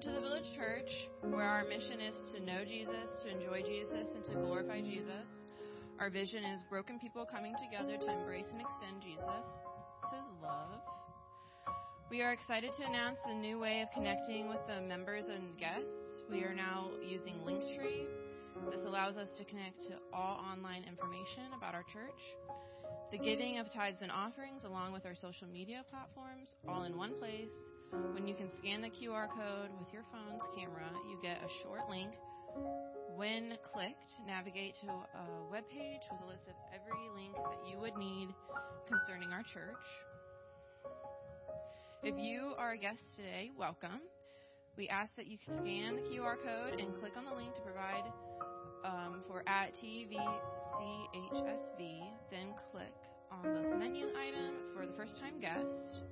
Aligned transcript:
to 0.00 0.10
the 0.10 0.20
Village 0.20 0.50
Church, 0.56 0.90
where 1.22 1.46
our 1.46 1.64
mission 1.64 2.00
is 2.00 2.14
to 2.34 2.42
know 2.44 2.64
Jesus, 2.64 3.22
to 3.22 3.30
enjoy 3.30 3.62
Jesus, 3.62 4.08
and 4.14 4.24
to 4.24 4.32
glorify 4.32 4.80
Jesus. 4.80 5.28
Our 6.00 6.10
vision 6.10 6.42
is 6.44 6.60
broken 6.68 6.98
people 6.98 7.24
coming 7.24 7.54
together 7.62 7.96
to 7.96 8.12
embrace 8.12 8.50
and 8.50 8.60
extend 8.60 9.02
Jesus, 9.02 9.46
love. 10.42 10.82
We 12.10 12.22
are 12.22 12.32
excited 12.32 12.70
to 12.78 12.86
announce 12.86 13.18
the 13.26 13.34
new 13.34 13.58
way 13.58 13.82
of 13.82 13.88
connecting 13.94 14.48
with 14.48 14.60
the 14.66 14.82
members 14.82 15.26
and 15.26 15.56
guests. 15.58 16.26
We 16.30 16.42
are 16.42 16.54
now 16.54 16.90
using 17.02 17.34
Linktree. 17.46 18.06
This 18.70 18.84
allows 18.84 19.16
us 19.16 19.30
to 19.38 19.44
connect 19.44 19.82
to 19.88 19.94
all 20.12 20.38
online 20.38 20.84
information 20.88 21.54
about 21.56 21.74
our 21.74 21.84
church 21.84 22.20
the 23.12 23.18
giving 23.18 23.58
of 23.58 23.72
tithes 23.72 23.98
and 24.02 24.10
offerings 24.10 24.64
along 24.64 24.92
with 24.92 25.06
our 25.06 25.14
social 25.14 25.46
media 25.46 25.84
platforms 25.88 26.56
all 26.68 26.82
in 26.82 26.96
one 26.96 27.14
place. 27.20 27.73
When 28.12 28.26
you 28.26 28.34
can 28.34 28.50
scan 28.58 28.82
the 28.82 28.90
QR 28.90 29.28
code 29.28 29.70
with 29.78 29.92
your 29.92 30.04
phone's 30.10 30.42
camera, 30.56 30.90
you 31.08 31.18
get 31.22 31.38
a 31.38 31.48
short 31.62 31.88
link. 31.88 32.14
When 33.16 33.56
clicked, 33.72 34.14
navigate 34.26 34.74
to 34.82 34.88
a 34.88 35.50
web 35.50 35.64
page 35.70 36.00
with 36.10 36.20
a 36.22 36.26
list 36.26 36.48
of 36.48 36.54
every 36.74 37.08
link 37.14 37.36
that 37.36 37.68
you 37.70 37.78
would 37.78 37.96
need 37.96 38.34
concerning 38.88 39.30
our 39.32 39.42
church. 39.42 39.86
If 42.02 42.18
you 42.18 42.54
are 42.58 42.72
a 42.72 42.76
guest 42.78 43.00
today, 43.16 43.50
welcome. 43.56 44.00
We 44.76 44.88
ask 44.88 45.14
that 45.16 45.26
you 45.26 45.38
scan 45.44 45.96
the 45.96 46.02
QR 46.02 46.36
code 46.42 46.80
and 46.80 46.94
click 47.00 47.16
on 47.16 47.24
the 47.24 47.34
link 47.34 47.54
to 47.54 47.60
provide 47.60 48.04
um, 48.84 49.22
for 49.28 49.42
at 49.46 49.72
TVCHSV, 49.74 50.20
then 52.30 52.54
click 52.72 52.94
on 53.30 53.42
the 53.70 53.76
menu 53.76 54.06
item 54.08 54.54
for 54.74 54.86
the 54.86 54.92
first 54.94 55.20
time 55.20 55.40
guest. 55.40 56.02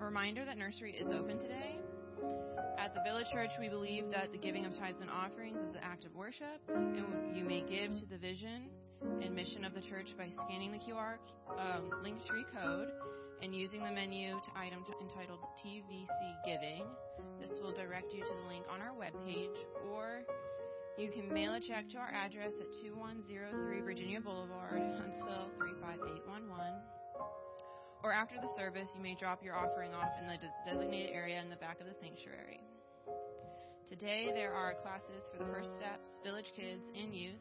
A 0.00 0.04
reminder 0.04 0.46
that 0.46 0.56
nursery 0.56 0.92
is 0.92 1.08
open 1.08 1.38
today. 1.38 1.78
At 2.78 2.94
the 2.94 3.02
Village 3.04 3.26
Church, 3.30 3.50
we 3.60 3.68
believe 3.68 4.10
that 4.10 4.32
the 4.32 4.38
giving 4.38 4.64
of 4.64 4.72
tithes 4.72 5.00
and 5.02 5.10
offerings 5.10 5.58
is 5.68 5.74
an 5.74 5.82
act 5.82 6.06
of 6.06 6.14
worship, 6.14 6.60
and 6.74 7.36
you 7.36 7.44
may 7.44 7.60
give 7.60 7.92
to 8.00 8.06
the 8.06 8.16
vision 8.16 8.70
and 9.22 9.34
mission 9.34 9.62
of 9.62 9.74
the 9.74 9.80
church 9.80 10.16
by 10.16 10.28
scanning 10.30 10.72
the 10.72 10.78
QR 10.78 11.16
um, 11.58 11.90
Linktree 12.02 12.48
code 12.50 12.88
and 13.42 13.54
using 13.54 13.82
the 13.82 13.90
menu 13.90 14.40
to 14.40 14.50
item 14.58 14.84
t- 14.86 14.92
entitled 15.02 15.40
TVC 15.62 16.08
Giving. 16.46 16.84
This 17.38 17.52
will 17.60 17.72
direct 17.72 18.14
you 18.14 18.20
to 18.20 18.32
the 18.42 18.48
link 18.48 18.64
on 18.72 18.80
our 18.80 18.94
webpage, 18.96 19.56
or 19.92 20.22
you 20.96 21.10
can 21.10 21.32
mail 21.32 21.54
a 21.54 21.60
check 21.60 21.90
to 21.90 21.98
our 21.98 22.10
address 22.12 22.54
at 22.58 22.72
2103 22.82 23.80
Virginia 23.82 24.20
Boulevard, 24.20 24.80
Huntsville 24.98 25.50
35811. 25.58 26.80
Or 28.02 28.12
after 28.12 28.36
the 28.40 28.48
service, 28.56 28.88
you 28.96 29.02
may 29.02 29.14
drop 29.14 29.44
your 29.44 29.54
offering 29.54 29.92
off 29.92 30.10
in 30.20 30.26
the 30.26 30.36
de- 30.38 30.72
designated 30.72 31.10
area 31.14 31.40
in 31.40 31.50
the 31.50 31.56
back 31.56 31.80
of 31.80 31.86
the 31.86 31.94
sanctuary. 32.00 32.60
Today, 33.88 34.30
there 34.32 34.54
are 34.54 34.74
classes 34.74 35.28
for 35.30 35.44
the 35.44 35.50
First 35.52 35.76
Steps, 35.76 36.08
Village 36.24 36.52
Kids, 36.56 36.82
and 36.96 37.14
Youth. 37.14 37.40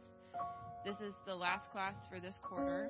This 0.83 0.97
is 0.99 1.13
the 1.25 1.35
last 1.35 1.71
class 1.71 1.95
for 2.09 2.19
this 2.19 2.37
quarter. 2.43 2.89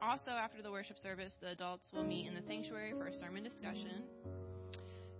Also, 0.00 0.30
after 0.30 0.62
the 0.62 0.70
worship 0.70 0.98
service, 0.98 1.34
the 1.40 1.50
adults 1.50 1.90
will 1.92 2.04
meet 2.04 2.26
in 2.26 2.34
the 2.34 2.42
sanctuary 2.46 2.92
for 2.92 3.06
a 3.06 3.14
sermon 3.14 3.42
discussion. 3.42 4.02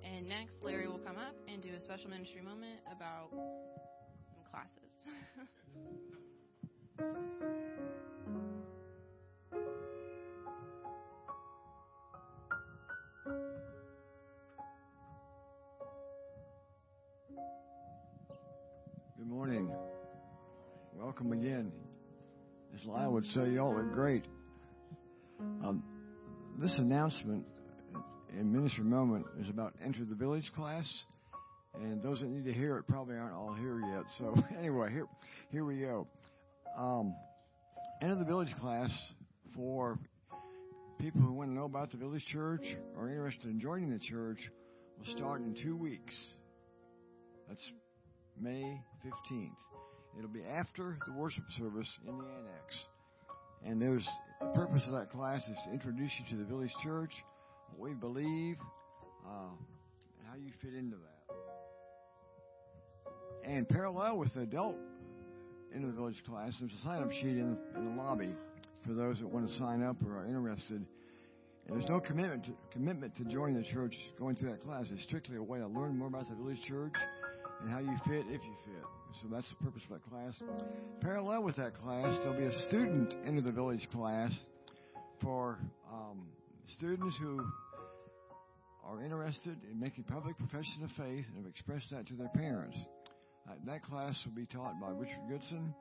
And 0.04 0.28
next, 0.28 0.56
Larry 0.62 0.88
will 0.88 0.98
come 0.98 1.16
up 1.16 1.34
and 1.48 1.62
do 1.62 1.70
a 1.76 1.80
special 1.80 2.10
ministry 2.10 2.42
moment 2.42 2.80
about 2.90 3.30
some 3.32 4.42
classes. 4.50 4.92
Welcome 21.12 21.32
again. 21.32 21.70
As 22.74 22.86
Lyle 22.86 23.12
would 23.12 23.26
say, 23.26 23.50
y'all 23.50 23.76
are 23.76 23.82
great. 23.82 24.24
Um, 25.62 25.84
this 26.58 26.74
announcement 26.78 27.44
in 28.32 28.50
Ministry 28.50 28.84
Moment 28.84 29.26
is 29.38 29.46
about 29.50 29.74
Enter 29.84 30.06
the 30.06 30.14
Village 30.14 30.50
class. 30.56 30.90
And 31.74 32.02
those 32.02 32.20
that 32.20 32.30
need 32.30 32.46
to 32.46 32.52
hear 32.54 32.78
it 32.78 32.88
probably 32.88 33.16
aren't 33.16 33.34
all 33.34 33.52
here 33.52 33.78
yet. 33.92 34.04
So 34.16 34.34
anyway, 34.58 34.90
here 34.90 35.06
here 35.50 35.66
we 35.66 35.80
go. 35.80 36.06
Um, 36.78 37.14
enter 38.00 38.16
the 38.16 38.24
village 38.24 38.54
class 38.58 38.90
for 39.54 39.98
people 40.98 41.20
who 41.20 41.34
want 41.34 41.50
to 41.50 41.54
know 41.54 41.66
about 41.66 41.90
the 41.90 41.98
village 41.98 42.24
church 42.32 42.64
or 42.96 43.10
interested 43.10 43.50
in 43.50 43.60
joining 43.60 43.90
the 43.90 43.98
church 43.98 44.38
will 44.98 45.14
start 45.14 45.42
in 45.42 45.54
two 45.62 45.76
weeks. 45.76 46.14
That's 47.50 47.62
May 48.40 48.80
15th. 49.04 49.50
It'll 50.18 50.30
be 50.30 50.44
after 50.44 50.98
the 51.06 51.12
worship 51.12 51.44
service 51.58 51.88
in 52.06 52.18
the 52.18 52.24
annex. 52.24 52.76
And 53.64 53.80
there's 53.80 54.06
the 54.40 54.48
purpose 54.48 54.82
of 54.86 54.92
that 54.92 55.10
class 55.10 55.42
is 55.42 55.56
to 55.66 55.72
introduce 55.72 56.10
you 56.18 56.36
to 56.36 56.42
the 56.42 56.48
village 56.48 56.72
church, 56.82 57.12
what 57.74 57.88
we 57.90 57.94
believe, 57.94 58.56
uh, 59.26 59.50
and 60.18 60.28
how 60.28 60.36
you 60.36 60.50
fit 60.60 60.74
into 60.74 60.96
that. 60.96 61.34
And 63.44 63.68
parallel 63.68 64.18
with 64.18 64.34
the 64.34 64.42
adult 64.42 64.76
in 65.74 65.82
the 65.86 65.92
village 65.92 66.22
class, 66.26 66.52
there's 66.60 66.72
a 66.72 66.84
sign 66.84 67.02
up 67.02 67.12
sheet 67.12 67.38
in, 67.38 67.56
in 67.76 67.96
the 67.96 68.02
lobby 68.02 68.34
for 68.86 68.94
those 68.94 69.18
that 69.20 69.28
want 69.28 69.48
to 69.48 69.58
sign 69.58 69.82
up 69.82 69.96
or 70.06 70.18
are 70.18 70.26
interested. 70.26 70.84
And 71.66 71.80
there's 71.80 71.88
no 71.88 72.00
commitment 72.00 72.44
to, 72.46 72.52
commitment 72.72 73.16
to 73.16 73.24
join 73.24 73.54
the 73.54 73.62
church 73.62 73.94
going 74.18 74.36
through 74.36 74.50
that 74.50 74.62
class. 74.62 74.86
It's 74.92 75.02
strictly 75.04 75.36
a 75.36 75.42
way 75.42 75.58
to 75.60 75.66
learn 75.66 75.96
more 75.96 76.08
about 76.08 76.28
the 76.28 76.34
village 76.34 76.60
church 76.66 76.94
and 77.60 77.70
how 77.70 77.78
you 77.78 77.96
fit 78.06 78.24
if 78.28 78.42
you 78.42 78.56
fit. 78.64 78.84
So 79.20 79.28
that's 79.30 79.48
the 79.50 79.64
purpose 79.64 79.82
of 79.90 80.00
that 80.00 80.08
class. 80.08 80.34
Parallel 81.00 81.42
with 81.42 81.56
that 81.56 81.74
class, 81.74 82.16
there'll 82.22 82.38
be 82.38 82.46
a 82.46 82.62
student 82.68 83.12
into 83.26 83.42
the 83.42 83.52
village 83.52 83.86
class 83.92 84.32
for 85.20 85.58
um, 85.92 86.26
students 86.76 87.14
who 87.20 87.44
are 88.84 89.02
interested 89.02 89.56
in 89.70 89.78
making 89.78 90.04
public 90.04 90.36
profession 90.38 90.82
of 90.84 90.90
faith 90.90 91.24
and 91.28 91.44
have 91.44 91.46
expressed 91.46 91.86
that 91.90 92.06
to 92.08 92.14
their 92.14 92.30
parents. 92.34 92.76
Uh, 93.48 93.54
that 93.66 93.82
class 93.82 94.16
will 94.24 94.34
be 94.34 94.46
taught 94.46 94.80
by 94.80 94.88
Richard 94.88 95.22
Goodson 95.28 95.74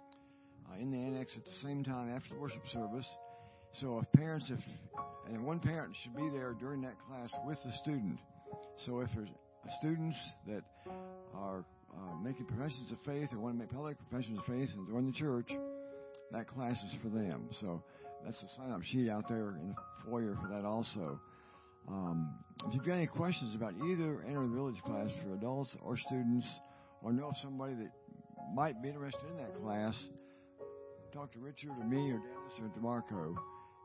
uh, 0.69 0.79
in 0.79 0.91
the 0.91 0.97
annex 0.97 1.31
at 1.35 1.45
the 1.45 1.67
same 1.67 1.83
time 1.83 2.13
after 2.13 2.35
the 2.35 2.39
worship 2.39 2.63
service. 2.73 3.07
So 3.79 3.99
if 3.99 4.11
parents, 4.11 4.45
if 4.49 4.59
and 5.27 5.45
one 5.45 5.59
parent 5.59 5.95
should 6.03 6.15
be 6.15 6.29
there 6.29 6.53
during 6.59 6.81
that 6.81 6.95
class 7.07 7.29
with 7.45 7.57
the 7.63 7.71
student. 7.81 8.19
So 8.85 8.99
if 8.99 9.09
there's 9.15 9.29
students 9.79 10.17
that 10.47 10.63
are 11.35 11.63
uh, 11.93 12.15
making 12.23 12.45
professions 12.45 12.91
of 12.91 12.97
faith 13.05 13.29
or 13.33 13.39
want 13.39 13.55
to 13.55 13.59
make 13.59 13.69
public 13.69 13.97
professions 14.09 14.39
of 14.39 14.45
faith 14.45 14.69
and 14.75 14.87
join 14.87 15.05
the 15.05 15.13
church, 15.13 15.49
that 16.31 16.47
class 16.47 16.77
is 16.83 16.95
for 17.01 17.09
them. 17.09 17.49
So 17.59 17.83
that's 18.25 18.39
the 18.41 18.47
sign-up 18.57 18.83
sheet 18.83 19.09
out 19.09 19.27
there 19.27 19.57
in 19.61 19.69
the 19.69 19.75
foyer 20.05 20.37
for 20.41 20.47
that 20.49 20.65
also. 20.65 21.19
Um, 21.87 22.35
if 22.67 22.73
you've 22.73 22.85
got 22.85 22.93
any 22.93 23.07
questions 23.07 23.55
about 23.55 23.73
either 23.73 24.23
Enter 24.27 24.47
the 24.47 24.53
Village 24.53 24.81
class 24.85 25.09
for 25.23 25.33
adults 25.33 25.71
or 25.81 25.97
students, 25.97 26.45
or 27.03 27.11
know 27.11 27.29
of 27.29 27.35
somebody 27.41 27.73
that 27.73 27.91
might 28.53 28.81
be 28.81 28.89
interested 28.89 29.21
in 29.31 29.37
that 29.37 29.55
class, 29.55 29.95
talk 31.13 31.31
to 31.33 31.39
Richard 31.39 31.71
or 31.77 31.85
me 31.85 32.11
or 32.11 32.19
Dennis 32.19 32.59
or 32.61 32.69
DeMarco, 32.79 33.35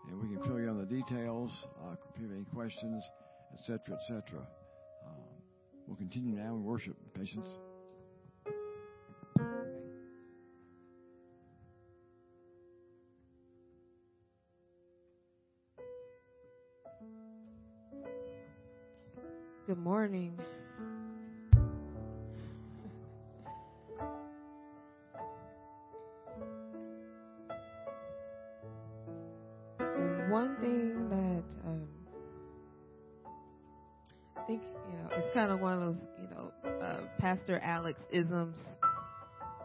and 0.08 0.20
we 0.20 0.28
can 0.28 0.44
fill 0.44 0.60
you 0.60 0.68
in 0.68 0.78
the 0.78 0.86
details, 0.86 1.50
uh, 1.82 1.96
if 2.14 2.20
you 2.20 2.28
have 2.28 2.36
any 2.36 2.44
questions, 2.44 3.02
etc., 3.58 3.96
etc. 3.96 4.40
Um, 5.06 5.14
we'll 5.86 5.96
continue 5.96 6.36
now 6.36 6.54
in 6.54 6.62
worship. 6.62 6.96
Patience. 7.14 7.48
Good 19.66 19.78
morning. 19.78 20.32
One 30.28 30.56
thing 30.60 31.08
that 31.08 31.42
um, 31.66 31.88
I 34.36 34.42
think 34.46 34.62
you 34.62 34.98
know 34.98 35.08
it's 35.16 35.26
kind 35.34 35.50
of 35.50 35.58
one 35.58 35.72
of 35.72 35.80
those 35.80 35.96
you 36.22 36.28
know 36.28 36.52
uh, 36.80 37.00
Pastor 37.18 37.58
Alex 37.60 38.00
isms. 38.12 38.58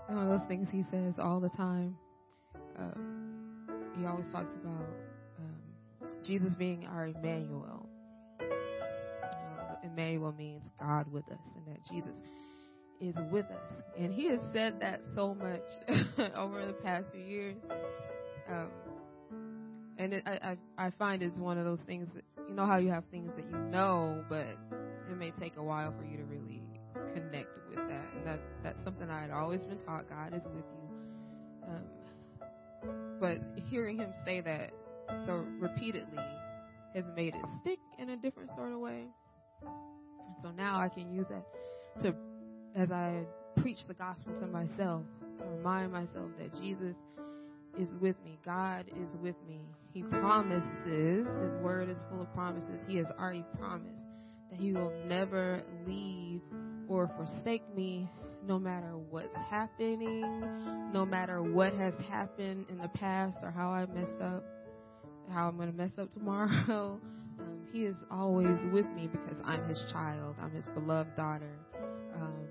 One 0.07 0.23
of 0.23 0.29
those 0.29 0.47
things 0.47 0.67
he 0.71 0.81
says 0.81 1.19
all 1.19 1.39
the 1.39 1.49
time. 1.49 1.95
Um, 2.79 3.67
he 3.99 4.07
always 4.07 4.25
talks 4.31 4.53
about 4.55 4.87
um, 5.37 6.09
Jesus 6.25 6.55
being 6.55 6.87
our 6.87 7.05
Emmanuel. 7.05 7.80
Emmanuel 9.91 10.33
means 10.37 10.63
God 10.79 11.11
with 11.11 11.27
us, 11.29 11.39
and 11.55 11.75
that 11.75 11.85
Jesus 11.85 12.15
is 12.99 13.15
with 13.31 13.45
us. 13.45 13.71
And 13.97 14.13
he 14.13 14.27
has 14.29 14.39
said 14.53 14.79
that 14.79 15.01
so 15.15 15.33
much 15.33 15.61
over 16.35 16.65
the 16.65 16.73
past 16.83 17.07
few 17.11 17.21
years. 17.21 17.57
Um, 18.49 18.69
and 19.97 20.13
it, 20.13 20.23
I, 20.25 20.57
I 20.77 20.87
I 20.87 20.89
find 20.91 21.21
it's 21.21 21.39
one 21.39 21.57
of 21.57 21.65
those 21.65 21.81
things 21.85 22.09
that 22.15 22.23
you 22.47 22.55
know 22.55 22.65
how 22.65 22.77
you 22.77 22.89
have 22.89 23.03
things 23.11 23.31
that 23.35 23.45
you 23.45 23.57
know, 23.57 24.23
but 24.29 24.47
it 25.09 25.17
may 25.17 25.31
take 25.31 25.57
a 25.57 25.63
while 25.63 25.93
for 25.97 26.03
you 26.05 26.17
to 26.17 26.23
really 26.23 26.61
connect 27.13 27.49
with 27.69 27.77
that. 27.87 28.05
And 28.15 28.25
that 28.25 28.39
that's 28.63 28.83
something 28.83 29.09
I 29.09 29.21
had 29.21 29.31
always 29.31 29.65
been 29.65 29.79
taught. 29.79 30.09
God 30.09 30.33
is 30.33 30.43
with 30.45 30.65
you. 30.65 31.67
Um, 31.67 31.83
but 33.19 33.37
hearing 33.69 33.97
him 33.97 34.11
say 34.25 34.41
that 34.41 34.71
so 35.25 35.45
repeatedly 35.59 36.23
has 36.95 37.05
made 37.15 37.35
it 37.35 37.45
stick 37.61 37.79
in 37.99 38.09
a 38.09 38.17
different 38.17 38.51
sort 38.55 38.73
of 38.73 38.79
way. 38.79 39.05
So 40.41 40.51
now 40.51 40.79
I 40.79 40.89
can 40.89 41.13
use 41.13 41.25
that 41.29 41.45
to, 42.03 42.15
as 42.75 42.91
I 42.91 43.21
preach 43.61 43.79
the 43.87 43.93
gospel 43.93 44.33
to 44.39 44.47
myself, 44.47 45.03
to 45.39 45.45
remind 45.45 45.91
myself 45.91 46.29
that 46.39 46.55
Jesus 46.61 46.95
is 47.77 47.89
with 48.01 48.15
me. 48.23 48.39
God 48.43 48.85
is 48.89 49.15
with 49.21 49.35
me. 49.47 49.61
He 49.91 50.03
promises, 50.03 51.27
His 51.43 51.57
word 51.61 51.89
is 51.89 51.97
full 52.09 52.21
of 52.21 52.33
promises. 52.33 52.81
He 52.87 52.97
has 52.97 53.07
already 53.19 53.45
promised 53.59 54.03
that 54.49 54.59
He 54.59 54.73
will 54.73 54.93
never 55.05 55.61
leave 55.85 56.41
or 56.87 57.09
forsake 57.15 57.63
me 57.75 58.09
no 58.47 58.57
matter 58.59 58.97
what's 59.09 59.35
happening, 59.49 60.91
no 60.91 61.05
matter 61.05 61.41
what 61.41 61.73
has 61.73 61.93
happened 62.09 62.65
in 62.69 62.77
the 62.79 62.89
past 62.89 63.37
or 63.43 63.51
how 63.51 63.69
I 63.69 63.85
messed 63.85 64.21
up, 64.21 64.43
how 65.29 65.47
I'm 65.47 65.57
going 65.57 65.71
to 65.71 65.77
mess 65.77 65.91
up 65.97 66.11
tomorrow. 66.13 66.99
He 67.71 67.85
is 67.85 67.95
always 68.09 68.57
with 68.71 68.85
me 68.87 69.07
because 69.07 69.37
I'm 69.45 69.67
His 69.67 69.83
child. 69.91 70.35
I'm 70.41 70.51
His 70.51 70.65
beloved 70.73 71.15
daughter 71.15 71.53
um, 72.15 72.45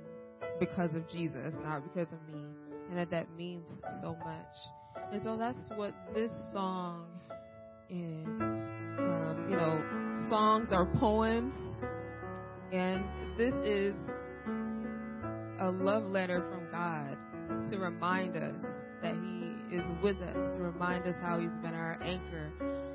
because 0.59 0.95
of 0.95 1.09
Jesus, 1.09 1.55
not 1.63 1.83
because 1.83 2.13
of 2.13 2.35
me. 2.35 2.43
And 2.89 2.99
that 2.99 3.11
that 3.11 3.27
means 3.37 3.69
so 4.03 4.17
much. 4.25 4.57
And 5.13 5.23
so 5.23 5.37
that's 5.37 5.71
what 5.77 5.95
this 6.15 6.33
song 6.53 7.07
is. 7.89 8.41
Um, 8.41 9.47
you 9.51 9.57
know, 9.57 10.29
songs 10.29 10.73
are 10.73 10.87
poems. 10.87 11.55
And 12.73 13.05
this 13.37 13.55
is 13.65 13.95
a 15.61 15.71
love 15.71 16.05
letter 16.05 16.43
from 16.51 16.71
God 16.71 17.19
to 17.71 17.79
remind 17.79 18.37
us 18.37 18.63
that 19.03 19.15
He 19.15 19.77
is 19.77 19.85
with 20.03 20.17
us, 20.23 20.57
to 20.57 20.63
remind 20.63 21.05
us 21.07 21.17
how 21.21 21.39
He's 21.39 21.53
been 21.63 21.75
our 21.75 21.99
anchor. 22.03 22.51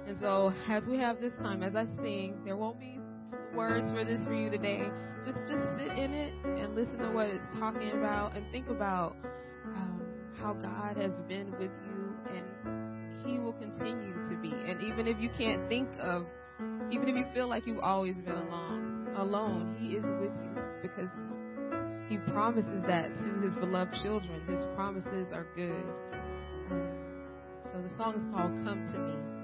And 0.08 0.18
so, 0.20 0.54
as 0.70 0.86
we 0.86 0.98
have 0.98 1.20
this 1.20 1.34
time, 1.34 1.64
as 1.64 1.76
I 1.76 1.86
sing, 2.02 2.42
there 2.46 2.56
won't 2.56 2.80
be 2.80 3.00
words 3.56 3.92
for 3.92 4.04
this 4.04 4.24
for 4.26 4.34
you 4.34 4.50
today. 4.50 4.88
Just, 5.26 5.40
just 5.50 5.64
sit 5.78 5.98
in 5.98 6.14
it 6.14 6.34
and 6.46 6.76
listen 6.76 7.00
to 7.00 7.10
what 7.10 7.28
it's 7.28 7.46
talking 7.58 7.92
about, 7.92 8.36
and 8.36 8.46
think 8.52 8.70
about 8.70 9.16
um, 9.66 10.02
how 10.40 10.54
God 10.54 10.98
has 10.98 11.14
been 11.28 11.52
with 11.52 11.72
you, 11.88 12.16
and 12.36 13.26
He 13.26 13.40
will 13.40 13.54
continue 13.54 14.14
to 14.30 14.36
be. 14.42 14.52
And 14.52 14.82
even 14.84 15.08
if 15.08 15.20
you 15.20 15.30
can't 15.36 15.68
think 15.68 15.90
of, 16.00 16.28
even 16.92 17.10
if 17.10 17.16
you 17.16 17.26
feel 17.34 17.48
like 17.48 17.66
you've 17.66 17.80
always 17.80 18.22
been 18.22 18.36
alone, 18.36 19.08
alone, 19.18 19.76
He 19.80 19.96
is 19.96 20.04
with 20.04 20.32
you 20.32 20.62
because 20.84 21.10
he 22.10 22.18
promises 22.18 22.84
that 22.86 23.16
to 23.16 23.42
his 23.42 23.56
beloved 23.56 23.96
children. 24.04 24.42
His 24.48 24.64
promises 24.76 25.32
are 25.34 25.48
good. 25.56 25.86
Um, 26.70 26.92
so 27.72 27.82
the 27.82 27.90
song 27.98 28.16
is 28.16 28.24
called 28.32 28.54
Come 28.64 28.86
to 28.94 29.00
Me. 29.00 29.35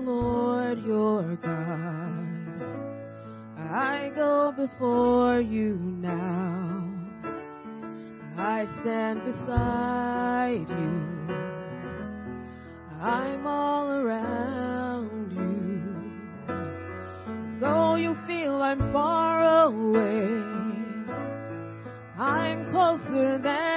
Lord 0.00 0.84
your 0.84 1.36
God. 1.36 2.20
I 3.58 4.10
go 4.14 4.52
before 4.56 5.40
you 5.40 5.76
now. 5.76 6.82
I 8.36 8.66
stand 8.80 9.24
beside 9.24 10.66
you. 10.68 11.36
I'm 13.00 13.46
all 13.46 13.90
around 13.90 15.32
you. 15.32 15.82
Though 17.60 17.96
you 17.96 18.16
feel 18.26 18.54
I'm 18.62 18.92
far 18.92 19.64
away, 19.64 20.42
I'm 22.18 22.70
closer 22.70 23.38
than 23.38 23.69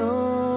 than 0.00 0.49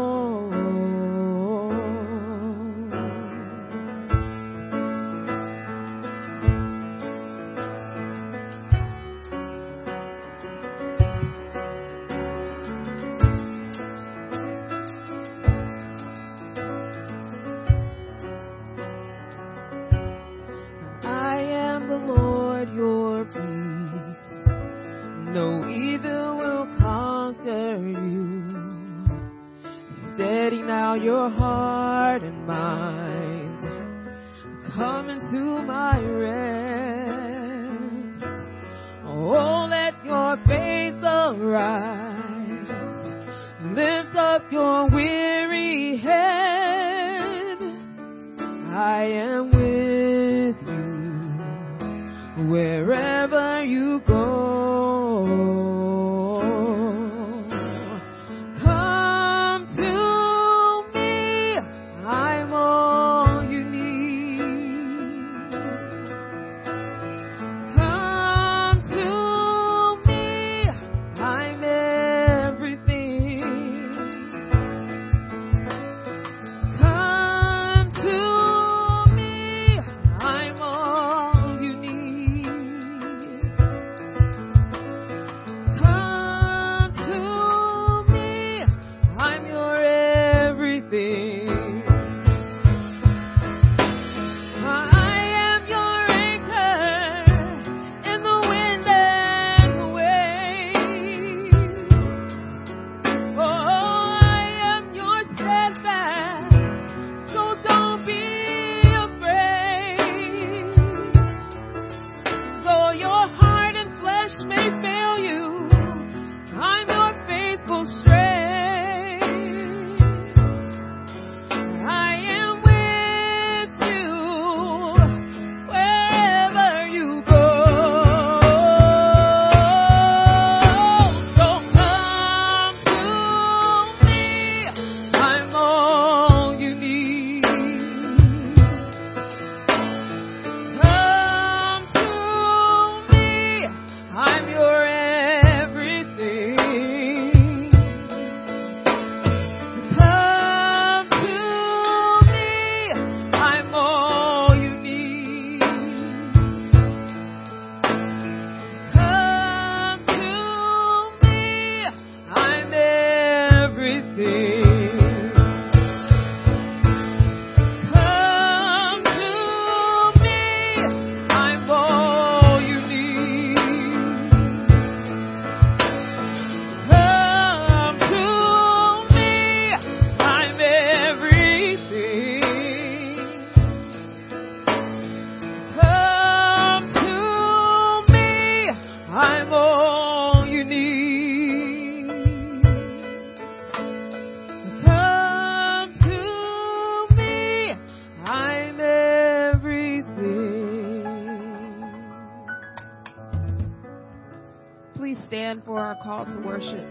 called 206.03 206.27
to 206.27 206.39
worship. 206.39 206.85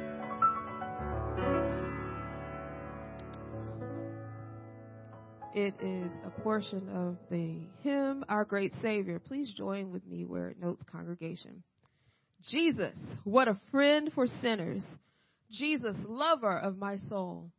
It 5.54 5.74
is 5.82 6.10
a 6.24 6.30
portion 6.40 6.88
of 6.88 7.18
the 7.30 7.58
hymn, 7.82 8.24
Our 8.30 8.46
Great 8.46 8.72
Savior. 8.80 9.18
Please 9.18 9.52
join 9.54 9.90
with 9.90 10.06
me 10.06 10.24
where 10.24 10.48
it 10.48 10.58
notes 10.58 10.82
congregation. 10.90 11.62
Jesus, 12.48 12.96
what 13.24 13.48
a 13.48 13.60
friend 13.70 14.10
for 14.14 14.26
sinners. 14.40 14.82
Jesus, 15.50 15.96
lover 16.08 16.56
of 16.56 16.78
my 16.78 16.96
soul. 17.10 17.50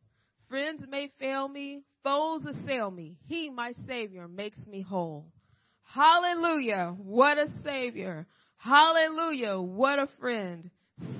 Friends 0.48 0.82
may 0.88 1.12
fail 1.20 1.46
me, 1.46 1.82
foes 2.02 2.44
assail 2.44 2.90
me. 2.90 3.16
He, 3.28 3.48
my 3.48 3.74
Savior, 3.86 4.26
makes 4.26 4.58
me 4.66 4.82
whole. 4.82 5.28
Hallelujah, 5.84 6.96
what 6.98 7.38
a 7.38 7.46
Savior. 7.62 8.26
Hallelujah, 8.56 9.60
what 9.60 10.00
a 10.00 10.08
friend 10.18 10.68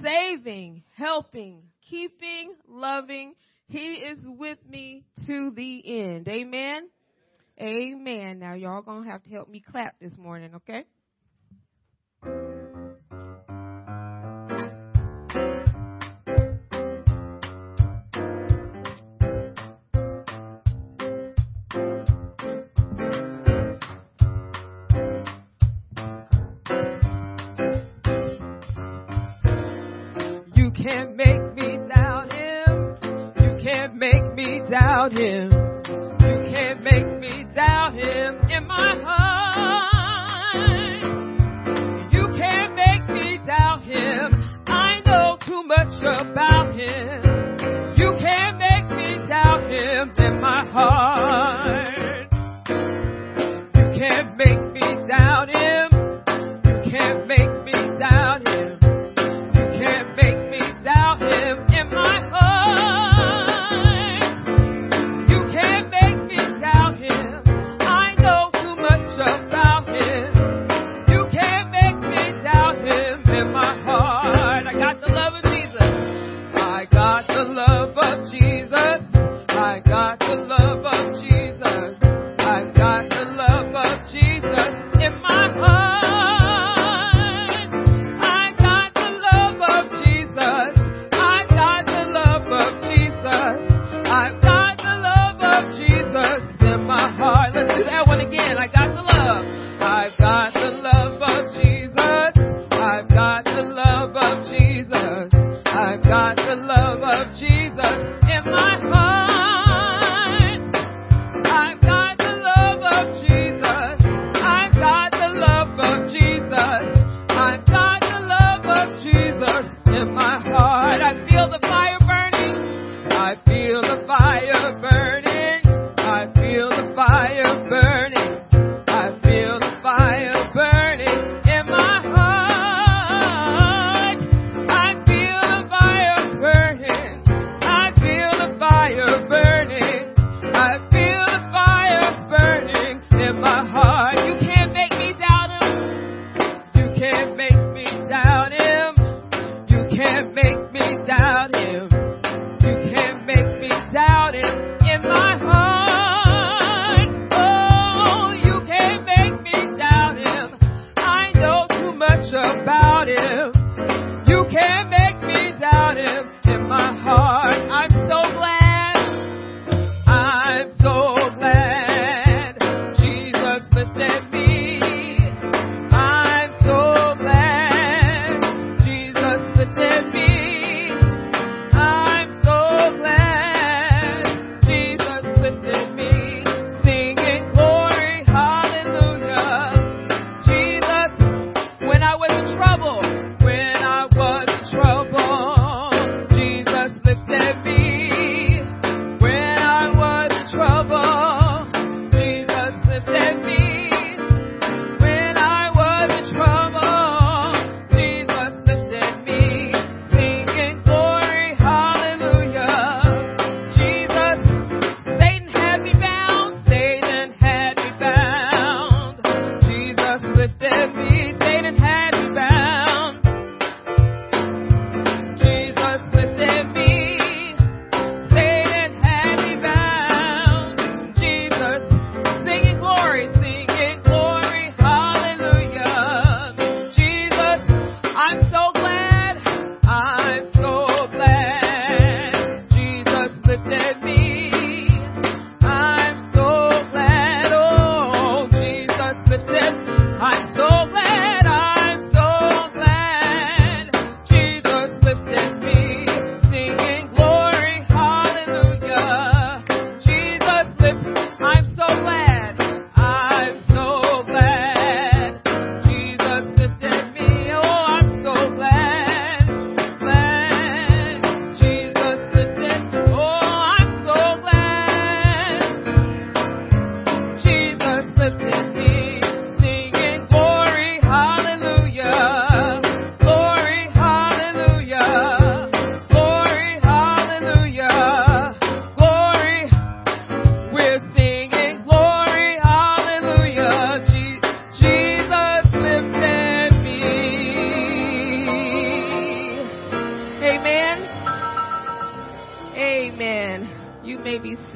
saving, 0.03 0.83
helping, 0.97 1.63
keeping, 1.89 2.55
loving. 2.69 3.35
He 3.69 3.95
is 3.95 4.19
with 4.25 4.59
me 4.69 5.05
to 5.27 5.51
the 5.51 5.83
end. 5.87 6.29
Amen. 6.29 6.89
Amen. 7.61 8.39
Now 8.39 8.55
y'all 8.55 8.83
gonna 8.83 9.09
have 9.11 9.23
to 9.25 9.31
help 9.31 9.49
me 9.49 9.61
clap 9.61 9.99
this 10.01 10.17
morning, 10.19 10.55
okay? 10.57 10.85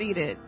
seated. 0.09 0.39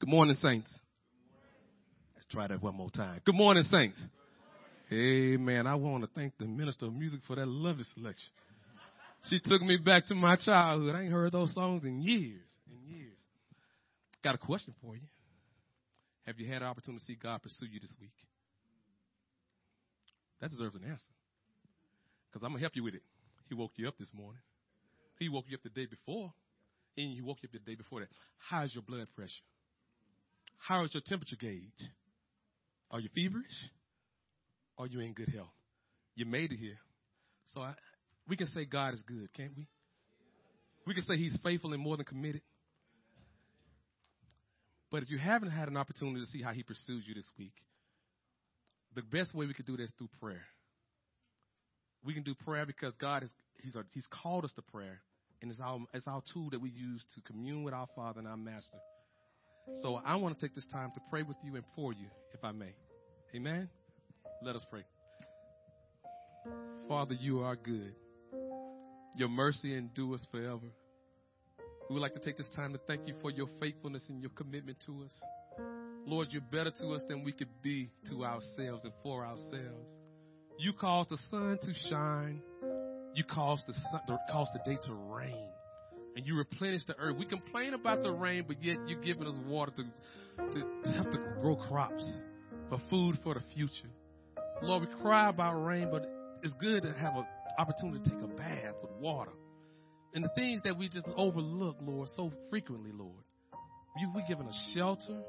Good 0.00 0.08
morning, 0.08 0.34
Saints. 0.40 0.72
Let's 2.16 2.26
try 2.30 2.48
that 2.48 2.62
one 2.62 2.74
more 2.74 2.90
time. 2.90 3.20
Good 3.24 3.34
morning, 3.34 3.62
Saints. 3.64 4.02
Amen. 4.92 5.66
I 5.66 5.74
want 5.76 6.02
to 6.02 6.10
thank 6.14 6.36
the 6.38 6.46
minister 6.46 6.86
of 6.86 6.94
music 6.94 7.20
for 7.26 7.36
that 7.36 7.46
lovely 7.46 7.84
selection. 7.94 8.30
She 9.28 9.38
took 9.38 9.62
me 9.62 9.76
back 9.76 10.06
to 10.06 10.14
my 10.14 10.36
childhood. 10.36 10.94
I 10.94 11.02
ain't 11.02 11.12
heard 11.12 11.32
those 11.32 11.52
songs 11.52 11.84
in 11.84 12.02
years 12.02 12.48
and 12.68 12.96
years. 12.96 13.18
Got 14.24 14.34
a 14.34 14.38
question 14.38 14.74
for 14.82 14.96
you. 14.96 15.02
Have 16.26 16.40
you 16.40 16.48
had 16.48 16.62
an 16.62 16.68
opportunity 16.68 17.00
to 17.00 17.04
see 17.04 17.18
God 17.22 17.42
pursue 17.42 17.66
you 17.66 17.78
this 17.78 17.94
week? 18.00 18.10
That 20.40 20.50
deserves 20.50 20.74
an 20.74 20.84
answer. 20.84 21.12
Because 22.30 22.44
I'm 22.44 22.52
going 22.52 22.60
to 22.60 22.64
help 22.64 22.76
you 22.76 22.84
with 22.84 22.94
it. 22.94 23.02
He 23.48 23.54
woke 23.54 23.72
you 23.76 23.88
up 23.88 23.98
this 23.98 24.12
morning. 24.14 24.40
He 25.18 25.28
woke 25.28 25.44
you 25.48 25.56
up 25.56 25.62
the 25.62 25.70
day 25.70 25.86
before. 25.86 26.32
And 26.96 27.12
he 27.12 27.20
woke 27.20 27.38
you 27.42 27.48
up 27.48 27.52
the 27.52 27.70
day 27.70 27.74
before 27.76 28.00
that. 28.00 28.08
How's 28.48 28.74
your 28.74 28.82
blood 28.82 29.06
pressure? 29.14 29.32
How 30.58 30.84
is 30.84 30.94
your 30.94 31.02
temperature 31.06 31.36
gauge? 31.36 31.88
Are 32.90 33.00
you 33.00 33.08
feverish? 33.14 33.70
Are 34.78 34.86
you 34.86 35.00
in 35.00 35.12
good 35.12 35.28
health? 35.28 35.52
You 36.14 36.26
made 36.26 36.52
it 36.52 36.58
here. 36.58 36.78
So 37.48 37.60
I, 37.60 37.74
we 38.28 38.36
can 38.36 38.46
say 38.46 38.64
God 38.64 38.94
is 38.94 39.02
good, 39.06 39.32
can't 39.34 39.52
we? 39.56 39.66
We 40.86 40.94
can 40.94 41.04
say 41.04 41.16
He's 41.16 41.36
faithful 41.42 41.72
and 41.72 41.82
more 41.82 41.96
than 41.96 42.06
committed. 42.06 42.42
But 44.90 45.02
if 45.02 45.10
you 45.10 45.18
haven't 45.18 45.50
had 45.50 45.68
an 45.68 45.76
opportunity 45.76 46.24
to 46.24 46.30
see 46.30 46.42
how 46.42 46.52
He 46.52 46.62
pursues 46.62 47.04
you 47.06 47.14
this 47.14 47.28
week, 47.38 47.54
the 48.94 49.02
best 49.02 49.34
way 49.34 49.46
we 49.46 49.54
could 49.54 49.66
do 49.66 49.76
that 49.76 49.84
is 49.84 49.92
through 49.98 50.10
prayer. 50.20 50.44
We 52.04 52.14
can 52.14 52.22
do 52.22 52.34
prayer 52.34 52.64
because 52.66 52.94
God 52.96 53.22
is 53.22 53.32
He's, 53.62 53.76
a, 53.76 53.84
he's 53.92 54.06
called 54.06 54.44
us 54.44 54.52
to 54.52 54.62
prayer, 54.62 55.00
and 55.42 55.50
it's 55.50 55.60
our, 55.60 55.78
it's 55.92 56.06
our 56.06 56.22
tool 56.32 56.50
that 56.50 56.60
we 56.60 56.70
use 56.70 57.04
to 57.14 57.20
commune 57.22 57.62
with 57.62 57.74
our 57.74 57.86
Father 57.94 58.20
and 58.20 58.28
our 58.28 58.36
Master. 58.36 58.78
So 59.82 60.00
I 60.04 60.16
want 60.16 60.38
to 60.38 60.46
take 60.46 60.54
this 60.54 60.66
time 60.72 60.90
to 60.94 61.00
pray 61.10 61.22
with 61.22 61.36
you 61.44 61.56
and 61.56 61.64
for 61.76 61.92
you, 61.92 62.06
if 62.32 62.42
I 62.42 62.52
may. 62.52 62.74
Amen. 63.34 63.68
Let 64.42 64.56
us 64.56 64.64
pray. 64.70 64.84
Father, 66.88 67.14
you 67.14 67.40
are 67.40 67.54
good. 67.54 67.94
Your 69.14 69.28
mercy 69.28 69.76
endures 69.76 70.26
forever. 70.30 70.66
We 71.88 71.94
would 71.94 72.00
like 72.00 72.14
to 72.14 72.20
take 72.20 72.36
this 72.36 72.48
time 72.56 72.72
to 72.72 72.80
thank 72.86 73.06
you 73.06 73.14
for 73.20 73.30
your 73.30 73.48
faithfulness 73.60 74.04
and 74.08 74.20
your 74.20 74.30
commitment 74.30 74.78
to 74.86 75.02
us. 75.04 75.12
Lord, 76.10 76.28
you're 76.32 76.42
better 76.42 76.72
to 76.72 76.88
us 76.94 77.02
than 77.08 77.22
we 77.22 77.30
could 77.30 77.62
be 77.62 77.88
to 78.08 78.24
ourselves 78.24 78.82
and 78.82 78.92
for 79.00 79.24
ourselves. 79.24 79.92
You 80.58 80.72
cause 80.72 81.06
the 81.08 81.16
sun 81.30 81.56
to 81.62 81.72
shine. 81.88 82.42
You 83.14 83.22
cause 83.22 83.62
the, 83.64 83.72
sun, 83.72 84.18
cause 84.28 84.48
the 84.52 84.58
day 84.68 84.76
to 84.86 84.92
rain. 84.92 85.48
And 86.16 86.26
you 86.26 86.36
replenish 86.36 86.84
the 86.86 86.96
earth. 86.98 87.16
We 87.16 87.26
complain 87.26 87.74
about 87.74 88.02
the 88.02 88.10
rain, 88.10 88.44
but 88.48 88.60
yet 88.60 88.78
you're 88.88 89.00
giving 89.00 89.28
us 89.28 89.38
water 89.46 89.70
to, 89.76 90.52
to, 90.52 90.64
to 90.84 90.90
have 90.94 91.12
to 91.12 91.18
grow 91.40 91.54
crops 91.54 92.04
for 92.68 92.80
food 92.90 93.20
for 93.22 93.34
the 93.34 93.42
future. 93.54 93.88
Lord, 94.62 94.88
we 94.88 95.02
cry 95.02 95.28
about 95.28 95.64
rain, 95.64 95.90
but 95.92 96.10
it's 96.42 96.52
good 96.54 96.82
to 96.82 96.92
have 96.92 97.14
an 97.14 97.26
opportunity 97.56 98.02
to 98.02 98.10
take 98.10 98.24
a 98.24 98.26
bath 98.26 98.74
with 98.82 98.90
water. 98.98 99.30
And 100.12 100.24
the 100.24 100.30
things 100.34 100.60
that 100.64 100.76
we 100.76 100.88
just 100.88 101.06
overlook, 101.16 101.76
Lord, 101.80 102.08
so 102.16 102.32
frequently, 102.50 102.90
Lord. 102.92 103.22
You, 103.96 104.10
we 104.12 104.24
given 104.26 104.48
us 104.48 104.72
shelter. 104.74 105.22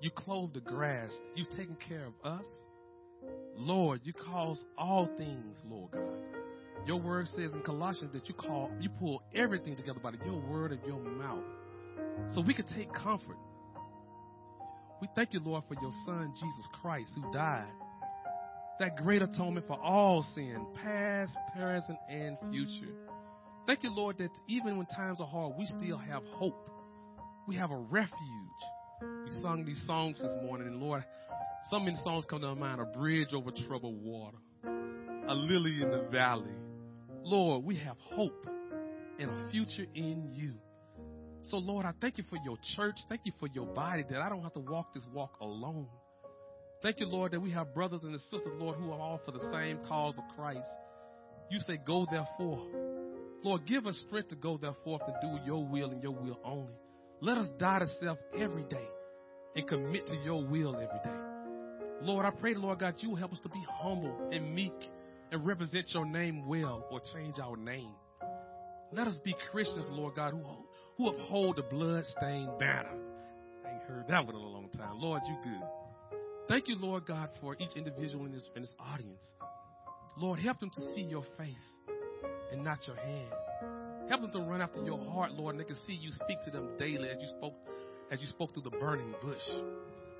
You 0.00 0.10
clothe 0.10 0.54
the 0.54 0.60
grass. 0.60 1.12
You've 1.34 1.50
taken 1.50 1.76
care 1.76 2.06
of 2.06 2.14
us. 2.24 2.44
Lord, 3.56 4.00
you 4.04 4.12
cause 4.12 4.64
all 4.76 5.08
things, 5.16 5.56
Lord 5.68 5.90
God. 5.90 6.02
Your 6.86 7.00
word 7.00 7.26
says 7.28 7.52
in 7.52 7.62
Colossians 7.62 8.12
that 8.12 8.28
you 8.28 8.34
call, 8.34 8.70
you 8.80 8.88
pull 8.88 9.22
everything 9.34 9.74
together 9.76 9.98
by 10.00 10.12
your 10.24 10.40
word 10.40 10.72
and 10.72 10.80
your 10.86 11.00
mouth. 11.00 11.44
So 12.28 12.40
we 12.40 12.54
can 12.54 12.66
take 12.66 12.92
comfort. 12.92 13.36
We 15.00 15.08
thank 15.14 15.32
you, 15.32 15.40
Lord, 15.40 15.64
for 15.68 15.74
your 15.82 15.92
son, 16.06 16.32
Jesus 16.34 16.68
Christ, 16.80 17.10
who 17.14 17.32
died. 17.32 17.70
That 18.78 18.96
great 18.96 19.22
atonement 19.22 19.66
for 19.66 19.78
all 19.80 20.24
sin, 20.34 20.64
past, 20.82 21.32
present, 21.56 21.98
and 22.08 22.36
future. 22.50 22.94
Thank 23.66 23.82
you, 23.82 23.94
Lord, 23.94 24.18
that 24.18 24.30
even 24.48 24.78
when 24.78 24.86
times 24.86 25.20
are 25.20 25.26
hard, 25.26 25.54
we 25.58 25.66
still 25.66 25.98
have 25.98 26.22
hope. 26.34 26.70
We 27.48 27.56
have 27.56 27.72
a 27.72 27.76
refuge. 27.76 28.12
We 29.00 29.30
sung 29.42 29.64
these 29.64 29.82
songs 29.86 30.18
this 30.20 30.32
morning, 30.42 30.68
and 30.68 30.76
Lord, 30.80 31.04
so 31.70 31.78
many 31.78 31.96
songs 32.02 32.24
come 32.28 32.40
to 32.40 32.54
mind 32.54 32.80
a 32.80 32.84
bridge 32.84 33.32
over 33.32 33.50
troubled 33.66 34.02
water, 34.02 34.38
a 34.64 35.34
lily 35.34 35.82
in 35.82 35.90
the 35.90 36.08
valley. 36.10 36.54
Lord, 37.22 37.64
we 37.64 37.76
have 37.76 37.96
hope 37.98 38.46
and 39.18 39.30
a 39.30 39.50
future 39.50 39.86
in 39.94 40.30
you. 40.32 40.54
So, 41.42 41.58
Lord, 41.58 41.86
I 41.86 41.92
thank 42.00 42.18
you 42.18 42.24
for 42.28 42.38
your 42.44 42.58
church. 42.76 42.96
Thank 43.08 43.22
you 43.24 43.32
for 43.38 43.48
your 43.48 43.66
body 43.66 44.04
that 44.10 44.20
I 44.20 44.28
don't 44.28 44.42
have 44.42 44.54
to 44.54 44.60
walk 44.60 44.94
this 44.94 45.06
walk 45.12 45.38
alone. 45.40 45.86
Thank 46.82 47.00
you, 47.00 47.06
Lord, 47.06 47.32
that 47.32 47.40
we 47.40 47.50
have 47.50 47.74
brothers 47.74 48.02
and 48.02 48.18
sisters, 48.20 48.52
Lord, 48.58 48.76
who 48.76 48.90
are 48.92 49.00
all 49.00 49.20
for 49.24 49.32
the 49.32 49.50
same 49.52 49.78
cause 49.88 50.14
of 50.16 50.24
Christ. 50.36 50.68
You 51.50 51.58
say, 51.60 51.78
Go 51.84 52.06
therefore. 52.10 52.66
Lord, 53.42 53.66
give 53.66 53.86
us 53.86 53.96
strength 54.06 54.30
to 54.30 54.36
go 54.36 54.56
therefore 54.56 54.98
to 54.98 55.14
do 55.22 55.38
your 55.44 55.64
will 55.64 55.90
and 55.90 56.02
your 56.02 56.12
will 56.12 56.38
only. 56.44 56.72
Let 57.20 57.38
us 57.38 57.48
die 57.58 57.80
to 57.80 57.86
self 58.00 58.18
every 58.38 58.62
day 58.64 58.88
and 59.56 59.66
commit 59.66 60.06
to 60.06 60.16
your 60.24 60.44
will 60.44 60.74
every 60.74 61.00
day. 61.02 61.18
Lord, 62.00 62.24
I 62.24 62.30
pray, 62.30 62.54
Lord 62.54 62.78
God, 62.78 62.94
you 62.98 63.16
help 63.16 63.32
us 63.32 63.40
to 63.40 63.48
be 63.48 63.62
humble 63.68 64.30
and 64.30 64.54
meek 64.54 64.72
and 65.32 65.44
represent 65.44 65.86
your 65.92 66.06
name 66.06 66.46
well 66.46 66.86
or 66.90 67.00
change 67.12 67.40
our 67.42 67.56
name. 67.56 67.90
Let 68.92 69.08
us 69.08 69.14
be 69.24 69.34
Christians, 69.50 69.86
Lord 69.90 70.14
God, 70.14 70.32
who, 70.32 70.42
who 70.96 71.08
uphold 71.08 71.56
the 71.56 71.62
blood-stained 71.62 72.58
banner. 72.58 72.96
I 73.66 73.72
ain't 73.72 73.82
heard 73.82 74.06
that 74.08 74.24
one 74.24 74.36
in 74.36 74.40
a 74.40 74.48
long 74.48 74.68
time. 74.76 75.00
Lord, 75.00 75.22
you 75.26 75.36
good. 75.42 76.18
Thank 76.48 76.68
you, 76.68 76.76
Lord 76.76 77.04
God, 77.04 77.30
for 77.40 77.56
each 77.58 77.76
individual 77.76 78.26
in 78.26 78.32
this, 78.32 78.48
in 78.54 78.62
this 78.62 78.74
audience. 78.78 79.24
Lord, 80.16 80.38
help 80.38 80.60
them 80.60 80.70
to 80.70 80.80
see 80.94 81.02
your 81.02 81.24
face 81.36 81.56
and 82.52 82.64
not 82.64 82.78
your 82.86 82.96
hand. 82.96 83.32
Help 84.08 84.22
them 84.22 84.30
to 84.32 84.40
run 84.40 84.62
after 84.62 84.82
your 84.82 84.98
heart, 85.10 85.32
Lord, 85.32 85.54
and 85.54 85.60
they 85.60 85.66
can 85.66 85.76
see 85.86 85.92
you 85.92 86.10
speak 86.10 86.38
to 86.44 86.50
them 86.50 86.70
daily 86.78 87.08
as 87.10 87.18
you 87.20 87.28
spoke 87.28 87.54
as 88.10 88.20
you 88.20 88.26
spoke 88.26 88.54
through 88.54 88.62
the 88.62 88.70
burning 88.70 89.14
bush. 89.22 89.42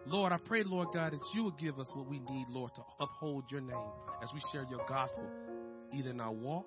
Lord, 0.04 0.32
I 0.32 0.36
pray, 0.46 0.62
Lord 0.62 0.88
God, 0.92 1.12
that 1.12 1.20
you 1.34 1.44
will 1.44 1.52
give 1.52 1.78
us 1.78 1.88
what 1.94 2.06
we 2.06 2.18
need, 2.18 2.46
Lord, 2.50 2.72
to 2.76 2.82
uphold 3.00 3.44
your 3.50 3.60
name 3.60 3.90
as 4.22 4.30
we 4.34 4.40
share 4.52 4.66
your 4.70 4.80
gospel, 4.86 5.24
either 5.94 6.10
in 6.10 6.20
our 6.20 6.32
walk, 6.32 6.66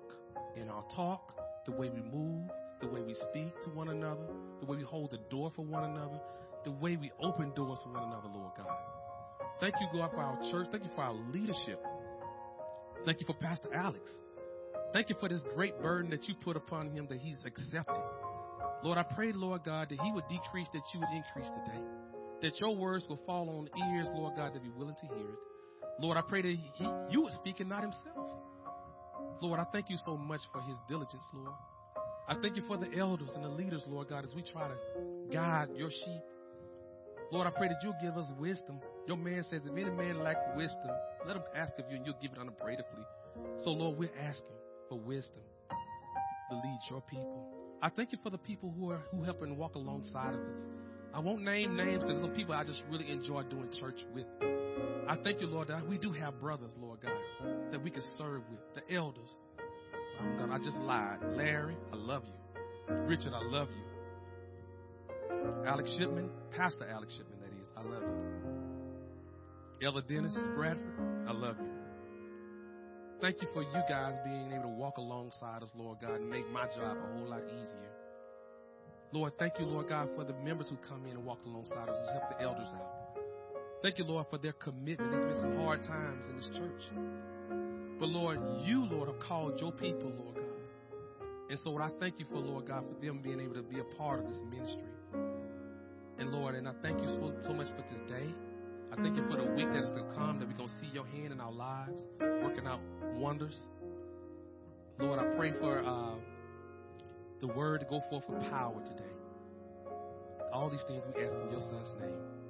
in 0.56 0.68
our 0.68 0.84
talk, 0.94 1.34
the 1.66 1.72
way 1.72 1.90
we 1.90 2.02
move, 2.02 2.48
the 2.80 2.88
way 2.88 3.00
we 3.00 3.14
speak 3.14 3.52
to 3.62 3.70
one 3.70 3.88
another, 3.88 4.26
the 4.60 4.66
way 4.66 4.76
we 4.76 4.82
hold 4.82 5.10
the 5.10 5.20
door 5.30 5.52
for 5.54 5.64
one 5.64 5.84
another, 5.84 6.20
the 6.64 6.72
way 6.72 6.96
we 6.96 7.10
open 7.22 7.52
doors 7.54 7.78
for 7.84 7.92
one 7.92 8.02
another, 8.04 8.28
Lord 8.34 8.52
God. 8.56 8.76
Thank 9.60 9.74
you, 9.80 9.88
God, 9.92 10.10
for 10.10 10.20
our 10.20 10.38
church. 10.50 10.66
Thank 10.70 10.84
you 10.84 10.90
for 10.94 11.02
our 11.02 11.14
leadership. 11.14 11.80
Thank 13.04 13.20
you 13.20 13.26
for 13.26 13.34
Pastor 13.34 13.72
Alex. 13.74 14.10
Thank 14.92 15.08
you 15.08 15.16
for 15.18 15.28
this 15.28 15.40
great 15.54 15.80
burden 15.80 16.10
that 16.10 16.28
you 16.28 16.34
put 16.34 16.56
upon 16.56 16.90
him 16.90 17.06
that 17.08 17.18
he's 17.18 17.38
accepted. 17.46 18.02
Lord, 18.82 18.98
I 18.98 19.04
pray, 19.04 19.32
Lord 19.32 19.64
God, 19.64 19.88
that 19.88 20.00
he 20.00 20.12
would 20.12 20.28
decrease, 20.28 20.68
that 20.72 20.82
you 20.92 21.00
would 21.00 21.08
increase 21.14 21.50
today. 21.50 21.80
That 22.42 22.60
your 22.60 22.76
words 22.76 23.04
will 23.08 23.20
fall 23.24 23.48
on 23.48 23.68
ears, 23.94 24.08
Lord 24.14 24.34
God, 24.36 24.52
to 24.54 24.60
be 24.60 24.68
willing 24.68 24.96
to 25.00 25.06
hear 25.06 25.28
it. 25.28 25.38
Lord, 26.00 26.16
I 26.18 26.22
pray 26.22 26.42
that 26.42 26.56
he, 26.74 26.88
you 27.10 27.22
would 27.22 27.32
speak 27.32 27.60
and 27.60 27.68
not 27.68 27.82
himself. 27.82 28.28
Lord, 29.40 29.60
I 29.60 29.64
thank 29.72 29.88
you 29.88 29.96
so 30.04 30.16
much 30.16 30.40
for 30.52 30.60
his 30.62 30.76
diligence, 30.88 31.24
Lord. 31.32 31.54
I 32.28 32.34
thank 32.40 32.56
you 32.56 32.62
for 32.66 32.76
the 32.76 32.92
elders 32.98 33.30
and 33.34 33.44
the 33.44 33.48
leaders, 33.48 33.84
Lord 33.88 34.08
God, 34.08 34.24
as 34.24 34.34
we 34.34 34.42
try 34.42 34.68
to 34.68 34.74
guide 35.32 35.68
your 35.76 35.90
sheep. 35.90 36.22
Lord, 37.30 37.46
I 37.46 37.50
pray 37.50 37.68
that 37.68 37.78
you'll 37.82 37.96
give 38.02 38.16
us 38.16 38.30
wisdom. 38.38 38.80
Your 39.06 39.16
man 39.16 39.42
says, 39.44 39.62
if 39.64 39.72
any 39.72 39.90
man 39.90 40.18
lack 40.22 40.36
wisdom, 40.56 40.90
let 41.26 41.36
him 41.36 41.42
ask 41.56 41.72
of 41.78 41.86
you 41.90 41.96
and 41.96 42.04
you'll 42.04 42.20
give 42.20 42.32
it 42.32 42.38
unabradively. 42.38 43.04
So, 43.58 43.70
Lord, 43.70 43.98
we're 43.98 44.10
asking 44.20 44.56
for 44.92 44.98
wisdom 44.98 45.40
to 46.50 46.56
lead 46.56 46.78
your 46.90 47.00
people. 47.00 47.46
I 47.80 47.88
thank 47.88 48.12
you 48.12 48.18
for 48.22 48.28
the 48.28 48.36
people 48.36 48.74
who 48.78 48.90
are 48.90 49.00
who 49.10 49.22
help 49.22 49.40
and 49.40 49.56
walk 49.56 49.74
alongside 49.74 50.34
of 50.34 50.40
us. 50.40 50.60
I 51.14 51.18
won't 51.18 51.42
name 51.42 51.76
names 51.76 52.02
because 52.02 52.20
some 52.20 52.32
people 52.32 52.54
I 52.54 52.62
just 52.64 52.82
really 52.90 53.10
enjoy 53.10 53.42
doing 53.44 53.70
church 53.80 54.00
with. 54.14 54.26
I 55.08 55.16
thank 55.24 55.40
you, 55.40 55.46
Lord, 55.46 55.68
that 55.68 55.88
we 55.88 55.96
do 55.96 56.12
have 56.12 56.38
brothers, 56.40 56.72
Lord 56.78 57.00
God, 57.00 57.12
that 57.70 57.82
we 57.82 57.90
can 57.90 58.02
serve 58.18 58.42
with. 58.50 58.60
The 58.74 58.94
elders. 58.94 59.28
Oh, 60.20 60.42
I'm 60.42 60.52
I 60.52 60.58
just 60.58 60.76
lied. 60.76 61.18
Larry, 61.34 61.76
I 61.90 61.96
love 61.96 62.24
you. 62.26 62.94
Richard, 63.06 63.32
I 63.34 63.42
love 63.42 63.68
you. 63.70 63.84
Alex 65.66 65.90
Shipman, 65.98 66.28
Pastor 66.54 66.86
Alex 66.86 67.14
Shipman, 67.16 67.38
that 67.40 67.52
is. 67.60 67.68
I 67.76 67.82
love 67.82 68.02
you. 68.02 69.86
Ella 69.86 70.02
Dennis 70.02 70.34
Bradford, 70.54 71.26
I 71.26 71.32
love 71.32 71.56
you. 71.58 71.71
Thank 73.22 73.40
you 73.40 73.46
for 73.54 73.62
you 73.62 73.82
guys 73.88 74.16
being 74.24 74.50
able 74.50 74.64
to 74.64 74.68
walk 74.68 74.98
alongside 74.98 75.62
us, 75.62 75.70
Lord 75.76 75.98
God, 76.00 76.16
and 76.16 76.28
make 76.28 76.50
my 76.50 76.66
job 76.66 76.96
a 76.98 77.16
whole 77.16 77.28
lot 77.28 77.42
easier. 77.46 77.92
Lord, 79.12 79.34
thank 79.38 79.52
you, 79.60 79.64
Lord 79.64 79.88
God, 79.88 80.08
for 80.16 80.24
the 80.24 80.32
members 80.32 80.68
who 80.68 80.76
come 80.88 81.06
in 81.06 81.12
and 81.12 81.24
walk 81.24 81.38
alongside 81.46 81.88
us 81.88 81.96
and 82.00 82.18
help 82.18 82.36
the 82.36 82.42
elders 82.42 82.68
out. 82.74 83.20
Thank 83.80 83.98
you, 83.98 84.04
Lord, 84.06 84.26
for 84.28 84.38
their 84.38 84.54
commitment. 84.54 85.12
There's 85.12 85.38
been 85.38 85.40
some 85.40 85.56
hard 85.64 85.84
times 85.84 86.26
in 86.30 86.36
this 86.36 86.48
church. 86.48 86.82
But 88.00 88.08
Lord, 88.08 88.40
you, 88.64 88.86
Lord, 88.86 89.08
have 89.08 89.20
called 89.20 89.60
your 89.60 89.70
people, 89.70 90.10
Lord 90.18 90.34
God. 90.34 91.28
And 91.48 91.58
so 91.62 91.78
I 91.78 91.90
thank 92.00 92.18
you 92.18 92.26
for, 92.28 92.38
Lord 92.38 92.66
God, 92.66 92.82
for 92.88 93.06
them 93.06 93.20
being 93.22 93.38
able 93.38 93.54
to 93.54 93.62
be 93.62 93.78
a 93.78 93.84
part 93.96 94.18
of 94.18 94.28
this 94.28 94.38
ministry. 94.50 94.82
And 96.18 96.32
Lord, 96.32 96.56
and 96.56 96.66
I 96.66 96.72
thank 96.82 97.00
you 97.00 97.06
so, 97.06 97.32
so 97.46 97.52
much 97.52 97.68
for 97.68 97.82
today. 97.82 98.34
I 98.92 98.96
thank 98.96 99.16
you 99.16 99.26
for 99.26 99.36
the 99.36 99.44
week 99.44 99.72
that 99.72 99.84
is 99.84 99.88
to 99.88 100.04
come, 100.14 100.38
that 100.38 100.46
we're 100.46 100.54
going 100.54 100.68
to 100.68 100.74
see 100.74 100.90
your 100.92 101.06
hand 101.06 101.32
in 101.32 101.40
our 101.40 101.50
lives, 101.50 102.02
working 102.20 102.66
out 102.66 102.80
wonders. 103.16 103.58
Lord, 104.98 105.18
I 105.18 105.24
pray 105.34 105.52
for 105.58 105.82
uh, 105.82 106.16
the 107.40 107.46
word 107.46 107.80
to 107.80 107.86
go 107.86 108.02
forth 108.10 108.24
with 108.28 108.50
power 108.50 108.82
today. 108.84 109.08
All 110.52 110.68
these 110.68 110.82
things 110.82 111.04
we 111.16 111.24
ask 111.24 111.34
in 111.34 111.50
your 111.50 111.62
son's 111.62 111.94
name. 111.98 112.41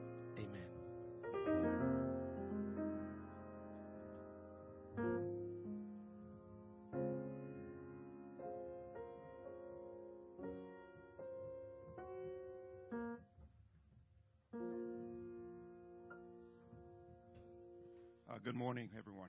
Morning, 18.73 18.89
everyone. 18.99 19.29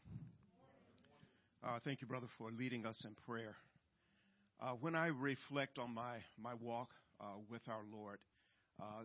Uh, 1.61 1.77
thank 1.83 1.99
you, 1.99 2.07
brother, 2.07 2.27
for 2.37 2.49
leading 2.57 2.85
us 2.85 3.03
in 3.03 3.13
prayer. 3.27 3.57
Uh, 4.61 4.71
when 4.79 4.95
I 4.95 5.07
reflect 5.07 5.77
on 5.77 5.93
my, 5.93 6.19
my 6.41 6.53
walk 6.61 6.87
uh, 7.19 7.25
with 7.51 7.61
our 7.67 7.81
Lord, 7.91 8.19
uh, 8.81 9.03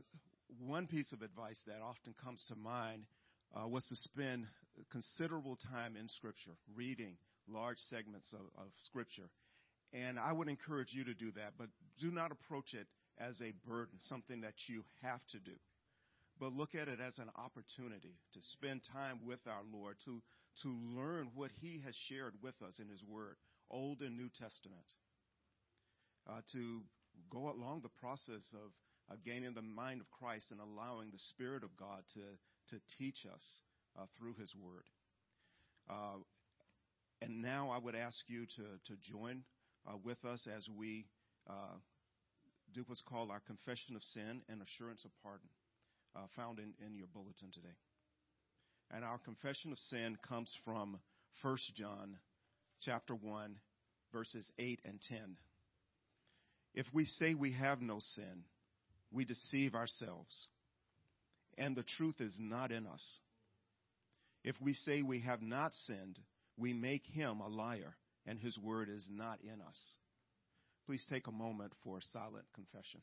one 0.65 0.87
piece 0.87 1.13
of 1.13 1.23
advice 1.23 1.61
that 1.67 1.83
often 1.83 2.15
comes 2.23 2.45
to 2.47 2.55
mind 2.55 3.03
uh, 3.53 3.67
was 3.67 3.85
to 3.89 3.97
spend 3.97 4.47
considerable 4.93 5.59
time 5.73 5.97
in 5.97 6.09
Scripture, 6.09 6.55
reading 6.73 7.17
large 7.49 7.79
segments 7.91 8.33
of, 8.33 8.47
of 8.63 8.69
Scripture. 8.85 9.31
And 9.93 10.21
I 10.21 10.33
would 10.33 10.47
encourage 10.47 10.93
you 10.93 11.03
to 11.03 11.15
do 11.15 11.33
that, 11.33 11.55
but 11.59 11.67
do 12.01 12.13
not 12.13 12.31
approach 12.31 12.75
it 12.75 12.87
as 13.19 13.41
a 13.41 13.53
burden, 13.69 13.99
something 14.03 14.43
that 14.43 14.55
you 14.69 14.85
have 15.03 15.21
to 15.33 15.41
do 15.41 15.59
but 16.41 16.53
look 16.53 16.75
at 16.75 16.89
it 16.89 17.01
as 17.01 17.19
an 17.19 17.31
opportunity 17.37 18.15
to 18.33 18.41
spend 18.41 18.83
time 18.93 19.21
with 19.27 19.41
our 19.47 19.63
Lord, 19.73 19.97
to, 20.05 20.23
to 20.63 20.69
learn 20.69 21.31
what 21.35 21.51
He 21.61 21.83
has 21.85 21.95
shared 22.09 22.35
with 22.43 22.55
us 22.63 22.79
in 22.79 22.89
His 22.89 23.03
Word, 23.03 23.37
Old 23.71 24.01
and 24.01 24.17
New 24.17 24.29
Testament, 24.29 24.87
uh, 26.29 26.41
to 26.53 26.83
go 27.31 27.51
along 27.51 27.81
the 27.83 28.01
process 28.01 28.45
of, 28.55 28.71
gaining 29.25 29.55
the 29.55 29.63
mind 29.63 30.03
of 30.03 30.11
Christ 30.11 30.51
and 30.51 30.61
allowing 30.61 31.11
the 31.11 31.19
Spirit 31.31 31.65
of 31.65 31.75
God 31.79 32.03
to, 32.13 32.77
to 32.77 32.83
teach 32.99 33.25
us 33.25 33.63
uh, 33.99 34.05
through 34.19 34.35
His 34.35 34.53
Word. 34.55 34.85
Uh, 35.89 36.21
and 37.23 37.41
now 37.41 37.71
I 37.71 37.79
would 37.79 37.95
ask 37.95 38.19
you 38.27 38.45
to, 38.45 38.63
to 38.87 39.11
join 39.11 39.45
uh, 39.89 39.97
with 40.05 40.23
us 40.27 40.47
as 40.55 40.69
we 40.69 41.07
uh, 41.49 41.77
do 42.75 42.85
what's 42.87 43.01
called 43.01 43.31
our 43.31 43.41
confession 43.47 43.97
of 43.97 44.03
sin 44.03 44.43
and 44.51 44.61
assurance 44.61 45.07
of 45.07 45.11
pardon 45.23 45.49
uh, 46.17 46.27
found 46.37 46.59
in, 46.59 46.73
in 46.85 46.97
your 46.97 47.09
bulletin 47.13 47.51
today. 47.53 47.75
And 48.91 49.05
our 49.05 49.19
confession 49.19 49.73
of 49.73 49.79
sin 49.79 50.17
comes 50.29 50.53
from 50.65 50.99
1 51.43 51.57
John 51.77 52.17
chapter 52.81 53.15
1 53.15 53.57
verses 54.13 54.51
8 54.59 54.81
and 54.85 55.01
10. 55.09 55.37
If 56.75 56.87
we 56.93 57.05
say 57.05 57.35
we 57.35 57.53
have 57.53 57.81
no 57.81 57.99
sin, 58.01 58.45
we 59.11 59.25
deceive 59.25 59.75
ourselves, 59.75 60.49
and 61.57 61.75
the 61.75 61.85
truth 61.97 62.21
is 62.21 62.35
not 62.39 62.73
in 62.73 62.87
us. 62.87 63.19
If 64.45 64.57
we 64.61 64.75
say 64.75 65.03
we 65.03 65.21
have 65.21 65.43
not 65.43 65.73
sinned, 65.87 66.19
we 66.57 66.73
make 66.73 67.05
him 67.07 67.41
a 67.41 67.49
liar, 67.49 67.97
and 68.27 68.39
his 68.39 68.57
word 68.59 68.89
is 68.89 69.07
not 69.11 69.39
in 69.43 69.61
us. 69.61 69.97
Please 70.87 71.05
take 71.11 71.27
a 71.27 71.33
moment 71.33 71.73
for 71.85 72.01
silent 72.13 72.45
confession. 72.55 73.01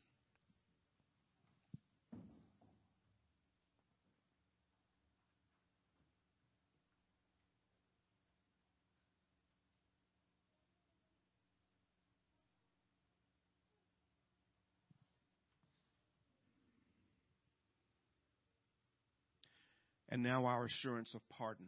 And 20.15 20.23
now 20.23 20.45
our 20.45 20.63
assurance 20.63 21.13
of 21.13 21.19
pardon 21.27 21.65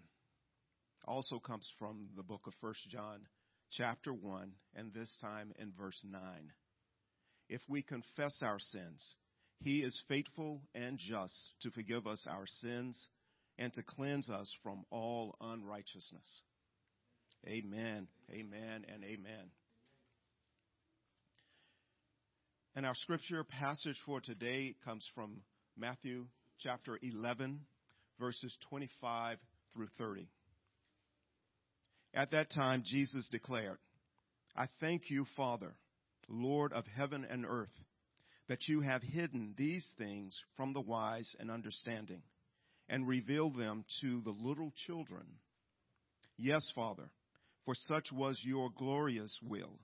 also 1.04 1.38
comes 1.38 1.70
from 1.78 2.08
the 2.16 2.24
book 2.24 2.48
of 2.48 2.54
1 2.62 2.74
John, 2.90 3.20
chapter 3.74 4.14
1, 4.14 4.54
and 4.74 4.94
this 4.94 5.14
time 5.20 5.52
in 5.60 5.74
verse 5.78 6.02
9. 6.10 6.22
If 7.50 7.60
we 7.68 7.82
confess 7.82 8.40
our 8.42 8.58
sins, 8.58 9.16
he 9.60 9.80
is 9.80 10.02
faithful 10.08 10.62
and 10.74 10.98
just 10.98 11.56
to 11.64 11.72
forgive 11.72 12.08
us 12.08 12.26
our 12.26 12.46
sins 12.48 13.10
and 13.58 13.74
to 13.74 13.84
cleanse 13.84 14.30
us 14.30 14.50
from 14.64 14.86
all 14.92 15.36
unrighteousness. 15.42 16.42
Amen, 17.46 18.08
amen, 18.32 18.86
and 18.88 19.04
amen. 19.04 19.52
And 22.78 22.86
our 22.86 22.96
scripture 22.96 23.44
passage 23.44 24.00
for 24.06 24.22
today 24.22 24.74
comes 24.86 25.06
from 25.14 25.42
Matthew 25.78 26.28
chapter 26.60 26.98
11, 27.02 27.60
verses 28.20 28.56
25 28.70 29.38
through 29.74 29.88
30. 29.98 30.28
At 32.14 32.32
that 32.32 32.52
time, 32.52 32.84
Jesus 32.86 33.28
declared, 33.30 33.78
I 34.56 34.68
thank 34.80 35.10
you, 35.10 35.26
Father, 35.36 35.76
Lord 36.28 36.74
of 36.74 36.86
heaven 36.88 37.26
and 37.30 37.46
earth, 37.46 37.70
that 38.48 38.68
you 38.68 38.82
have 38.82 39.02
hidden 39.02 39.54
these 39.58 39.88
things 39.98 40.42
from 40.56 40.74
the 40.74 40.82
wise 40.82 41.36
and 41.40 41.52
understanding 41.52 42.22
and 42.90 43.08
revealed 43.08 43.58
them 43.58 43.86
to 44.02 44.22
the 44.22 44.34
little 44.42 44.72
children. 44.86 45.26
Yes, 46.38 46.64
Father, 46.74 47.10
for 47.66 47.76
such 47.76 48.12
was 48.12 48.40
your 48.44 48.70
glorious 48.78 49.38
will. 49.44 49.80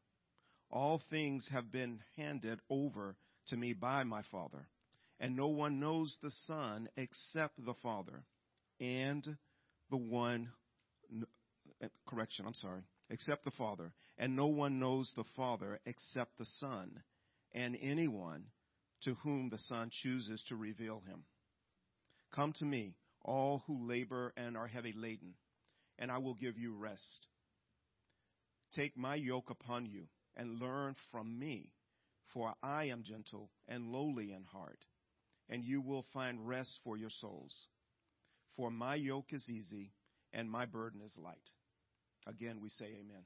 All 0.71 1.01
things 1.09 1.47
have 1.51 1.71
been 1.71 1.99
handed 2.17 2.59
over 2.69 3.15
to 3.47 3.57
me 3.57 3.73
by 3.73 4.03
my 4.05 4.21
Father 4.31 4.67
and 5.19 5.35
no 5.35 5.47
one 5.47 5.79
knows 5.79 6.17
the 6.21 6.31
Son 6.47 6.89
except 6.97 7.63
the 7.63 7.75
Father, 7.81 8.23
and 8.79 9.37
the 9.89 9.97
one, 9.97 10.49
uh, 11.81 11.87
correction, 12.07 12.45
I'm 12.45 12.53
sorry, 12.55 12.81
except 13.09 13.45
the 13.45 13.51
Father, 13.51 13.93
and 14.17 14.35
no 14.35 14.47
one 14.47 14.79
knows 14.79 15.11
the 15.15 15.23
Father 15.35 15.79
except 15.85 16.37
the 16.37 16.45
Son, 16.59 17.03
and 17.53 17.77
anyone 17.81 18.45
to 19.03 19.15
whom 19.15 19.49
the 19.49 19.57
Son 19.57 19.89
chooses 19.91 20.43
to 20.49 20.55
reveal 20.55 21.01
him. 21.07 21.23
Come 22.33 22.53
to 22.53 22.65
me, 22.65 22.95
all 23.23 23.63
who 23.67 23.87
labor 23.87 24.33
and 24.35 24.57
are 24.57 24.67
heavy 24.67 24.93
laden, 24.95 25.35
and 25.99 26.11
I 26.11 26.17
will 26.17 26.33
give 26.33 26.57
you 26.57 26.75
rest. 26.75 27.27
Take 28.75 28.97
my 28.97 29.15
yoke 29.15 29.49
upon 29.49 29.85
you 29.85 30.07
and 30.35 30.59
learn 30.59 30.95
from 31.11 31.37
me, 31.37 31.71
for 32.33 32.55
I 32.63 32.85
am 32.85 33.03
gentle 33.03 33.51
and 33.67 33.91
lowly 33.91 34.31
in 34.31 34.43
heart 34.45 34.83
and 35.53 35.63
you 35.63 35.81
will 35.81 36.03
find 36.11 36.47
rest 36.47 36.79
for 36.83 36.97
your 36.97 37.11
souls. 37.11 37.67
For 38.57 38.71
my 38.71 38.95
yoke 38.95 39.33
is 39.33 39.47
easy 39.51 39.91
and 40.33 40.49
my 40.49 40.65
burden 40.65 40.99
is 41.05 41.15
light. 41.23 41.37
Again, 42.25 42.57
we 42.59 42.69
say 42.69 42.85
amen. 42.85 43.21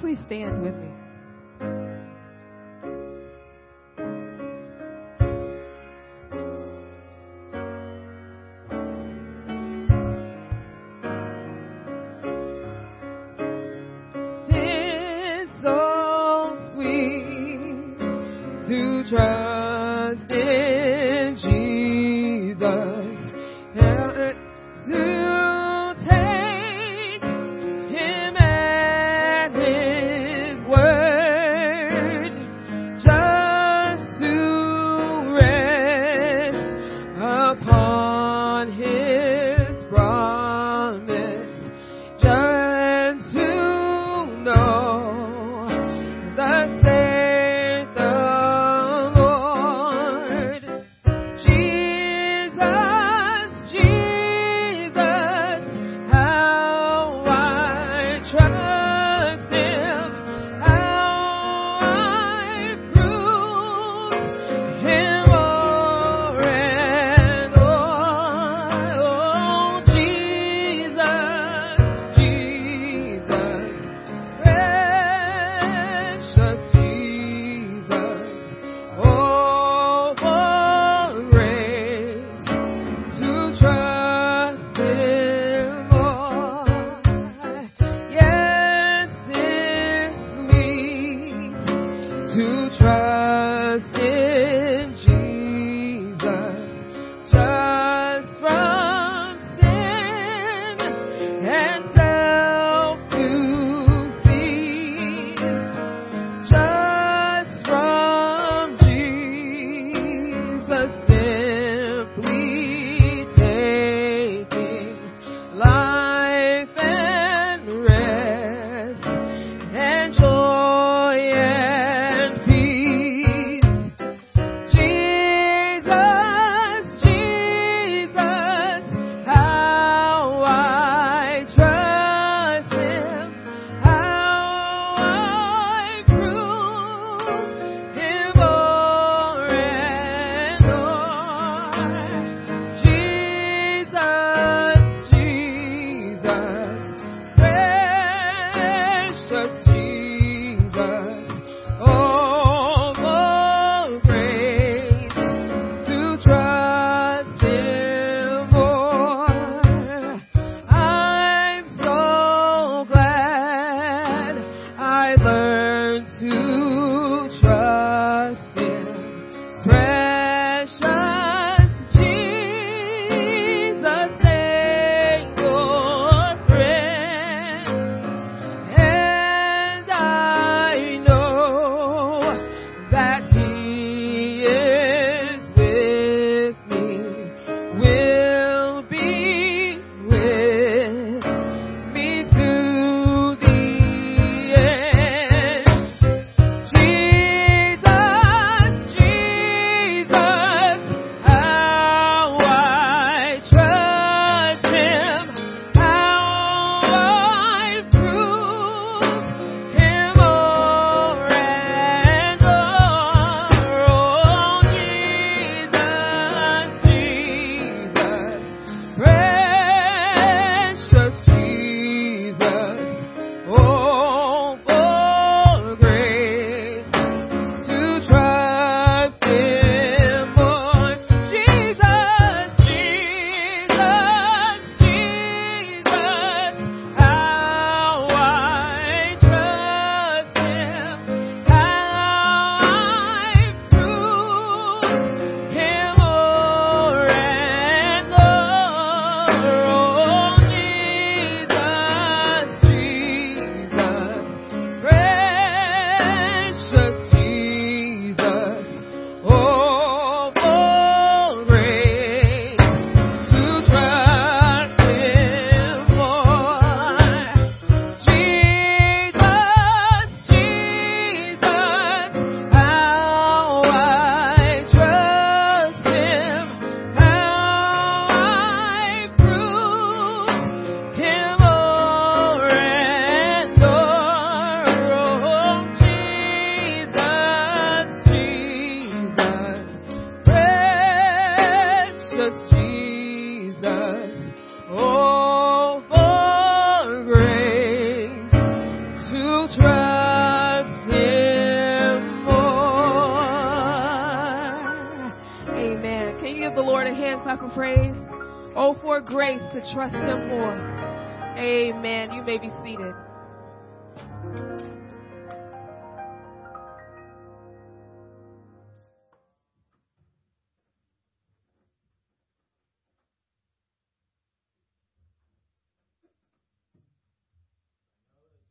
Please 0.00 0.18
stand 0.24 0.62
with 0.62 0.74
me. 0.76 0.95
trust 19.08 20.30
in 20.30 21.36
Jesus. 21.36 22.56
Help 23.74 24.14
to 24.88 24.94
eh, 24.94 25.15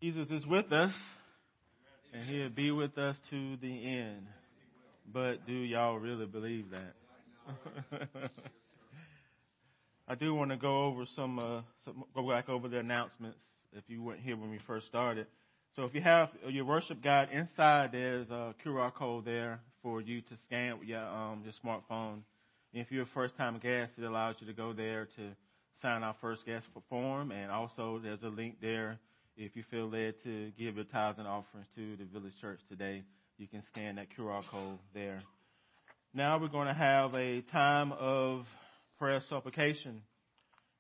Jesus 0.02 0.28
is 0.30 0.46
with 0.46 0.72
us, 0.72 0.94
and 2.14 2.30
he'll 2.30 2.50
be 2.50 2.72
with 2.72 2.98
us 2.98 3.16
to 3.30 3.58
the 3.58 3.88
end. 3.88 4.28
But 5.12 5.48
do 5.48 5.54
y'all 5.54 5.98
really 5.98 6.26
believe 6.26 6.66
that? 6.72 8.32
I 10.08 10.16
do 10.16 10.36
want 10.36 10.52
to 10.52 10.58
go 10.58 10.86
over 10.86 11.06
some, 11.16 11.40
uh, 11.40 11.62
some, 11.84 12.04
go 12.14 12.30
back 12.30 12.50
over 12.50 12.68
the 12.68 12.80
announcements 12.80 13.40
if 13.74 13.84
you 13.88 14.02
weren't 14.02 14.22
here 14.22 14.38
when 14.38 14.52
we 14.52 14.60
first 14.60 14.88
started. 14.88 15.28
So 15.76 15.84
if 15.84 15.94
you 15.94 16.02
have 16.02 16.30
your 16.48 16.66
worship 16.66 17.04
guide 17.04 17.30
inside, 17.32 17.92
there's 17.92 18.30
a 18.30 18.54
QR 18.64 18.94
code 18.94 19.26
there 19.26 19.60
for 19.82 20.02
you 20.02 20.22
to 20.22 20.38
scan 20.46 20.80
with 20.80 20.88
your 20.88 21.06
um, 21.06 21.44
your 21.44 21.54
smartphone. 21.64 22.22
And 22.74 22.82
if 22.82 22.92
you're 22.92 23.04
a 23.04 23.08
first-time 23.14 23.60
guest, 23.60 23.94
it 23.98 24.04
allows 24.04 24.36
you 24.40 24.48
to 24.48 24.54
go 24.54 24.74
there 24.74 25.06
to 25.18 25.22
sign 25.82 26.04
our 26.04 26.16
first 26.22 26.46
guest 26.46 26.66
form, 26.90 27.32
and 27.32 27.52
also 27.52 28.00
there's 28.02 28.24
a 28.24 28.30
link 28.30 28.58
there 28.62 29.00
if 29.38 29.56
you 29.56 29.64
feel 29.70 29.90
led 29.90 30.16
to 30.24 30.52
give 30.58 30.76
your 30.76 30.86
tithes 30.86 31.20
and 31.20 31.28
offerings 31.28 31.68
to 31.76 31.98
the 31.98 32.06
village 32.06 32.34
church 32.40 32.60
today, 32.70 33.04
you 33.38 33.48
can 33.48 33.64
scan 33.68 33.96
that 33.96 34.08
QR 34.18 34.44
code 34.50 34.80
there. 34.94 35.22
Now 36.14 36.38
we're 36.38 36.48
going 36.48 36.68
to 36.68 36.74
have 36.74 37.14
a 37.16 37.42
time 37.42 37.92
of 37.92 38.46
prayer 39.00 39.22
supplication. 39.30 40.02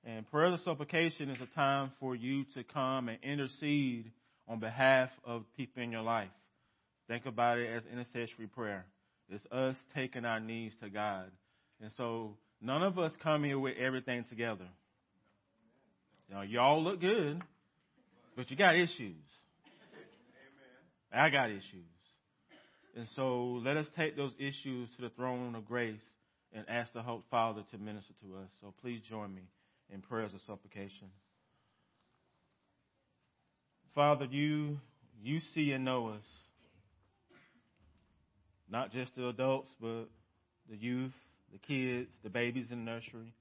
And 0.04 0.30
prayer 0.30 0.54
of 0.54 0.60
supplication 0.60 1.30
is 1.30 1.38
a 1.42 1.56
time 1.56 1.92
for 2.00 2.16
you 2.16 2.46
to 2.54 2.64
come 2.64 3.10
and 3.10 3.18
intercede 3.24 4.12
on 4.48 4.60
behalf 4.60 5.10
of 5.24 5.44
people 5.58 5.82
in 5.82 5.92
your 5.92 6.04
life. 6.04 6.30
Think 7.08 7.26
about 7.26 7.58
it 7.58 7.70
as 7.70 7.84
intercessory 7.92 8.48
prayer. 8.48 8.86
It's 9.30 9.44
us 9.52 9.76
taking 9.96 10.26
our 10.26 10.40
needs 10.40 10.76
to 10.82 10.90
God. 10.90 11.32
And 11.82 11.92
so 11.98 12.38
none 12.62 12.84
of 12.84 13.00
us 13.00 13.12
come 13.24 13.44
here 13.44 13.58
with 13.58 13.78
everything 13.78 14.26
together. 14.30 14.68
You 16.30 16.42
y'all 16.42 16.84
look 16.84 17.02
good. 17.02 17.42
But 18.36 18.52
you 18.52 18.58
got 18.58 18.76
issues. 18.76 19.16
Amen. 21.12 21.26
I 21.26 21.30
got 21.30 21.50
issues. 21.50 21.64
And 22.96 23.08
so 23.16 23.62
let 23.64 23.78
us 23.78 23.88
take 23.96 24.16
those 24.16 24.34
issues 24.38 24.90
to 24.96 25.02
the 25.02 25.10
throne 25.10 25.56
of 25.56 25.66
grace 25.66 26.02
and 26.56 26.64
ask 26.70 26.94
the 26.94 27.02
Holy 27.02 27.24
Father 27.30 27.64
to 27.72 27.78
minister 27.78 28.14
to 28.22 28.38
us. 28.38 28.50
So 28.62 28.74
please 28.82 29.02
join 29.08 29.36
me 29.36 29.42
in 29.94 30.02
prayers 30.02 30.34
of 30.34 30.40
supplication. 30.48 31.10
Father, 33.94 34.26
you 34.26 34.78
you 35.22 35.40
see 35.54 35.72
and 35.72 35.86
know 35.86 36.10
us. 36.10 36.24
Not 38.70 38.92
just 38.92 39.16
the 39.16 39.28
adults, 39.28 39.70
but 39.80 40.06
the 40.70 40.78
youth, 40.78 41.14
the 41.52 41.60
kids, 41.60 42.10
the 42.24 42.30
babies 42.30 42.68
in 42.72 42.86
the 42.86 42.92
nursery. 42.92 43.34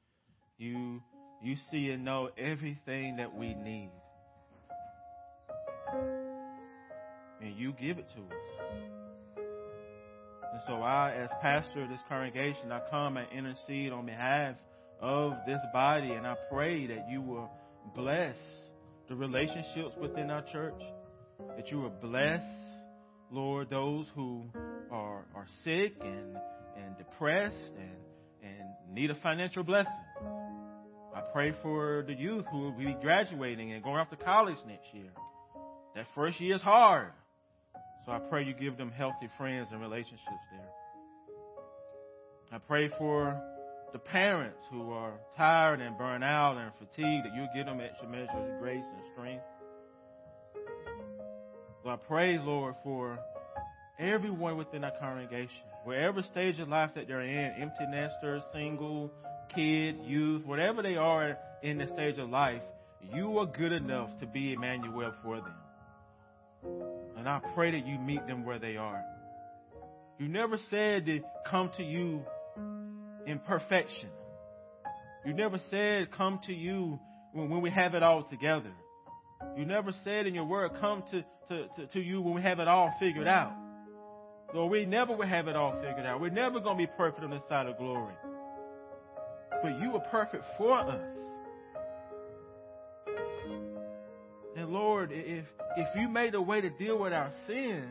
You 0.58 1.00
you 1.42 1.56
see 1.70 1.90
and 1.90 2.04
know 2.04 2.30
everything 2.36 3.16
that 3.16 3.34
we 3.36 3.54
need. 3.54 3.90
And 7.40 7.56
you 7.56 7.72
give 7.72 7.98
it 7.98 8.08
to 8.10 8.20
us. 8.34 9.03
And 10.54 10.62
so 10.68 10.74
I, 10.82 11.12
as 11.20 11.30
pastor 11.42 11.82
of 11.82 11.88
this 11.88 11.98
congregation, 12.08 12.70
I 12.70 12.78
come 12.88 13.16
and 13.16 13.26
intercede 13.36 13.90
on 13.90 14.06
behalf 14.06 14.54
of 15.00 15.32
this 15.48 15.58
body, 15.72 16.12
and 16.12 16.24
I 16.24 16.36
pray 16.48 16.86
that 16.86 17.10
you 17.10 17.22
will 17.22 17.50
bless 17.92 18.36
the 19.08 19.16
relationships 19.16 19.96
within 20.00 20.30
our 20.30 20.42
church, 20.52 20.80
that 21.56 21.72
you 21.72 21.80
will 21.80 21.92
bless, 22.00 22.40
Lord, 23.32 23.68
those 23.68 24.06
who 24.14 24.44
are, 24.92 25.26
are 25.34 25.46
sick 25.64 25.94
and, 26.00 26.36
and 26.76 26.96
depressed 26.98 27.56
and, 27.76 27.96
and 28.48 28.94
need 28.94 29.10
a 29.10 29.16
financial 29.16 29.64
blessing. 29.64 29.92
I 31.16 31.22
pray 31.32 31.52
for 31.62 32.04
the 32.06 32.14
youth 32.14 32.44
who 32.52 32.60
will 32.60 32.78
be 32.78 32.96
graduating 33.02 33.72
and 33.72 33.82
going 33.82 33.96
off 33.96 34.10
to 34.10 34.16
college 34.16 34.58
next 34.68 34.86
year. 34.92 35.10
That 35.96 36.06
first 36.14 36.40
year 36.40 36.54
is 36.54 36.62
hard. 36.62 37.10
So 38.06 38.12
I 38.12 38.18
pray 38.18 38.44
you 38.44 38.52
give 38.52 38.76
them 38.76 38.90
healthy 38.90 39.28
friends 39.38 39.68
and 39.72 39.80
relationships 39.80 40.44
there. 40.52 40.68
I 42.52 42.58
pray 42.58 42.88
for 42.98 43.40
the 43.92 43.98
parents 43.98 44.66
who 44.70 44.90
are 44.90 45.12
tired 45.36 45.80
and 45.80 45.96
burned 45.96 46.24
out 46.24 46.56
and 46.56 46.70
fatigued, 46.78 47.24
that 47.24 47.34
you 47.34 47.46
give 47.54 47.66
them 47.66 47.80
extra 47.80 48.08
measures 48.08 48.28
of 48.34 48.60
grace 48.60 48.84
and 48.84 49.02
strength. 49.12 49.44
So 51.82 51.90
I 51.90 51.96
pray, 51.96 52.38
Lord, 52.38 52.74
for 52.82 53.18
everyone 53.98 54.56
within 54.56 54.84
our 54.84 54.92
congregation, 54.98 55.62
wherever 55.84 56.22
stage 56.22 56.58
of 56.58 56.68
life 56.68 56.90
that 56.94 57.08
they're 57.08 57.22
in, 57.22 57.62
empty 57.62 57.86
nesters, 57.88 58.42
single, 58.52 59.10
kid, 59.54 59.96
youth, 60.04 60.44
whatever 60.44 60.82
they 60.82 60.96
are 60.96 61.38
in 61.62 61.78
the 61.78 61.86
stage 61.86 62.18
of 62.18 62.30
life, 62.30 62.62
you 63.14 63.38
are 63.38 63.46
good 63.46 63.72
enough 63.72 64.10
to 64.20 64.26
be 64.26 64.52
Emmanuel 64.54 65.12
for 65.22 65.36
them. 65.36 65.54
And 67.24 67.30
I 67.30 67.40
pray 67.54 67.70
that 67.70 67.86
you 67.86 67.98
meet 67.98 68.26
them 68.26 68.44
where 68.44 68.58
they 68.58 68.76
are. 68.76 69.02
You 70.18 70.28
never 70.28 70.58
said 70.68 71.06
to 71.06 71.20
come 71.48 71.70
to 71.78 71.82
you 71.82 72.20
in 73.26 73.38
perfection. 73.38 74.10
You 75.24 75.32
never 75.32 75.58
said, 75.70 76.12
Come 76.12 76.40
to 76.44 76.52
you 76.52 77.00
when, 77.32 77.62
we 77.62 77.70
have 77.70 77.94
it 77.94 78.02
all 78.02 78.24
together. 78.24 78.72
You 79.56 79.64
never 79.64 79.90
said 80.04 80.26
in 80.26 80.34
your 80.34 80.44
word, 80.44 80.72
Come 80.78 81.02
to, 81.12 81.24
to, 81.48 81.68
to, 81.76 81.86
to 81.94 81.98
you 81.98 82.20
when 82.20 82.34
we 82.34 82.42
have 82.42 82.60
it 82.60 82.68
all 82.68 82.92
figured 83.00 83.26
out. 83.26 83.54
Lord, 84.52 84.70
we 84.70 84.84
never 84.84 85.16
will 85.16 85.24
have 85.24 85.48
it 85.48 85.56
all 85.56 85.72
figured 85.76 86.04
out. 86.04 86.20
We're 86.20 86.28
never 86.28 86.60
going 86.60 86.76
to 86.76 86.86
be 86.86 86.92
perfect 86.94 87.24
on 87.24 87.30
this 87.30 87.42
side 87.48 87.66
of 87.66 87.78
glory. 87.78 88.12
But 89.62 89.80
you 89.80 89.94
are 89.94 90.04
perfect 90.10 90.44
for 90.58 90.78
us. 90.78 91.18
And 94.58 94.68
Lord, 94.68 95.10
if, 95.10 95.46
if 95.76 95.88
you 95.96 96.08
made 96.08 96.34
a 96.34 96.42
way 96.42 96.60
to 96.60 96.70
deal 96.70 96.98
with 96.98 97.12
our 97.12 97.30
sin, 97.46 97.84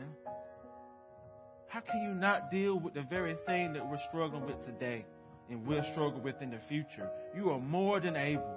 how 1.68 1.80
can 1.80 2.02
you 2.02 2.14
not 2.14 2.50
deal 2.50 2.78
with 2.78 2.94
the 2.94 3.02
very 3.02 3.36
thing 3.46 3.72
that 3.74 3.88
we're 3.88 4.00
struggling 4.08 4.46
with 4.46 4.64
today? 4.64 5.04
and 5.50 5.66
we'll 5.66 5.84
struggle 5.92 6.20
with 6.20 6.40
in 6.40 6.50
the 6.50 6.60
future. 6.68 7.08
You 7.36 7.50
are 7.50 7.60
more 7.60 8.00
than 8.00 8.16
able 8.16 8.56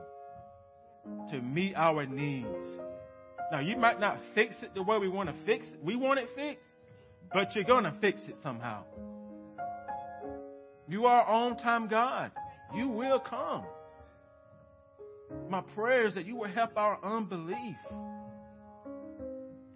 to 1.32 1.42
meet 1.42 1.76
our 1.76 2.06
needs. 2.06 2.48
Now, 3.52 3.60
you 3.60 3.78
might 3.78 4.00
not 4.00 4.20
fix 4.36 4.56
it 4.62 4.74
the 4.74 4.84
way 4.84 4.98
we 4.98 5.08
want 5.08 5.30
to 5.30 5.36
fix 5.46 5.66
it. 5.68 5.84
We 5.84 5.96
want 5.96 6.20
it 6.20 6.30
fixed, 6.36 6.64
but 7.34 7.56
you're 7.56 7.64
going 7.64 7.86
to 7.86 7.94
fix 8.02 8.20
it 8.28 8.36
somehow. 8.44 8.84
You 10.90 11.06
are 11.06 11.26
on 11.26 11.58
time 11.58 11.88
God. 11.88 12.32
You 12.76 12.90
will 12.90 13.20
come. 13.20 13.64
My 15.50 15.62
prayer 15.76 16.08
is 16.08 16.14
that 16.16 16.26
you 16.26 16.36
will 16.36 16.50
help 16.50 16.78
our 16.78 16.98
unbelief. 17.04 17.76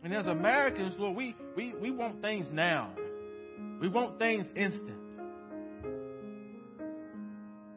And 0.04 0.14
as 0.14 0.26
Americans, 0.26 0.96
Lord, 0.98 1.16
we, 1.16 1.36
we, 1.56 1.74
we 1.80 1.92
want 1.92 2.22
things 2.22 2.48
now. 2.52 2.92
We 3.80 3.88
want 3.88 4.18
things 4.18 4.46
instant. 4.56 4.98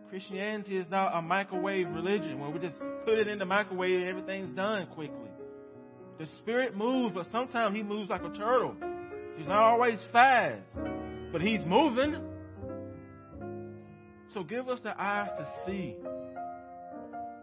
Christianity 0.08 0.76
is 0.76 0.86
not 0.90 1.16
a 1.16 1.20
microwave 1.20 1.88
religion 1.88 2.38
where 2.38 2.48
we 2.48 2.60
just 2.60 2.76
put 3.04 3.18
it 3.18 3.26
in 3.26 3.38
the 3.38 3.44
microwave 3.44 4.00
and 4.00 4.08
everything's 4.08 4.54
done 4.54 4.86
quickly. 4.94 5.18
The 6.18 6.26
Spirit 6.38 6.76
moves, 6.76 7.14
but 7.14 7.26
sometimes 7.32 7.74
He 7.74 7.82
moves 7.82 8.08
like 8.08 8.22
a 8.22 8.30
turtle. 8.30 8.76
He's 9.36 9.48
not 9.48 9.58
always 9.58 9.98
fast, 10.12 10.62
but 11.32 11.42
He's 11.42 11.64
moving. 11.66 12.16
So 14.32 14.44
give 14.44 14.68
us 14.68 14.78
the 14.82 14.94
eyes 15.00 15.30
to 15.36 15.48
see 15.66 15.96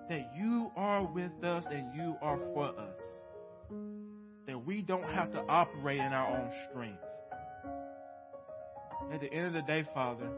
that 0.09 0.31
you 0.37 0.71
are 0.75 1.03
with 1.03 1.43
us 1.43 1.65
and 1.69 1.93
you 1.95 2.15
are 2.21 2.37
for 2.53 2.67
us. 2.67 3.01
We 4.65 4.81
don't 4.81 5.03
have 5.03 5.31
to 5.33 5.39
operate 5.39 5.99
in 5.99 6.13
our 6.13 6.37
own 6.37 6.51
strength. 6.69 7.03
At 9.13 9.19
the 9.21 9.31
end 9.31 9.47
of 9.47 9.53
the 9.53 9.61
day, 9.61 9.85
Father, 9.93 10.29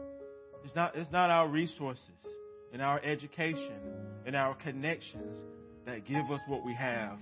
it's 0.64 0.74
not, 0.74 0.96
it's 0.96 1.10
not 1.12 1.30
our 1.30 1.48
resources 1.48 2.08
and 2.72 2.82
our 2.82 3.00
education 3.04 3.80
and 4.26 4.34
our 4.34 4.54
connections 4.54 5.36
that 5.86 6.06
give 6.06 6.30
us 6.30 6.40
what 6.48 6.64
we 6.64 6.74
have. 6.74 7.18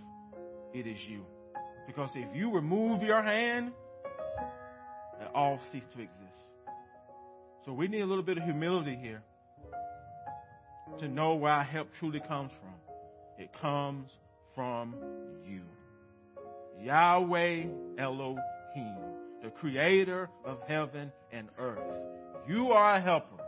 It 0.73 0.87
is 0.87 0.99
you. 1.09 1.25
Because 1.87 2.11
if 2.15 2.35
you 2.35 2.53
remove 2.53 3.03
your 3.03 3.23
hand, 3.23 3.73
it 5.21 5.29
all 5.35 5.61
cease 5.71 5.85
to 5.95 6.01
exist. 6.01 6.19
So 7.65 7.73
we 7.73 7.89
need 7.89 8.01
a 8.01 8.07
little 8.07 8.23
bit 8.23 8.39
of 8.39 8.45
humility 8.45 8.97
here 9.01 9.23
to 10.99 11.09
know 11.09 11.35
where 11.35 11.53
our 11.53 11.65
help 11.65 11.89
truly 11.99 12.21
comes 12.21 12.51
from. 12.61 12.95
It 13.39 13.51
comes 13.61 14.11
from 14.55 14.95
you. 15.45 15.63
Yahweh 16.83 17.65
Elohim, 17.99 18.97
the 19.43 19.51
creator 19.51 20.29
of 20.45 20.59
heaven 20.67 21.13
and 21.31 21.49
earth. 21.59 21.79
You 22.49 22.73
are 22.73 22.97
a 22.97 23.01
helper. 23.01 23.43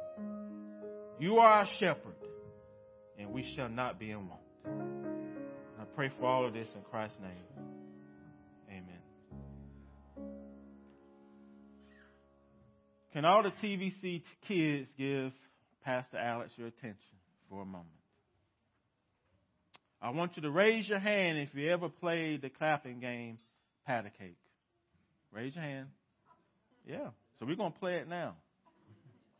You 1.18 1.39
are 1.39 1.62
a 1.62 1.68
shepherd, 1.78 2.14
and 3.18 3.32
we 3.32 3.53
shall 3.57 3.68
not 3.68 3.99
be 3.99 4.11
in 4.11 4.28
want. 4.28 4.41
I 5.80 5.85
pray 5.97 6.11
for 6.18 6.26
all 6.26 6.47
of 6.47 6.53
this 6.53 6.68
in 6.74 6.82
Christ's 6.82 7.18
name. 7.20 7.64
Amen. 8.68 9.01
Can 13.12 13.24
all 13.24 13.43
the 13.43 13.51
TVC 13.51 14.22
kids 14.47 14.89
give 14.97 15.32
Pastor 15.85 16.18
Alex 16.18 16.53
your 16.57 16.68
attention 16.68 16.99
for 17.49 17.62
a 17.62 17.66
moment? 17.66 17.89
I 20.05 20.11
want 20.11 20.36
you 20.36 20.42
to 20.42 20.50
raise 20.50 20.86
your 20.86 20.98
hand 20.98 21.38
if 21.38 21.55
you 21.55 21.72
ever 21.72 21.88
played 21.88 22.42
the 22.42 22.50
clapping 22.50 23.00
game, 23.00 23.38
Pat 23.86 24.05
a 24.05 24.11
Cake. 24.11 24.36
Raise 25.32 25.55
your 25.55 25.64
hand. 25.64 25.86
Yeah. 26.86 27.09
So 27.38 27.46
we're 27.46 27.57
going 27.57 27.72
to 27.72 27.78
play 27.78 27.94
it 27.94 28.07
now. 28.07 28.34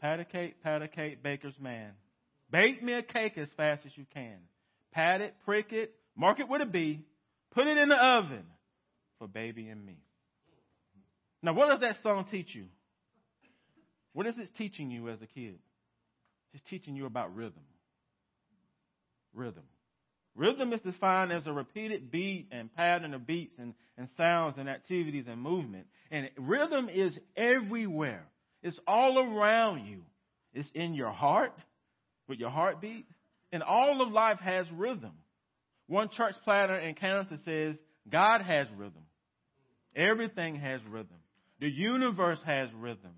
Pat 0.00 0.20
a 0.20 0.24
cake, 0.24 0.62
pat 0.62 0.80
a 0.80 0.88
cake, 0.88 1.22
baker's 1.22 1.52
man. 1.60 1.90
Bake 2.50 2.82
me 2.82 2.94
a 2.94 3.02
cake 3.02 3.36
as 3.36 3.48
fast 3.58 3.84
as 3.84 3.92
you 3.94 4.06
can. 4.14 4.38
Pat 4.90 5.20
it, 5.20 5.34
prick 5.44 5.70
it, 5.74 5.94
mark 6.16 6.40
it 6.40 6.48
with 6.48 6.62
a 6.62 6.66
B, 6.66 7.02
put 7.50 7.66
it 7.66 7.76
in 7.76 7.90
the 7.90 7.96
oven 7.96 8.44
for 9.18 9.28
baby 9.28 9.68
and 9.68 9.84
me. 9.84 9.98
Now, 11.42 11.52
what 11.52 11.68
does 11.68 11.80
that 11.80 11.96
song 12.02 12.24
teach 12.30 12.54
you? 12.54 12.64
What 14.14 14.26
is 14.26 14.38
it 14.38 14.48
teaching 14.56 14.90
you 14.90 15.10
as 15.10 15.20
a 15.20 15.26
kid? 15.26 15.58
It's 16.54 16.64
teaching 16.70 16.96
you 16.96 17.04
about 17.04 17.36
rhythm. 17.36 17.64
Rhythm. 19.34 19.64
Rhythm 20.37 20.72
is 20.72 20.80
defined 20.80 21.32
as 21.32 21.47
a 21.47 21.53
repeated 21.53 22.11
beat 22.11 22.49
and 22.51 22.74
pattern 22.74 23.14
of 23.14 23.26
beats 23.26 23.55
and, 23.59 23.74
and 23.97 24.09
sounds 24.16 24.57
and 24.59 24.68
activities 24.68 25.26
and 25.28 25.41
movement. 25.41 25.87
And 26.11 26.28
rhythm 26.37 26.89
is 26.89 27.16
everywhere. 27.37 28.26
It's 28.62 28.78
all 28.87 29.18
around 29.18 29.87
you. 29.87 30.03
It's 30.53 30.70
in 30.74 30.95
your 30.95 31.12
heart 31.12 31.55
with 32.28 32.41
your 32.41 32.51
heartbeat. 32.51 33.07
And 33.53 33.62
all 33.62 34.03
of 34.03 34.11
life 34.11 34.41
has 34.41 34.66
rhythm. 34.72 35.12
One 35.87 36.09
church 36.09 36.35
planner 36.45 36.78
in 36.78 36.95
Canada 36.95 37.39
says, 37.45 37.76
God 38.11 38.41
has 38.41 38.66
rhythm. 38.76 39.03
Everything 39.95 40.57
has 40.57 40.80
rhythm. 40.89 41.18
The 41.61 41.70
universe 41.70 42.41
has 42.45 42.68
rhythm. 42.74 43.12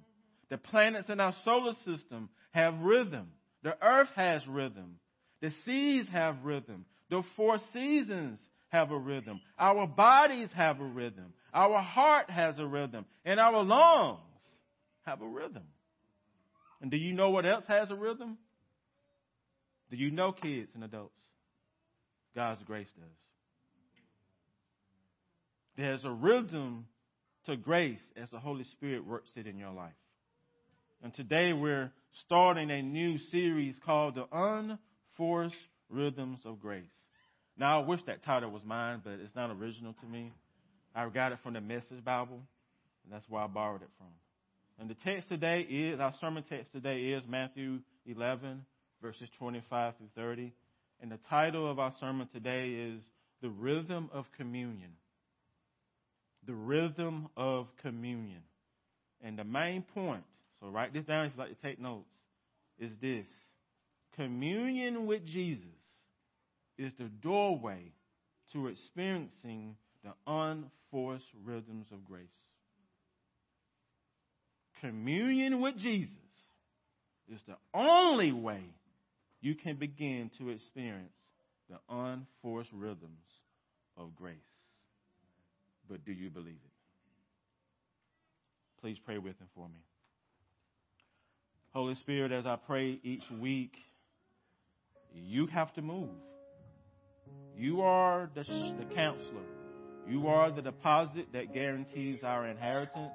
The 0.50 0.58
planets 0.58 1.08
in 1.08 1.20
our 1.20 1.34
solar 1.44 1.72
system 1.84 2.28
have 2.50 2.78
rhythm. 2.80 3.28
The 3.62 3.76
earth 3.82 4.10
has 4.16 4.46
rhythm. 4.46 4.96
The 5.40 5.52
seas 5.64 6.06
have 6.12 6.44
rhythm. 6.44 6.84
The 7.10 7.22
four 7.36 7.58
seasons 7.72 8.38
have 8.68 8.90
a 8.90 8.98
rhythm. 8.98 9.40
Our 9.58 9.86
bodies 9.86 10.48
have 10.54 10.80
a 10.80 10.84
rhythm. 10.84 11.32
Our 11.54 11.80
heart 11.80 12.30
has 12.30 12.58
a 12.58 12.66
rhythm. 12.66 13.06
And 13.24 13.38
our 13.38 13.62
lungs 13.62 14.20
have 15.04 15.22
a 15.22 15.28
rhythm. 15.28 15.62
And 16.80 16.90
do 16.90 16.96
you 16.96 17.12
know 17.12 17.30
what 17.30 17.46
else 17.46 17.64
has 17.68 17.90
a 17.90 17.94
rhythm? 17.94 18.38
Do 19.90 19.96
you 19.96 20.10
know 20.10 20.32
kids 20.32 20.70
and 20.74 20.82
adults? 20.82 21.14
God's 22.34 22.62
grace 22.64 22.88
does. 22.98 23.06
There's 25.76 26.04
a 26.04 26.10
rhythm 26.10 26.86
to 27.46 27.56
grace 27.56 28.00
as 28.20 28.28
the 28.30 28.40
Holy 28.40 28.64
Spirit 28.64 29.06
works 29.06 29.30
it 29.36 29.46
in 29.46 29.58
your 29.58 29.72
life. 29.72 29.92
And 31.02 31.14
today 31.14 31.52
we're 31.52 31.92
starting 32.24 32.70
a 32.70 32.82
new 32.82 33.18
series 33.18 33.78
called 33.84 34.16
The 34.16 34.26
Unforced 34.32 35.54
Rhythms 35.88 36.40
of 36.44 36.60
Grace. 36.60 36.84
Now, 37.58 37.80
I 37.80 37.86
wish 37.86 38.00
that 38.06 38.22
title 38.22 38.50
was 38.50 38.62
mine, 38.64 39.00
but 39.02 39.14
it's 39.14 39.34
not 39.34 39.50
original 39.50 39.94
to 40.00 40.06
me. 40.06 40.32
I 40.94 41.08
got 41.08 41.32
it 41.32 41.38
from 41.42 41.54
the 41.54 41.60
Message 41.60 42.04
Bible, 42.04 42.40
and 43.04 43.12
that's 43.12 43.28
where 43.28 43.42
I 43.42 43.46
borrowed 43.46 43.82
it 43.82 43.88
from. 43.96 44.08
And 44.78 44.90
the 44.90 44.94
text 44.94 45.28
today 45.28 45.60
is, 45.60 46.00
our 46.00 46.12
sermon 46.20 46.44
text 46.48 46.72
today 46.72 47.00
is 47.12 47.22
Matthew 47.26 47.80
11, 48.06 48.64
verses 49.00 49.28
25 49.38 49.94
through 49.96 50.08
30. 50.14 50.52
And 51.00 51.10
the 51.10 51.18
title 51.28 51.70
of 51.70 51.78
our 51.78 51.92
sermon 51.98 52.28
today 52.32 52.70
is 52.70 53.00
The 53.40 53.48
Rhythm 53.48 54.10
of 54.12 54.26
Communion. 54.36 54.90
The 56.46 56.54
Rhythm 56.54 57.28
of 57.36 57.68
Communion. 57.80 58.42
And 59.22 59.38
the 59.38 59.44
main 59.44 59.82
point, 59.82 60.24
so 60.60 60.68
write 60.68 60.92
this 60.92 61.04
down 61.04 61.26
if 61.26 61.32
you'd 61.32 61.40
like 61.40 61.58
to 61.58 61.66
take 61.66 61.80
notes, 61.80 62.08
is 62.78 62.90
this 63.00 63.26
communion 64.14 65.06
with 65.06 65.24
Jesus 65.26 65.75
is 66.78 66.92
the 66.98 67.10
doorway 67.22 67.92
to 68.52 68.68
experiencing 68.68 69.76
the 70.04 70.12
unforced 70.26 71.26
rhythms 71.44 71.86
of 71.92 72.04
grace. 72.04 72.26
Communion 74.80 75.60
with 75.60 75.76
Jesus 75.78 76.12
is 77.32 77.40
the 77.46 77.56
only 77.74 78.32
way 78.32 78.62
you 79.40 79.54
can 79.54 79.76
begin 79.76 80.30
to 80.38 80.50
experience 80.50 81.12
the 81.68 81.78
unforced 81.88 82.70
rhythms 82.72 83.24
of 83.96 84.14
grace. 84.14 84.36
But 85.88 86.04
do 86.04 86.12
you 86.12 86.30
believe 86.30 86.48
it? 86.48 86.70
Please 88.80 88.98
pray 89.04 89.18
with 89.18 89.34
and 89.40 89.48
for 89.54 89.68
me. 89.68 89.80
Holy 91.72 91.94
Spirit, 91.96 92.32
as 92.32 92.46
I 92.46 92.56
pray 92.56 92.98
each 93.02 93.24
week, 93.40 93.72
you 95.12 95.46
have 95.46 95.72
to 95.74 95.82
move. 95.82 96.08
You 97.56 97.82
are 97.82 98.30
the, 98.34 98.42
the 98.42 98.94
counselor. 98.94 99.42
You 100.08 100.28
are 100.28 100.50
the 100.50 100.62
deposit 100.62 101.26
that 101.32 101.52
guarantees 101.52 102.20
our 102.22 102.46
inheritance. 102.46 103.12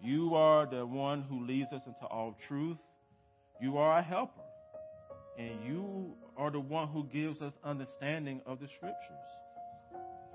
You 0.00 0.34
are 0.34 0.66
the 0.66 0.84
one 0.84 1.22
who 1.22 1.46
leads 1.46 1.72
us 1.72 1.82
into 1.86 2.06
all 2.06 2.36
truth. 2.48 2.78
You 3.60 3.78
are 3.78 3.98
a 3.98 4.02
helper. 4.02 4.40
And 5.38 5.64
you 5.64 6.14
are 6.36 6.50
the 6.50 6.60
one 6.60 6.88
who 6.88 7.04
gives 7.04 7.40
us 7.40 7.52
understanding 7.64 8.40
of 8.46 8.58
the 8.58 8.66
scriptures. 8.76 9.32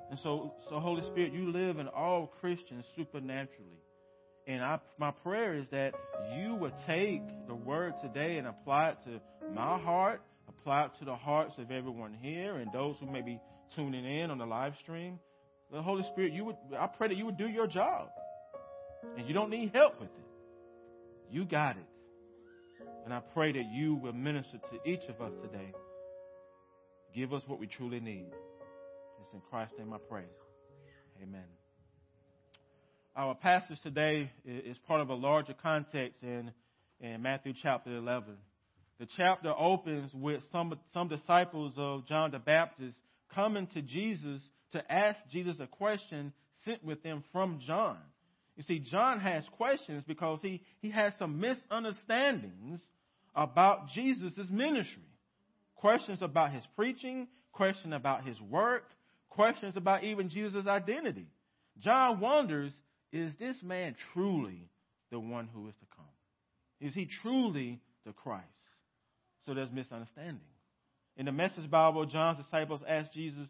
And 0.09 0.19
so, 0.19 0.53
so 0.69 0.79
Holy 0.79 1.01
Spirit, 1.01 1.33
you 1.33 1.51
live 1.51 1.79
in 1.79 1.87
all 1.87 2.27
Christians 2.39 2.85
supernaturally. 2.95 3.81
And 4.47 4.63
I, 4.63 4.79
my 4.97 5.11
prayer 5.11 5.55
is 5.55 5.67
that 5.71 5.93
you 6.37 6.55
would 6.55 6.73
take 6.85 7.21
the 7.47 7.55
word 7.55 7.95
today 8.01 8.37
and 8.37 8.47
apply 8.47 8.89
it 8.89 8.97
to 9.03 9.19
my 9.53 9.77
heart, 9.77 10.21
apply 10.47 10.85
it 10.85 10.91
to 10.99 11.05
the 11.05 11.15
hearts 11.15 11.57
of 11.57 11.71
everyone 11.71 12.13
here 12.13 12.55
and 12.55 12.71
those 12.71 12.95
who 12.99 13.09
may 13.09 13.21
be 13.21 13.39
tuning 13.75 14.05
in 14.05 14.31
on 14.31 14.37
the 14.37 14.45
live 14.45 14.73
stream. 14.81 15.19
The 15.71 15.81
Holy 15.81 16.03
Spirit, 16.03 16.33
you 16.33 16.45
would, 16.45 16.55
I 16.77 16.87
pray 16.87 17.09
that 17.09 17.17
you 17.17 17.25
would 17.25 17.37
do 17.37 17.47
your 17.47 17.67
job. 17.67 18.09
And 19.17 19.27
you 19.27 19.33
don't 19.33 19.49
need 19.49 19.71
help 19.73 19.99
with 19.99 20.09
it. 20.09 20.25
You 21.31 21.45
got 21.45 21.77
it. 21.77 21.85
And 23.05 23.13
I 23.13 23.19
pray 23.19 23.51
that 23.51 23.65
you 23.71 23.95
will 23.95 24.13
minister 24.13 24.57
to 24.57 24.89
each 24.89 25.03
of 25.09 25.21
us 25.21 25.31
today. 25.41 25.73
Give 27.13 27.33
us 27.33 27.41
what 27.47 27.59
we 27.59 27.67
truly 27.67 27.99
need. 27.99 28.27
It's 29.21 29.33
in 29.33 29.41
Christ's 29.49 29.77
name 29.77 29.93
I 29.93 29.97
pray. 30.09 30.25
Amen. 31.21 31.43
Our 33.15 33.33
passage 33.33 33.79
today 33.81 34.31
is 34.45 34.77
part 34.87 35.01
of 35.01 35.09
a 35.09 35.15
larger 35.15 35.53
context 35.53 36.21
in, 36.21 36.51
in 37.01 37.21
Matthew 37.21 37.53
chapter 37.61 37.95
11. 37.95 38.37
The 38.99 39.07
chapter 39.15 39.53
opens 39.55 40.11
with 40.13 40.41
some, 40.51 40.77
some 40.93 41.07
disciples 41.07 41.73
of 41.77 42.07
John 42.07 42.31
the 42.31 42.39
Baptist 42.39 42.97
coming 43.33 43.67
to 43.67 43.81
Jesus 43.81 44.41
to 44.71 44.91
ask 44.91 45.19
Jesus 45.31 45.55
a 45.59 45.67
question 45.67 46.33
sent 46.65 46.83
with 46.83 47.03
them 47.03 47.23
from 47.31 47.59
John. 47.65 47.97
You 48.55 48.63
see, 48.63 48.79
John 48.79 49.19
has 49.19 49.43
questions 49.55 50.03
because 50.07 50.39
he, 50.41 50.63
he 50.79 50.89
has 50.89 51.13
some 51.19 51.39
misunderstandings 51.39 52.81
about 53.35 53.89
Jesus' 53.89 54.33
ministry. 54.49 55.03
Questions 55.75 56.23
about 56.23 56.51
his 56.51 56.63
preaching, 56.75 57.27
questions 57.51 57.93
about 57.93 58.25
his 58.25 58.41
work, 58.41 58.85
questions 59.29 59.77
about 59.77 60.03
even 60.03 60.29
Jesus' 60.29 60.65
identity. 60.65 61.27
John 61.79 62.19
wonders 62.19 62.71
is 63.11 63.31
this 63.39 63.55
man 63.61 63.95
truly 64.13 64.69
the 65.11 65.19
one 65.19 65.47
who 65.53 65.67
is 65.67 65.75
to 65.75 65.85
come? 65.95 66.05
Is 66.81 66.95
he 66.95 67.07
truly 67.21 67.79
the 68.05 68.11
Christ? 68.11 68.45
So 69.47 69.53
there's 69.53 69.71
misunderstanding. 69.71 70.41
In 71.15 71.25
the 71.25 71.31
Message 71.31 71.71
Bible, 71.71 72.05
John's 72.05 72.37
disciples 72.37 72.81
asked 72.85 73.13
Jesus, 73.13 73.47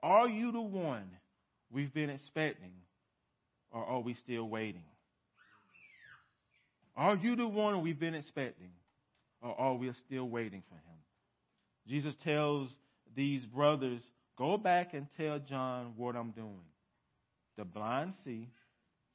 Are 0.00 0.28
you 0.28 0.52
the 0.52 0.60
one 0.60 1.10
we've 1.72 1.92
been 1.92 2.08
expecting, 2.08 2.72
or 3.72 3.84
are 3.84 4.00
we 4.00 4.14
still 4.14 4.48
waiting? 4.48 4.84
Are 6.96 7.16
you 7.16 7.34
the 7.34 7.48
one 7.48 7.82
we've 7.82 7.98
been 7.98 8.14
expecting, 8.14 8.70
or 9.42 9.58
are 9.60 9.74
we 9.74 9.92
still 10.06 10.28
waiting 10.28 10.62
for 10.68 10.76
him? 10.76 10.98
Jesus 11.88 12.14
tells 12.22 12.68
these 13.16 13.44
brothers, 13.44 14.00
Go 14.38 14.56
back 14.56 14.94
and 14.94 15.08
tell 15.16 15.40
John 15.40 15.94
what 15.96 16.14
I'm 16.14 16.30
doing. 16.30 16.62
The 17.58 17.64
blind 17.64 18.14
see, 18.24 18.48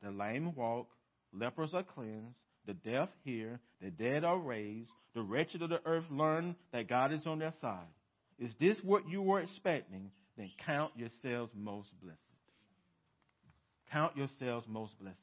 the 0.04 0.12
lame 0.12 0.54
walk, 0.54 0.90
lepers 1.34 1.74
are 1.74 1.84
cleansed, 1.84 2.36
the 2.68 2.74
deaf 2.74 3.08
hear, 3.24 3.62
the 3.82 3.90
dead 3.90 4.26
are 4.26 4.38
raised, 4.38 4.92
the 5.16 5.22
wretched 5.22 5.62
of 5.62 5.70
the 5.70 5.82
earth 5.86 6.06
learn 6.12 6.56
that 6.72 6.88
God 6.88 7.12
is 7.12 7.26
on 7.26 7.40
their 7.40 7.54
side. 7.62 7.88
Is 8.38 8.52
this 8.60 8.78
what 8.84 9.10
you 9.10 9.22
were 9.22 9.40
expecting? 9.40 10.12
Then 10.38 10.52
count 10.66 10.92
yourselves 10.96 11.52
most 11.56 11.88
blessed. 12.04 12.20
Count 13.92 14.16
yourselves 14.18 14.68
most 14.68 15.00
blessed. 15.00 15.18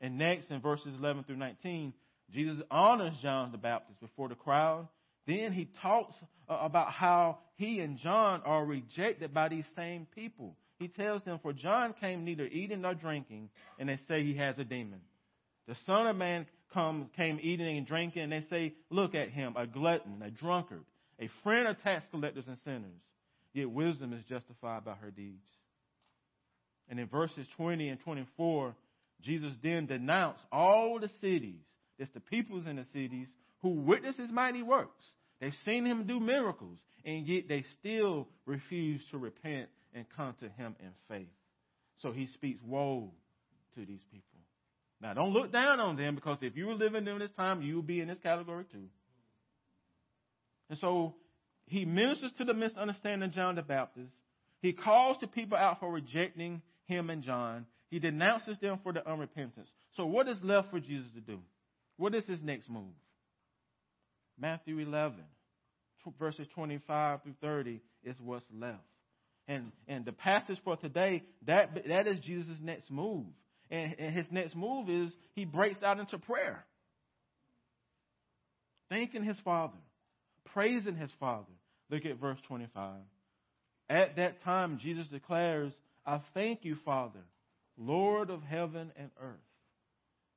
And 0.00 0.18
next, 0.18 0.50
in 0.50 0.60
verses 0.60 0.88
11 0.98 1.24
through 1.24 1.36
19, 1.36 1.94
Jesus 2.32 2.62
honors 2.70 3.14
John 3.22 3.52
the 3.52 3.58
Baptist 3.58 4.00
before 4.00 4.28
the 4.28 4.34
crowd. 4.34 4.88
Then 5.26 5.52
he 5.52 5.68
talks 5.80 6.14
uh, 6.48 6.58
about 6.60 6.90
how 6.90 7.38
he 7.56 7.80
and 7.80 7.96
John 7.98 8.42
are 8.44 8.64
rejected 8.64 9.32
by 9.32 9.48
these 9.48 9.64
same 9.76 10.06
people 10.14 10.56
he 10.78 10.88
tells 10.88 11.22
them, 11.22 11.38
For 11.40 11.52
John 11.52 11.94
came 12.00 12.24
neither 12.24 12.46
eating 12.46 12.82
nor 12.82 12.94
drinking, 12.94 13.50
and 13.78 13.88
they 13.88 13.98
say 14.08 14.22
he 14.22 14.36
has 14.36 14.58
a 14.58 14.64
demon. 14.64 15.00
The 15.68 15.76
Son 15.86 16.06
of 16.06 16.16
Man 16.16 16.46
come, 16.74 17.08
came 17.16 17.38
eating 17.40 17.78
and 17.78 17.86
drinking, 17.86 18.22
and 18.22 18.32
they 18.32 18.42
say, 18.50 18.74
Look 18.90 19.14
at 19.14 19.30
him, 19.30 19.54
a 19.56 19.66
glutton, 19.66 20.22
a 20.22 20.30
drunkard, 20.30 20.84
a 21.18 21.30
friend 21.42 21.68
of 21.68 21.80
tax 21.82 22.04
collectors 22.10 22.44
and 22.46 22.58
sinners. 22.64 23.00
Yet 23.54 23.70
wisdom 23.70 24.12
is 24.12 24.24
justified 24.28 24.84
by 24.84 24.94
her 24.94 25.10
deeds. 25.10 25.46
And 26.88 26.98
in 26.98 27.06
verses 27.06 27.46
20 27.56 27.88
and 27.88 28.00
24, 28.00 28.74
Jesus 29.22 29.52
then 29.62 29.86
denounced 29.86 30.42
all 30.52 30.98
the 31.00 31.08
cities, 31.20 31.62
it's 31.98 32.10
the 32.12 32.20
peoples 32.20 32.66
in 32.66 32.76
the 32.76 32.84
cities, 32.92 33.28
who 33.62 33.70
witness 33.70 34.16
his 34.16 34.30
mighty 34.30 34.62
works. 34.62 35.04
They've 35.40 35.54
seen 35.64 35.86
him 35.86 36.06
do 36.06 36.20
miracles, 36.20 36.78
and 37.04 37.26
yet 37.26 37.48
they 37.48 37.64
still 37.78 38.28
refuse 38.44 39.00
to 39.10 39.18
repent 39.18 39.68
and 39.94 40.04
come 40.16 40.34
to 40.40 40.48
him 40.48 40.74
in 40.80 40.90
faith. 41.08 41.28
So 42.02 42.12
he 42.12 42.26
speaks 42.26 42.60
woe 42.66 43.12
to 43.76 43.86
these 43.86 44.02
people. 44.10 44.33
Now, 45.00 45.14
don't 45.14 45.32
look 45.32 45.52
down 45.52 45.80
on 45.80 45.96
them 45.96 46.14
because 46.14 46.38
if 46.40 46.56
you 46.56 46.66
were 46.66 46.74
living 46.74 47.04
during 47.04 47.18
this 47.18 47.30
time, 47.36 47.62
you 47.62 47.76
would 47.76 47.86
be 47.86 48.00
in 48.00 48.08
this 48.08 48.18
category 48.22 48.64
too. 48.70 48.86
And 50.70 50.78
so 50.78 51.14
he 51.66 51.84
ministers 51.84 52.32
to 52.38 52.44
the 52.44 52.54
misunderstanding 52.54 53.28
of 53.28 53.34
John 53.34 53.56
the 53.56 53.62
Baptist. 53.62 54.10
He 54.60 54.72
calls 54.72 55.18
the 55.20 55.26
people 55.26 55.58
out 55.58 55.80
for 55.80 55.90
rejecting 55.90 56.62
him 56.86 57.10
and 57.10 57.22
John. 57.22 57.66
He 57.90 57.98
denounces 57.98 58.58
them 58.58 58.78
for 58.82 58.92
the 58.92 59.00
unrepentance. 59.00 59.68
So, 59.96 60.06
what 60.06 60.28
is 60.28 60.38
left 60.42 60.70
for 60.70 60.80
Jesus 60.80 61.10
to 61.14 61.20
do? 61.20 61.38
What 61.96 62.14
is 62.14 62.24
his 62.24 62.42
next 62.42 62.68
move? 62.68 62.94
Matthew 64.38 64.78
11, 64.78 65.20
verses 66.18 66.46
25 66.54 67.22
through 67.22 67.34
30 67.40 67.80
is 68.02 68.16
what's 68.20 68.44
left. 68.52 68.80
And, 69.46 69.70
and 69.86 70.04
the 70.04 70.12
passage 70.12 70.58
for 70.64 70.76
today, 70.76 71.22
that, 71.46 71.86
that 71.86 72.08
is 72.08 72.18
Jesus' 72.20 72.56
next 72.60 72.90
move. 72.90 73.26
And, 73.70 73.94
and 73.98 74.14
his 74.14 74.26
next 74.30 74.54
move 74.54 74.88
is 74.88 75.10
he 75.34 75.44
breaks 75.44 75.82
out 75.82 75.98
into 75.98 76.18
prayer, 76.18 76.64
thanking 78.88 79.24
his 79.24 79.38
Father, 79.40 79.78
praising 80.52 80.96
his 80.96 81.10
Father. 81.18 81.52
Look 81.90 82.04
at 82.06 82.20
verse 82.20 82.38
25. 82.48 82.94
At 83.88 84.16
that 84.16 84.42
time, 84.42 84.78
Jesus 84.80 85.06
declares, 85.08 85.72
I 86.06 86.20
thank 86.32 86.64
you, 86.64 86.76
Father, 86.84 87.20
Lord 87.76 88.30
of 88.30 88.42
heaven 88.42 88.92
and 88.96 89.10
earth, 89.20 89.36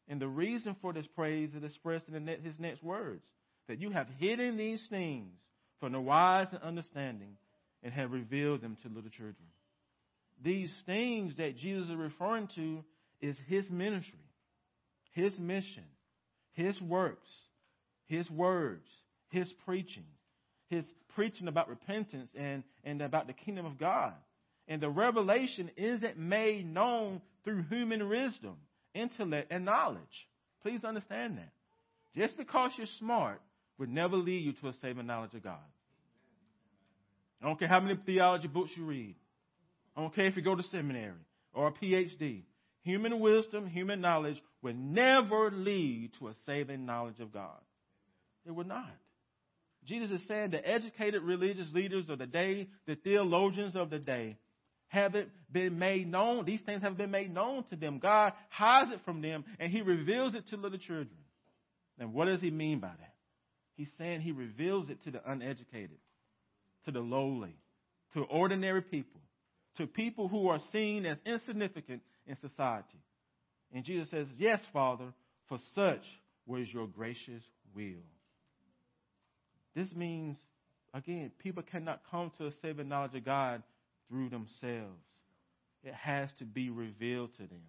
And 0.07 0.21
the 0.21 0.27
reason 0.27 0.75
for 0.81 0.93
this 0.93 1.07
praise 1.15 1.49
is 1.55 1.63
expressed 1.63 2.07
in 2.07 2.27
his 2.27 2.55
next 2.59 2.83
words 2.83 3.23
that 3.67 3.79
you 3.81 3.91
have 3.91 4.07
hidden 4.19 4.57
these 4.57 4.85
things 4.89 5.33
from 5.79 5.91
the 5.91 6.01
wise 6.01 6.47
and 6.51 6.61
understanding 6.63 7.37
and 7.83 7.93
have 7.93 8.11
revealed 8.11 8.61
them 8.61 8.77
to 8.81 8.89
little 8.89 9.09
children. 9.09 9.35
These 10.43 10.71
things 10.85 11.35
that 11.37 11.57
Jesus 11.57 11.89
is 11.89 11.95
referring 11.95 12.47
to 12.55 12.83
is 13.21 13.35
his 13.47 13.69
ministry, 13.69 14.19
his 15.11 15.37
mission, 15.39 15.83
his 16.53 16.79
works, 16.81 17.29
his 18.05 18.29
words, 18.29 18.87
his 19.29 19.47
preaching, 19.65 20.05
his 20.69 20.85
preaching 21.15 21.47
about 21.47 21.69
repentance 21.69 22.29
and, 22.37 22.63
and 22.83 23.01
about 23.01 23.27
the 23.27 23.33
kingdom 23.33 23.65
of 23.65 23.77
God. 23.77 24.13
And 24.67 24.81
the 24.81 24.89
revelation 24.89 25.71
isn't 25.77 26.17
made 26.17 26.71
known 26.71 27.21
through 27.43 27.63
human 27.69 28.07
wisdom, 28.09 28.57
intellect, 28.93 29.51
and 29.51 29.65
knowledge. 29.65 30.01
Please 30.61 30.83
understand 30.83 31.37
that. 31.37 31.51
Just 32.15 32.37
because 32.37 32.71
you're 32.77 32.87
smart 32.99 33.41
would 33.77 33.89
never 33.89 34.17
lead 34.17 34.43
you 34.43 34.53
to 34.53 34.69
a 34.69 34.73
saving 34.81 35.05
knowledge 35.05 35.33
of 35.33 35.43
God. 35.43 35.57
I 37.41 37.45
don't 37.45 37.59
care 37.59 37.67
how 37.67 37.79
many 37.79 37.97
theology 38.05 38.47
books 38.47 38.71
you 38.75 38.83
read. 38.83 39.15
I 39.95 40.01
don't 40.01 40.13
care 40.13 40.25
if 40.25 40.35
you 40.35 40.41
go 40.41 40.55
to 40.55 40.63
seminary 40.63 41.13
or 41.53 41.67
a 41.67 41.71
PhD. 41.71 42.41
Human 42.87 43.19
wisdom, 43.19 43.67
human 43.67 43.99
knowledge 43.99 44.41
will 44.61 44.73
never 44.73 45.51
lead 45.51 46.11
to 46.19 46.29
a 46.29 46.33
saving 46.45 46.85
knowledge 46.85 47.19
of 47.19 47.33
God. 47.33 47.59
It 48.45 48.51
will 48.51 48.63
not. 48.63 48.89
Jesus 49.83 50.09
is 50.09 50.25
saying 50.25 50.51
the 50.51 50.65
educated 50.65 51.21
religious 51.21 51.67
leaders 51.73 52.05
of 52.07 52.17
the 52.17 52.25
day, 52.25 52.69
the 52.85 52.95
theologians 52.95 53.75
of 53.75 53.89
the 53.89 53.99
day, 53.99 54.37
haven't 54.87 55.27
been 55.51 55.77
made 55.77 56.09
known. 56.09 56.45
These 56.45 56.61
things 56.61 56.81
haven't 56.81 56.97
been 56.97 57.11
made 57.11 57.33
known 57.33 57.65
to 57.71 57.75
them. 57.75 57.99
God 57.99 58.31
hides 58.49 58.91
it 58.91 59.01
from 59.03 59.21
them 59.21 59.43
and 59.59 59.69
He 59.69 59.81
reveals 59.81 60.33
it 60.33 60.47
to 60.51 60.55
little 60.55 60.79
children. 60.79 61.09
And 61.99 62.13
what 62.13 62.27
does 62.27 62.39
He 62.39 62.51
mean 62.51 62.79
by 62.79 62.87
that? 62.87 63.13
He's 63.75 63.91
saying 63.97 64.21
He 64.21 64.31
reveals 64.31 64.87
it 64.87 65.03
to 65.03 65.11
the 65.11 65.29
uneducated, 65.29 65.97
to 66.85 66.91
the 66.91 67.01
lowly, 67.01 67.57
to 68.13 68.21
ordinary 68.21 68.81
people, 68.81 69.19
to 69.75 69.87
people 69.87 70.29
who 70.29 70.47
are 70.47 70.61
seen 70.71 71.05
as 71.05 71.17
insignificant 71.25 72.01
in 72.27 72.37
society. 72.41 72.99
And 73.73 73.83
Jesus 73.83 74.09
says, 74.09 74.27
Yes, 74.37 74.59
Father, 74.71 75.13
for 75.47 75.57
such 75.75 76.03
was 76.45 76.71
your 76.71 76.87
gracious 76.87 77.43
will. 77.75 78.03
This 79.75 79.87
means, 79.95 80.37
again, 80.93 81.31
people 81.39 81.63
cannot 81.63 82.01
come 82.09 82.31
to 82.37 82.47
a 82.47 82.51
saving 82.61 82.89
knowledge 82.89 83.15
of 83.15 83.25
God 83.25 83.63
through 84.09 84.29
themselves. 84.29 85.03
It 85.83 85.93
has 85.93 86.29
to 86.39 86.45
be 86.45 86.69
revealed 86.69 87.33
to 87.35 87.43
them. 87.43 87.63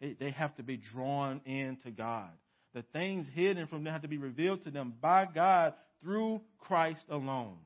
It, 0.00 0.20
they 0.20 0.30
have 0.30 0.54
to 0.56 0.62
be 0.62 0.76
drawn 0.76 1.40
into 1.44 1.90
God. 1.90 2.30
The 2.74 2.84
things 2.92 3.26
hidden 3.34 3.66
from 3.66 3.84
them 3.84 3.92
have 3.92 4.02
to 4.02 4.08
be 4.08 4.18
revealed 4.18 4.64
to 4.64 4.70
them 4.70 4.94
by 5.00 5.26
God 5.32 5.74
through 6.02 6.40
Christ 6.58 7.04
alone. 7.10 7.58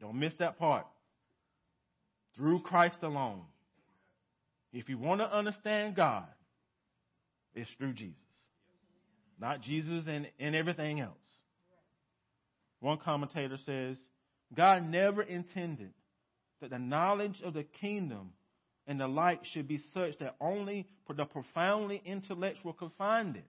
Don't 0.00 0.18
miss 0.18 0.34
that 0.38 0.58
part. 0.58 0.86
Through 2.36 2.60
Christ 2.60 2.98
alone. 3.02 3.42
If 4.72 4.88
you 4.88 4.98
want 4.98 5.20
to 5.20 5.34
understand 5.34 5.96
God, 5.96 6.24
it's 7.54 7.70
through 7.78 7.94
Jesus. 7.94 8.16
Not 9.40 9.62
Jesus 9.62 10.04
and, 10.06 10.28
and 10.38 10.54
everything 10.54 11.00
else. 11.00 11.12
One 12.80 12.98
commentator 12.98 13.58
says, 13.64 13.96
God 14.54 14.88
never 14.88 15.22
intended 15.22 15.92
that 16.60 16.70
the 16.70 16.78
knowledge 16.78 17.40
of 17.42 17.54
the 17.54 17.64
kingdom 17.64 18.30
and 18.86 19.00
the 19.00 19.08
light 19.08 19.40
should 19.52 19.66
be 19.66 19.80
such 19.92 20.18
that 20.20 20.36
only 20.40 20.86
the 21.08 21.24
profoundly 21.24 22.00
intellectual 22.04 22.72
could 22.72 22.92
find 22.96 23.36
it. 23.36 23.46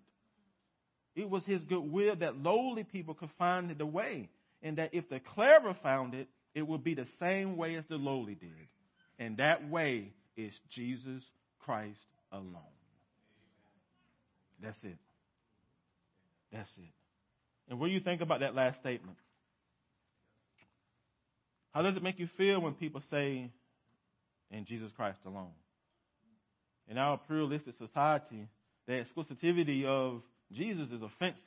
It 1.15 1.29
was 1.29 1.43
his 1.45 1.61
good 1.63 1.91
will 1.91 2.15
that 2.15 2.37
lowly 2.37 2.83
people 2.83 3.13
could 3.13 3.29
find 3.37 3.75
the 3.75 3.85
way, 3.85 4.29
and 4.61 4.77
that 4.77 4.93
if 4.93 5.09
the 5.09 5.19
clever 5.19 5.75
found 5.81 6.13
it, 6.13 6.27
it 6.53 6.67
would 6.67 6.83
be 6.83 6.95
the 6.95 7.07
same 7.19 7.57
way 7.57 7.75
as 7.75 7.83
the 7.89 7.97
lowly 7.97 8.35
did. 8.35 8.51
And 9.19 9.37
that 9.37 9.69
way 9.69 10.13
is 10.37 10.53
Jesus 10.69 11.23
Christ 11.59 11.97
alone. 12.31 12.53
That's 14.63 14.77
it. 14.83 14.97
That's 16.51 16.69
it. 16.77 16.93
And 17.69 17.79
what 17.79 17.87
do 17.87 17.93
you 17.93 17.99
think 17.99 18.21
about 18.21 18.39
that 18.39 18.55
last 18.55 18.79
statement? 18.79 19.17
How 21.71 21.81
does 21.81 21.95
it 21.95 22.03
make 22.03 22.17
you 22.17 22.29
feel 22.37 22.61
when 22.61 22.73
people 22.73 23.01
say, 23.11 23.51
in 24.49 24.65
Jesus 24.65 24.89
Christ 24.95 25.19
alone? 25.25 25.51
In 26.89 26.97
our 26.97 27.17
pluralistic 27.17 27.75
society, 27.77 28.47
the 28.87 28.93
exclusivity 28.93 29.85
of 29.85 30.21
Jesus 30.53 30.87
is 30.89 31.01
offensive, 31.01 31.41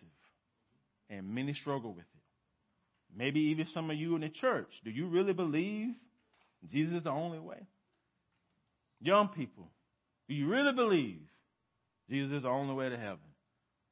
and 1.08 1.34
many 1.34 1.54
struggle 1.54 1.90
with 1.90 2.04
it. 2.04 3.16
Maybe 3.16 3.40
even 3.40 3.66
some 3.72 3.90
of 3.90 3.96
you 3.96 4.14
in 4.14 4.20
the 4.20 4.28
church, 4.28 4.68
do 4.84 4.90
you 4.90 5.08
really 5.08 5.32
believe 5.32 5.88
Jesus 6.70 6.98
is 6.98 7.04
the 7.04 7.10
only 7.10 7.38
way? 7.38 7.66
Young 9.00 9.28
people, 9.28 9.68
do 10.28 10.34
you 10.34 10.48
really 10.48 10.72
believe 10.72 11.20
Jesus 12.08 12.36
is 12.36 12.42
the 12.42 12.48
only 12.48 12.74
way 12.74 12.88
to 12.88 12.96
heaven? 12.96 13.18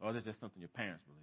Or 0.00 0.16
is 0.16 0.22
just 0.24 0.40
something 0.40 0.60
your 0.60 0.68
parents 0.68 1.02
believe? 1.06 1.18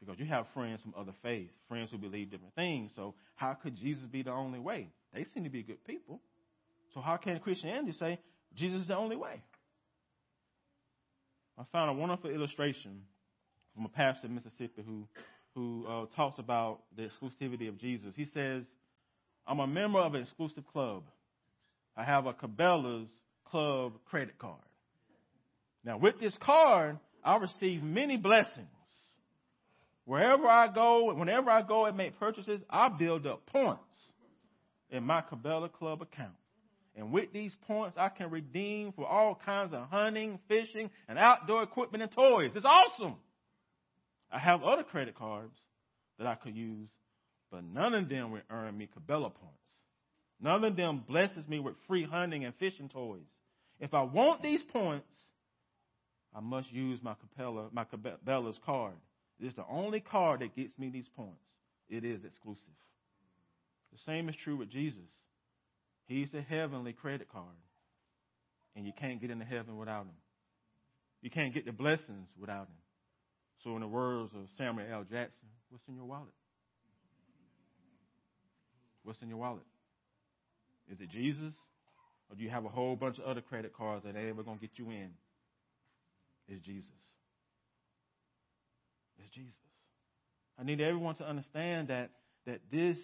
Because 0.00 0.18
you 0.18 0.26
have 0.26 0.46
friends 0.54 0.80
from 0.82 0.94
other 0.98 1.12
faiths, 1.22 1.52
friends 1.68 1.90
who 1.90 1.98
believe 1.98 2.30
different 2.30 2.54
things. 2.54 2.90
So 2.96 3.14
how 3.36 3.54
could 3.54 3.76
Jesus 3.76 4.04
be 4.10 4.22
the 4.22 4.30
only 4.30 4.58
way? 4.58 4.88
They 5.14 5.26
seem 5.32 5.44
to 5.44 5.50
be 5.50 5.62
good 5.62 5.84
people. 5.84 6.20
So 6.94 7.00
how 7.00 7.16
can 7.16 7.38
Christianity 7.40 7.92
say 7.98 8.18
Jesus 8.54 8.82
is 8.82 8.88
the 8.88 8.96
only 8.96 9.16
way? 9.16 9.42
I 11.58 11.62
found 11.72 11.90
a 11.90 11.92
wonderful 11.92 12.30
illustration 12.30 13.02
from 13.74 13.84
a 13.84 13.88
pastor 13.88 14.26
in 14.26 14.34
Mississippi 14.34 14.82
who 14.86 15.06
who 15.54 15.84
uh, 15.86 16.06
talks 16.14 16.38
about 16.38 16.80
the 16.96 17.02
exclusivity 17.02 17.68
of 17.68 17.78
Jesus. 17.78 18.12
He 18.16 18.26
says, 18.32 18.62
"I'm 19.46 19.60
a 19.60 19.66
member 19.66 19.98
of 19.98 20.14
an 20.14 20.22
exclusive 20.22 20.64
club. 20.72 21.02
I 21.96 22.04
have 22.04 22.26
a 22.26 22.32
Cabela's 22.32 23.08
Club 23.44 23.94
credit 24.08 24.38
card. 24.38 24.54
Now, 25.84 25.98
with 25.98 26.20
this 26.20 26.36
card, 26.40 26.98
I 27.24 27.36
receive 27.36 27.82
many 27.82 28.16
blessings. 28.16 28.68
Wherever 30.04 30.46
I 30.46 30.72
go, 30.72 31.12
whenever 31.14 31.50
I 31.50 31.62
go 31.62 31.86
and 31.86 31.96
make 31.96 32.18
purchases, 32.18 32.60
I 32.70 32.88
build 32.88 33.26
up 33.26 33.46
points 33.46 33.80
in 34.90 35.04
my 35.04 35.22
Cabela 35.22 35.72
Club 35.72 36.02
account. 36.02 36.34
And 36.96 37.12
with 37.12 37.32
these 37.32 37.54
points, 37.66 37.96
I 37.96 38.08
can 38.08 38.30
redeem 38.30 38.92
for 38.92 39.06
all 39.06 39.40
kinds 39.44 39.72
of 39.72 39.88
hunting, 39.88 40.38
fishing, 40.48 40.90
and 41.08 41.18
outdoor 41.18 41.62
equipment 41.62 42.02
and 42.02 42.12
toys. 42.12 42.50
It's 42.54 42.66
awesome. 42.66 43.14
I 44.30 44.38
have 44.38 44.62
other 44.62 44.82
credit 44.82 45.14
cards 45.14 45.54
that 46.18 46.26
I 46.26 46.34
could 46.34 46.54
use, 46.56 46.88
but 47.50 47.64
none 47.64 47.94
of 47.94 48.08
them 48.08 48.32
will 48.32 48.40
earn 48.50 48.76
me 48.76 48.88
Cabela 48.94 49.32
points. 49.32 49.59
None 50.40 50.64
of 50.64 50.76
them 50.76 51.04
blesses 51.06 51.46
me 51.48 51.60
with 51.60 51.74
free 51.86 52.04
hunting 52.04 52.44
and 52.44 52.54
fishing 52.54 52.88
toys. 52.88 53.20
If 53.78 53.94
I 53.94 54.02
want 54.02 54.42
these 54.42 54.62
points, 54.62 55.06
I 56.34 56.40
must 56.40 56.72
use 56.72 57.00
my 57.02 57.14
Cabela, 57.14 57.72
my 57.72 57.84
Cabela's 57.84 58.58
card. 58.64 58.94
It's 59.38 59.56
the 59.56 59.64
only 59.70 60.00
card 60.00 60.40
that 60.40 60.54
gets 60.54 60.78
me 60.78 60.90
these 60.90 61.08
points. 61.16 61.42
It 61.88 62.04
is 62.04 62.24
exclusive. 62.24 62.62
The 63.92 63.98
same 64.06 64.28
is 64.28 64.36
true 64.36 64.56
with 64.56 64.70
Jesus. 64.70 65.00
He's 66.06 66.30
the 66.30 66.42
heavenly 66.42 66.92
credit 66.92 67.28
card. 67.30 67.46
And 68.76 68.86
you 68.86 68.92
can't 68.98 69.20
get 69.20 69.30
into 69.30 69.44
heaven 69.44 69.76
without 69.76 70.02
him. 70.02 70.14
You 71.22 71.30
can't 71.30 71.52
get 71.52 71.66
the 71.66 71.72
blessings 71.72 72.28
without 72.38 72.68
him. 72.68 72.78
So, 73.64 73.74
in 73.74 73.80
the 73.80 73.88
words 73.88 74.32
of 74.34 74.46
Samuel 74.56 74.86
L. 74.90 75.02
Jackson, 75.02 75.48
what's 75.68 75.84
in 75.88 75.96
your 75.96 76.04
wallet? 76.04 76.28
What's 79.02 79.20
in 79.20 79.28
your 79.28 79.38
wallet? 79.38 79.64
Is 80.90 81.00
it 81.00 81.10
Jesus? 81.10 81.54
Or 82.30 82.36
do 82.36 82.42
you 82.42 82.50
have 82.50 82.64
a 82.64 82.68
whole 82.68 82.96
bunch 82.96 83.18
of 83.18 83.24
other 83.24 83.40
credit 83.40 83.72
cards 83.76 84.04
that 84.04 84.16
ain't 84.16 84.28
ever 84.28 84.42
going 84.42 84.58
to 84.58 84.60
get 84.60 84.78
you 84.78 84.90
in? 84.90 85.10
It's 86.48 86.64
Jesus. 86.64 86.88
It's 89.18 89.34
Jesus. 89.34 89.52
I 90.58 90.64
need 90.64 90.80
everyone 90.80 91.14
to 91.16 91.28
understand 91.28 91.88
that, 91.88 92.10
that 92.46 92.60
this 92.70 92.96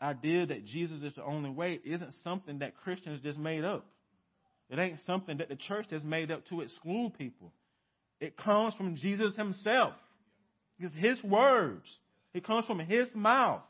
idea 0.00 0.46
that 0.46 0.66
Jesus 0.66 1.02
is 1.02 1.14
the 1.14 1.24
only 1.24 1.50
way 1.50 1.80
isn't 1.84 2.14
something 2.22 2.58
that 2.60 2.76
Christians 2.76 3.20
just 3.22 3.38
made 3.38 3.64
up. 3.64 3.86
It 4.70 4.78
ain't 4.78 4.98
something 5.06 5.38
that 5.38 5.48
the 5.48 5.56
church 5.56 5.86
has 5.90 6.02
made 6.02 6.30
up 6.30 6.46
to 6.48 6.60
exclude 6.60 7.12
people. 7.18 7.52
It 8.20 8.36
comes 8.36 8.74
from 8.74 8.96
Jesus 8.96 9.34
himself. 9.36 9.94
It's 10.78 10.94
his 10.94 11.22
words. 11.22 11.86
It 12.34 12.44
comes 12.46 12.66
from 12.66 12.78
his 12.78 13.08
mouth. 13.14 13.62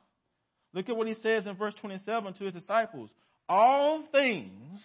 Look 0.75 0.89
at 0.89 0.97
what 0.97 1.09
he 1.09 1.15
says 1.23 1.47
in 1.47 1.57
verse 1.57 1.75
27 1.81 2.35
to 2.35 2.45
his 2.45 2.55
disciples. 2.55 3.11
All 3.49 4.03
things, 4.13 4.81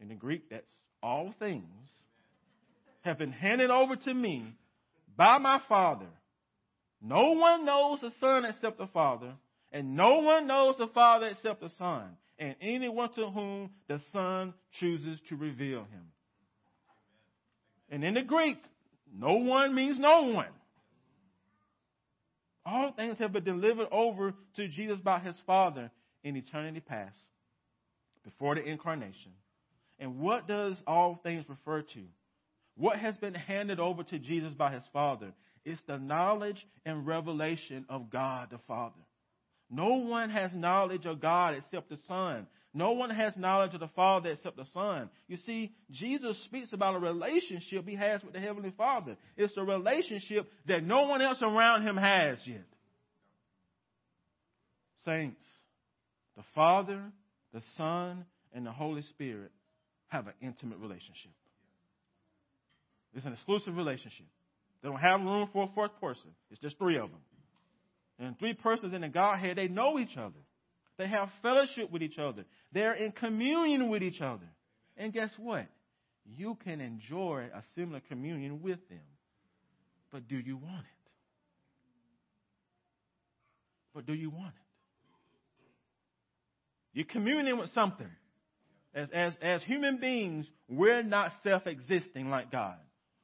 in 0.00 0.08
the 0.08 0.14
Greek, 0.14 0.50
that's 0.50 0.66
all 1.02 1.34
things, 1.38 1.64
have 3.02 3.18
been 3.18 3.32
handed 3.32 3.70
over 3.70 3.96
to 3.96 4.14
me 4.14 4.54
by 5.16 5.38
my 5.38 5.60
Father. 5.68 6.06
No 7.00 7.32
one 7.32 7.64
knows 7.64 8.00
the 8.00 8.12
Son 8.20 8.44
except 8.44 8.78
the 8.78 8.86
Father, 8.88 9.32
and 9.72 9.96
no 9.96 10.18
one 10.18 10.46
knows 10.46 10.76
the 10.78 10.88
Father 10.88 11.26
except 11.28 11.60
the 11.60 11.70
Son, 11.78 12.16
and 12.38 12.54
anyone 12.60 13.12
to 13.14 13.30
whom 13.30 13.70
the 13.88 14.00
Son 14.12 14.54
chooses 14.78 15.18
to 15.28 15.36
reveal 15.36 15.80
him. 15.80 16.06
And 17.90 18.04
in 18.04 18.14
the 18.14 18.22
Greek, 18.22 18.58
no 19.12 19.34
one 19.34 19.74
means 19.74 19.98
no 19.98 20.22
one. 20.22 20.52
All 22.64 22.92
things 22.92 23.18
have 23.18 23.32
been 23.32 23.44
delivered 23.44 23.88
over 23.90 24.34
to 24.56 24.68
Jesus 24.68 24.98
by 24.98 25.18
his 25.18 25.34
Father 25.46 25.90
in 26.22 26.36
eternity 26.36 26.80
past, 26.80 27.16
before 28.24 28.54
the 28.54 28.62
incarnation. 28.62 29.32
And 29.98 30.18
what 30.20 30.48
does 30.48 30.76
all 30.86 31.20
things 31.22 31.44
refer 31.48 31.82
to? 31.82 32.02
What 32.76 32.98
has 32.98 33.16
been 33.18 33.34
handed 33.34 33.78
over 33.78 34.02
to 34.02 34.18
Jesus 34.18 34.54
by 34.54 34.72
his 34.72 34.84
Father 34.92 35.32
is 35.64 35.78
the 35.86 35.98
knowledge 35.98 36.66
and 36.86 37.06
revelation 37.06 37.84
of 37.88 38.10
God 38.10 38.48
the 38.50 38.60
Father. 38.66 38.94
No 39.70 39.96
one 39.96 40.30
has 40.30 40.50
knowledge 40.54 41.06
of 41.06 41.20
God 41.20 41.54
except 41.54 41.90
the 41.90 41.98
Son. 42.08 42.46
No 42.72 42.92
one 42.92 43.10
has 43.10 43.36
knowledge 43.36 43.74
of 43.74 43.80
the 43.80 43.90
Father 43.94 44.30
except 44.30 44.56
the 44.56 44.64
Son. 44.72 45.10
You 45.28 45.36
see, 45.38 45.72
Jesus 45.90 46.40
speaks 46.44 46.72
about 46.72 46.94
a 46.94 46.98
relationship 46.98 47.86
he 47.86 47.96
has 47.96 48.22
with 48.22 48.32
the 48.32 48.40
Heavenly 48.40 48.72
Father. 48.76 49.16
It's 49.36 49.56
a 49.56 49.62
relationship 49.62 50.50
that 50.66 50.84
no 50.84 51.02
one 51.02 51.20
else 51.20 51.38
around 51.42 51.82
him 51.82 51.96
has 51.96 52.38
yet. 52.46 52.66
Saints, 55.04 55.42
the 56.36 56.42
Father, 56.54 57.02
the 57.52 57.62
Son, 57.76 58.24
and 58.52 58.66
the 58.66 58.72
Holy 58.72 59.02
Spirit 59.02 59.52
have 60.08 60.26
an 60.26 60.34
intimate 60.40 60.78
relationship. 60.78 61.32
It's 63.14 63.26
an 63.26 63.32
exclusive 63.32 63.76
relationship. 63.76 64.26
They 64.82 64.88
don't 64.88 65.00
have 65.00 65.20
room 65.20 65.48
for 65.52 65.64
a 65.64 65.68
fourth 65.74 65.92
person. 66.00 66.30
It's 66.50 66.60
just 66.60 66.78
three 66.78 66.96
of 66.96 67.10
them. 67.10 67.20
And 68.18 68.38
three 68.38 68.54
persons 68.54 68.94
in 68.94 69.00
the 69.00 69.08
Godhead, 69.08 69.56
they 69.56 69.68
know 69.68 69.98
each 69.98 70.16
other. 70.16 70.38
They 70.98 71.08
have 71.08 71.30
fellowship 71.42 71.90
with 71.90 72.02
each 72.02 72.18
other. 72.18 72.44
They're 72.72 72.94
in 72.94 73.12
communion 73.12 73.88
with 73.88 74.02
each 74.02 74.20
other. 74.20 74.46
And 74.96 75.12
guess 75.12 75.30
what? 75.38 75.66
You 76.36 76.58
can 76.62 76.80
enjoy 76.80 77.48
a 77.54 77.62
similar 77.74 78.00
communion 78.00 78.62
with 78.62 78.78
them. 78.88 79.00
But 80.12 80.28
do 80.28 80.36
you 80.36 80.56
want 80.56 80.80
it? 80.80 81.10
But 83.94 84.06
do 84.06 84.12
you 84.12 84.30
want 84.30 84.48
it? 84.48 84.59
You're 87.00 87.06
communing 87.06 87.56
with 87.56 87.72
something. 87.72 88.10
As, 88.94 89.08
as, 89.10 89.32
as 89.40 89.62
human 89.62 90.00
beings, 90.00 90.46
we're 90.68 91.02
not 91.02 91.32
self 91.42 91.66
existing 91.66 92.28
like 92.28 92.52
God. 92.52 92.76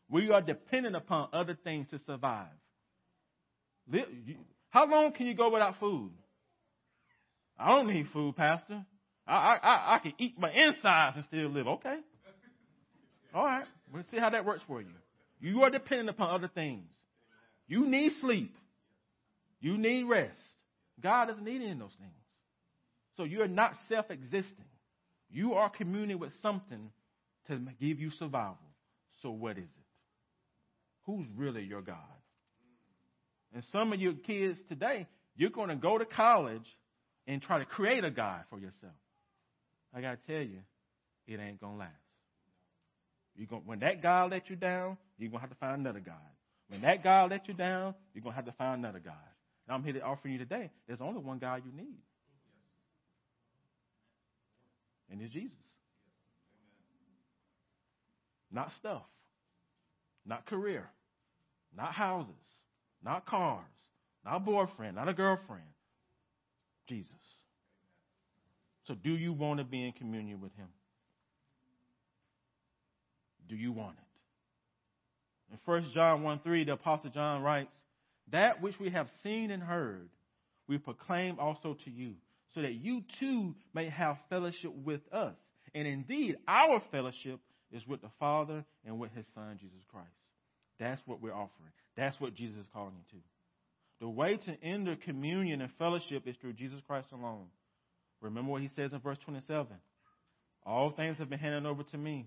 We 0.09 0.31
are 0.31 0.41
dependent 0.41 0.97
upon 0.97 1.29
other 1.35 1.59
things 1.62 1.87
to 1.91 2.01
survive. 2.07 2.47
How 4.70 4.91
long 4.91 5.12
can 5.12 5.27
you 5.27 5.35
go 5.35 5.53
without 5.53 5.79
food? 5.79 6.11
I 7.59 7.68
don't 7.68 7.89
need 7.93 8.07
food, 8.14 8.35
Pastor. 8.35 8.83
I, 9.29 9.59
I, 9.62 9.97
I 9.97 9.99
can 9.99 10.14
eat 10.16 10.39
my 10.39 10.51
insides 10.51 11.16
and 11.16 11.27
still 11.27 11.51
live. 11.51 11.66
Okay. 11.66 11.97
All 13.35 13.45
right. 13.45 13.66
We'll 13.93 14.05
see 14.11 14.18
how 14.18 14.31
that 14.31 14.47
works 14.47 14.62
for 14.66 14.81
you. 14.81 14.89
You 15.39 15.64
are 15.64 15.70
dependent 15.70 16.09
upon 16.09 16.35
other 16.35 16.49
things. 16.49 16.89
You 17.68 17.87
need 17.87 18.12
sleep. 18.22 18.57
You 19.61 19.77
need 19.77 20.05
rest. 20.05 20.41
God 21.03 21.27
doesn't 21.27 21.45
need 21.45 21.61
any 21.61 21.72
of 21.72 21.79
those 21.79 21.91
things. 21.99 22.14
So 23.16 23.24
you're 23.24 23.48
not 23.48 23.72
self 23.88 24.10
existing. 24.10 24.64
You 25.30 25.54
are 25.54 25.68
communing 25.68 26.18
with 26.18 26.32
something 26.42 26.90
to 27.48 27.60
give 27.80 28.00
you 28.00 28.10
survival. 28.10 28.58
So 29.22 29.30
what 29.30 29.58
is 29.58 29.64
it? 29.64 29.86
Who's 31.06 31.26
really 31.36 31.62
your 31.64 31.82
God? 31.82 31.96
And 33.54 33.64
some 33.72 33.92
of 33.92 34.00
your 34.00 34.12
kids 34.12 34.58
today, 34.68 35.06
you're 35.36 35.50
going 35.50 35.68
to 35.68 35.76
go 35.76 35.98
to 35.98 36.04
college 36.04 36.66
and 37.26 37.40
try 37.40 37.58
to 37.58 37.64
create 37.64 38.04
a 38.04 38.10
God 38.10 38.42
for 38.50 38.58
yourself. 38.58 38.92
I 39.94 40.00
got 40.00 40.18
to 40.22 40.26
tell 40.26 40.42
you, 40.46 40.60
it 41.26 41.40
ain't 41.40 41.60
going 41.60 41.74
to 41.74 41.78
last. 41.78 41.92
You're 43.34 43.46
going, 43.46 43.62
when 43.64 43.80
that 43.80 44.02
God 44.02 44.30
let 44.30 44.48
you 44.50 44.56
down, 44.56 44.96
you're 45.18 45.30
going 45.30 45.40
to 45.40 45.48
have 45.48 45.50
to 45.50 45.56
find 45.56 45.80
another 45.80 46.00
God. 46.00 46.14
When 46.68 46.82
that 46.82 47.02
God 47.02 47.30
let 47.30 47.48
you 47.48 47.54
down, 47.54 47.94
you're 48.12 48.22
going 48.22 48.32
to 48.32 48.36
have 48.36 48.46
to 48.46 48.52
find 48.52 48.80
another 48.80 48.98
God. 48.98 49.14
And 49.66 49.74
I'm 49.74 49.84
here 49.84 49.94
to 49.94 50.00
offer 50.00 50.28
you 50.28 50.38
today, 50.38 50.70
there's 50.86 51.00
only 51.00 51.20
one 51.20 51.38
God 51.38 51.62
you 51.64 51.72
need. 51.72 51.98
And 55.11 55.20
it's 55.22 55.32
Jesus. 55.32 55.52
Not 58.50 58.70
stuff, 58.78 59.02
not 60.24 60.46
career, 60.46 60.88
not 61.76 61.92
houses, 61.92 62.34
not 63.04 63.26
cars, 63.26 63.64
not 64.24 64.44
boyfriend, 64.44 64.96
not 64.96 65.09
a 65.09 65.14
girlfriend. 65.14 65.62
Jesus. 66.88 67.12
So, 68.86 68.94
do 68.94 69.11
you 69.11 69.32
want 69.32 69.59
to 69.59 69.64
be 69.64 69.84
in 69.84 69.92
communion 69.92 70.40
with 70.40 70.54
Him? 70.54 70.68
Do 73.48 73.57
you 73.57 73.72
want 73.72 73.96
it? 73.98 75.52
In 75.52 75.59
1 75.64 75.90
John 75.94 76.22
1 76.22 76.40
3, 76.40 76.64
the 76.64 76.72
Apostle 76.72 77.11
John 77.11 77.42
writes, 77.42 77.74
That 78.32 78.62
which 78.62 78.78
we 78.80 78.90
have 78.90 79.09
seen 79.22 79.50
and 79.50 79.62
heard, 79.62 80.09
we 80.68 80.78
proclaim 80.78 81.38
also 81.38 81.76
to 81.84 81.90
you, 81.90 82.14
so 82.57 82.62
that 82.62 82.72
you 82.72 83.02
too 83.20 83.54
may 83.74 83.90
have 83.90 84.16
fellowship 84.30 84.72
with 84.82 85.02
us. 85.12 85.34
And 85.74 85.86
indeed, 85.86 86.36
our 86.48 86.82
fellowship 86.90 87.38
is 87.70 87.86
with 87.86 88.00
the 88.00 88.11
Father 88.18 88.64
and 88.86 88.98
with 88.98 89.12
His 89.12 89.26
Son, 89.34 89.59
Jesus 89.61 89.84
Christ. 89.92 90.09
That's 90.80 91.00
what 91.04 91.20
we're 91.20 91.34
offering. 91.34 91.70
That's 91.98 92.18
what 92.18 92.34
Jesus 92.34 92.57
is 92.57 92.66
calling 92.72 92.94
you 92.96 93.18
to. 93.18 93.24
The 94.00 94.09
way 94.09 94.38
to 94.38 94.64
enter 94.64 94.96
communion 94.96 95.61
and 95.61 95.70
fellowship 95.78 96.26
is 96.26 96.34
through 96.40 96.54
Jesus 96.54 96.80
Christ 96.86 97.09
alone. 97.12 97.46
Remember 98.22 98.52
what 98.52 98.62
he 98.62 98.70
says 98.74 98.92
in 98.92 99.00
verse 99.00 99.18
27 99.24 99.66
All 100.64 100.92
things 100.92 101.18
have 101.18 101.28
been 101.28 101.38
handed 101.38 101.66
over 101.66 101.82
to 101.82 101.98
me. 101.98 102.26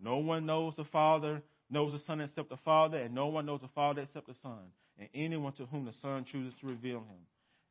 No 0.00 0.16
one 0.18 0.46
knows 0.46 0.72
the 0.76 0.84
Father, 0.84 1.42
knows 1.70 1.92
the 1.92 2.00
Son 2.06 2.22
except 2.22 2.48
the 2.48 2.58
Father, 2.64 2.96
and 2.96 3.14
no 3.14 3.26
one 3.26 3.44
knows 3.44 3.60
the 3.60 3.68
Father 3.74 4.02
except 4.02 4.28
the 4.28 4.34
Son, 4.42 4.60
and 4.98 5.08
anyone 5.14 5.52
to 5.54 5.66
whom 5.66 5.84
the 5.84 5.94
Son 6.00 6.24
chooses 6.24 6.54
to 6.60 6.66
reveal 6.66 7.00
him. 7.00 7.26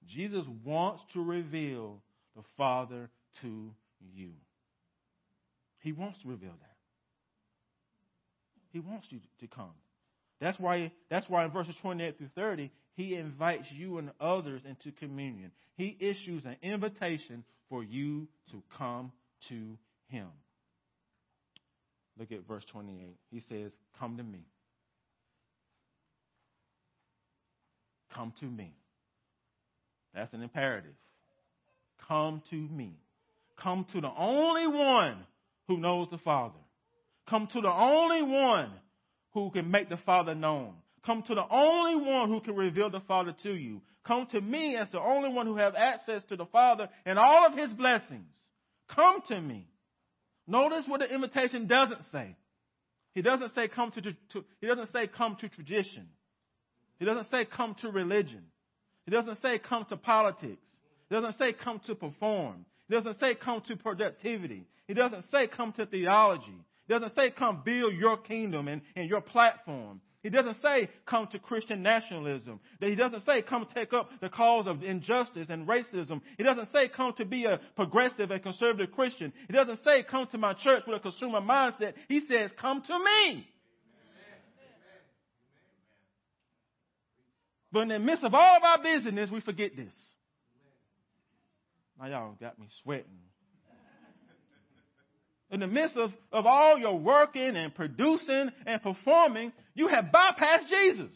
Jesus 0.08 0.46
wants 0.64 1.04
to 1.14 1.24
reveal 1.24 2.02
the 2.36 2.44
Father 2.58 3.10
to 3.42 3.72
you. 4.14 4.32
He 5.80 5.92
wants 5.92 6.20
to 6.22 6.30
reveal 6.30 6.52
that. 6.52 6.76
He 8.72 8.80
wants 8.80 9.08
you 9.10 9.20
to 9.40 9.48
come. 9.48 9.72
That's 10.40 10.60
why, 10.60 10.92
that's 11.10 11.28
why 11.30 11.46
in 11.46 11.52
verses 11.52 11.76
28 11.82 12.18
through 12.18 12.30
30, 12.36 12.72
he 12.94 13.16
invites 13.16 13.68
you 13.72 13.98
and 13.98 14.12
others 14.20 14.62
into 14.68 14.92
communion. 14.98 15.52
He 15.76 15.98
issues 16.00 16.46
an 16.46 16.58
invitation 16.62 17.44
for 17.70 17.84
you 17.84 18.28
to 18.52 18.62
come 18.78 19.12
to 19.50 19.78
him. 20.08 20.28
Look 22.20 22.32
at 22.32 22.48
verse 22.48 22.64
28. 22.72 23.16
He 23.32 23.44
says, 23.50 23.72
Come 24.00 24.18
to 24.18 24.24
me. 24.24 24.46
Come 28.14 28.34
to 28.40 28.46
me. 28.46 28.74
That's 30.18 30.34
an 30.34 30.42
imperative. 30.42 30.96
Come 32.08 32.42
to 32.50 32.56
me. 32.56 32.98
Come 33.62 33.86
to 33.94 34.02
the 34.02 34.12
only 34.18 34.66
one 34.68 35.18
who 35.68 35.78
knows 35.78 36.08
the 36.10 36.18
Father. 36.18 36.58
Come 37.30 37.48
to 37.54 37.62
the 37.62 37.72
only 37.72 38.24
one 38.24 38.72
who 39.34 39.52
can 39.52 39.70
make 39.70 39.90
the 39.90 39.98
Father 39.98 40.34
known. 40.34 40.74
Come 41.06 41.24
to 41.28 41.36
the 41.36 41.46
only 41.50 41.96
one 41.96 42.30
who 42.30 42.42
can 42.42 42.56
reveal 42.56 42.90
the 42.90 43.02
Father 43.02 43.36
to 43.44 43.54
you. 43.54 43.82
Come 44.06 44.28
to 44.32 44.42
me 44.42 44.76
as 44.76 44.88
the 44.92 45.00
only 45.00 45.30
one 45.30 45.46
who 45.46 45.58
has 45.58 45.74
access 45.78 46.24
to 46.30 46.36
the 46.36 46.46
Father 46.48 46.90
and 47.06 47.20
all 47.20 47.46
of 47.46 47.58
his 47.58 47.70
blessings. 47.72 48.34
Come 48.88 49.22
to 49.28 49.40
me. 49.40 49.68
Notice 50.48 50.86
what 50.88 51.02
the 51.02 51.14
invitation 51.14 51.68
doesn't 51.68 52.02
say. 52.12 52.36
He 53.14 53.22
doesn't 53.22 53.54
say 53.54 53.68
come 53.68 53.92
to, 53.92 54.02
to 54.02 54.46
he 54.62 54.68
doesn't 54.68 54.92
say 54.92 55.08
come 55.08 55.38
to 55.42 55.50
tradition. 55.50 56.08
He 57.00 57.06
doesn't 57.06 57.30
say 57.30 57.46
come 57.46 57.76
to 57.82 57.90
religion. 57.92 58.44
He 59.08 59.12
doesn't 59.12 59.42
say 59.42 59.58
come 59.58 59.86
to 59.86 59.96
politics. 59.96 60.62
He 61.10 61.16
doesn't 61.16 61.38
say 61.38 61.54
come 61.54 61.80
to 61.88 61.96
perform. 61.96 62.66
He 62.90 62.94
doesn't 62.94 63.20
say 63.22 63.36
come 63.36 63.62
to 63.70 63.78
productivity. 63.78 64.66
He 64.86 64.94
doesn't 64.94 65.24
say 65.32 65.48
come 65.48 65.72
to 65.74 65.86
theology. 65.86 66.60
He 66.88 66.94
doesn't 66.94 67.16
say 67.16 67.32
come 67.32 67.62
build 67.64 67.94
your 67.94 68.18
kingdom 68.18 68.68
and, 68.68 68.82
and 68.98 69.10
your 69.10 69.22
platform. 69.22 70.02
He 70.24 70.30
doesn't 70.30 70.62
say 70.62 70.90
come 71.06 71.28
to 71.28 71.40
Christian 71.40 71.82
nationalism. 71.82 72.60
He 72.82 72.96
doesn't 72.96 73.24
say 73.26 73.42
come 73.44 73.66
take 73.74 73.94
up 73.94 74.10
the 74.20 74.28
cause 74.28 74.68
of 74.68 74.84
injustice 74.84 75.48
and 75.50 75.66
racism. 75.66 76.20
He 76.38 76.44
doesn't 76.44 76.70
say 76.74 76.90
come 76.90 77.14
to 77.18 77.24
be 77.24 77.46
a 77.46 77.62
progressive 77.78 78.30
and 78.30 78.44
conservative 78.44 78.94
Christian. 78.94 79.32
He 79.48 79.54
doesn't 79.54 79.80
say 79.86 80.04
come 80.04 80.28
to 80.32 80.38
my 80.38 80.52
church 80.52 80.84
with 80.86 80.98
a 80.98 81.00
consumer 81.00 81.40
mindset. 81.40 81.94
He 82.10 82.22
says 82.28 82.52
come 82.60 82.82
to 82.82 83.00
me. 83.00 83.48
But 87.78 87.84
in 87.84 87.90
the 87.90 88.00
midst 88.00 88.24
of 88.24 88.34
all 88.34 88.58
of 88.58 88.64
our 88.64 88.82
busyness, 88.82 89.30
we 89.30 89.40
forget 89.40 89.76
this. 89.76 89.94
Now 92.00 92.08
y'all 92.08 92.36
got 92.42 92.58
me 92.58 92.66
sweating. 92.82 93.06
In 95.52 95.60
the 95.60 95.68
midst 95.68 95.96
of, 95.96 96.12
of 96.32 96.48
all 96.48 96.80
your 96.80 96.98
working 96.98 97.56
and 97.56 97.76
producing 97.76 98.50
and 98.66 98.82
performing, 98.82 99.54
you 99.76 99.90
have 99.90 100.06
bypassed 100.06 100.70
Jesus. 100.70 101.12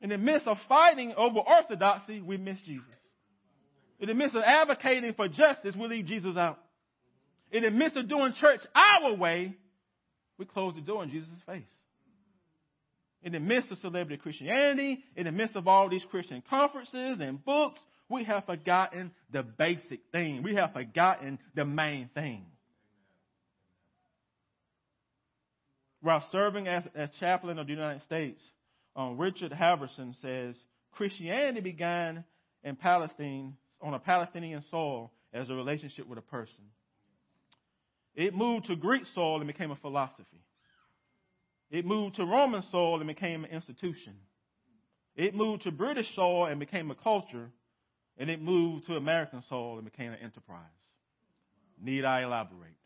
In 0.00 0.08
the 0.08 0.18
midst 0.18 0.48
of 0.48 0.56
fighting 0.68 1.14
over 1.16 1.38
orthodoxy, 1.38 2.20
we 2.20 2.36
miss 2.36 2.58
Jesus. 2.66 2.84
In 4.00 4.08
the 4.08 4.14
midst 4.14 4.34
of 4.34 4.42
advocating 4.42 5.14
for 5.14 5.28
justice, 5.28 5.76
we 5.76 5.86
leave 5.86 6.06
Jesus 6.06 6.36
out. 6.36 6.58
In 7.52 7.62
the 7.62 7.70
midst 7.70 7.96
of 7.96 8.08
doing 8.08 8.32
church 8.40 8.58
our 8.74 9.14
way, 9.14 9.54
We 10.36 10.46
close 10.46 10.74
the 10.74 10.80
door 10.80 11.04
in 11.04 11.10
Jesus' 11.10 11.28
face. 11.46 11.62
In 13.26 13.32
the 13.32 13.40
midst 13.40 13.72
of 13.72 13.78
celebrity 13.78 14.22
Christianity, 14.22 15.02
in 15.16 15.24
the 15.24 15.32
midst 15.32 15.56
of 15.56 15.66
all 15.66 15.88
these 15.88 16.04
Christian 16.12 16.44
conferences 16.48 17.18
and 17.20 17.44
books, 17.44 17.80
we 18.08 18.22
have 18.22 18.46
forgotten 18.46 19.10
the 19.32 19.42
basic 19.42 19.98
thing. 20.12 20.44
We 20.44 20.54
have 20.54 20.72
forgotten 20.72 21.40
the 21.56 21.64
main 21.64 22.08
thing. 22.14 22.46
While 26.02 26.24
serving 26.30 26.68
as, 26.68 26.84
as 26.94 27.10
chaplain 27.18 27.58
of 27.58 27.66
the 27.66 27.72
United 27.72 28.02
States, 28.02 28.40
um, 28.94 29.18
Richard 29.18 29.50
Halverson 29.50 30.14
says 30.22 30.54
Christianity 30.92 31.62
began 31.62 32.22
in 32.62 32.76
Palestine 32.76 33.56
on 33.82 33.92
a 33.92 33.98
Palestinian 33.98 34.62
soil 34.70 35.10
as 35.34 35.50
a 35.50 35.54
relationship 35.54 36.06
with 36.06 36.20
a 36.20 36.22
person. 36.22 36.70
It 38.14 38.36
moved 38.36 38.66
to 38.66 38.76
Greek 38.76 39.02
soil 39.16 39.38
and 39.38 39.48
became 39.48 39.72
a 39.72 39.76
philosophy. 39.76 40.44
It 41.70 41.84
moved 41.84 42.16
to 42.16 42.24
Roman 42.24 42.62
soil 42.70 42.98
and 42.98 43.06
became 43.06 43.44
an 43.44 43.50
institution. 43.50 44.14
It 45.16 45.34
moved 45.34 45.62
to 45.62 45.72
British 45.72 46.14
soil 46.14 46.46
and 46.46 46.60
became 46.60 46.90
a 46.90 46.94
culture. 46.94 47.50
And 48.18 48.30
it 48.30 48.40
moved 48.40 48.86
to 48.86 48.96
American 48.96 49.42
soil 49.48 49.76
and 49.76 49.84
became 49.84 50.12
an 50.12 50.18
enterprise. 50.22 50.62
Need 51.82 52.04
I 52.04 52.22
elaborate? 52.22 52.76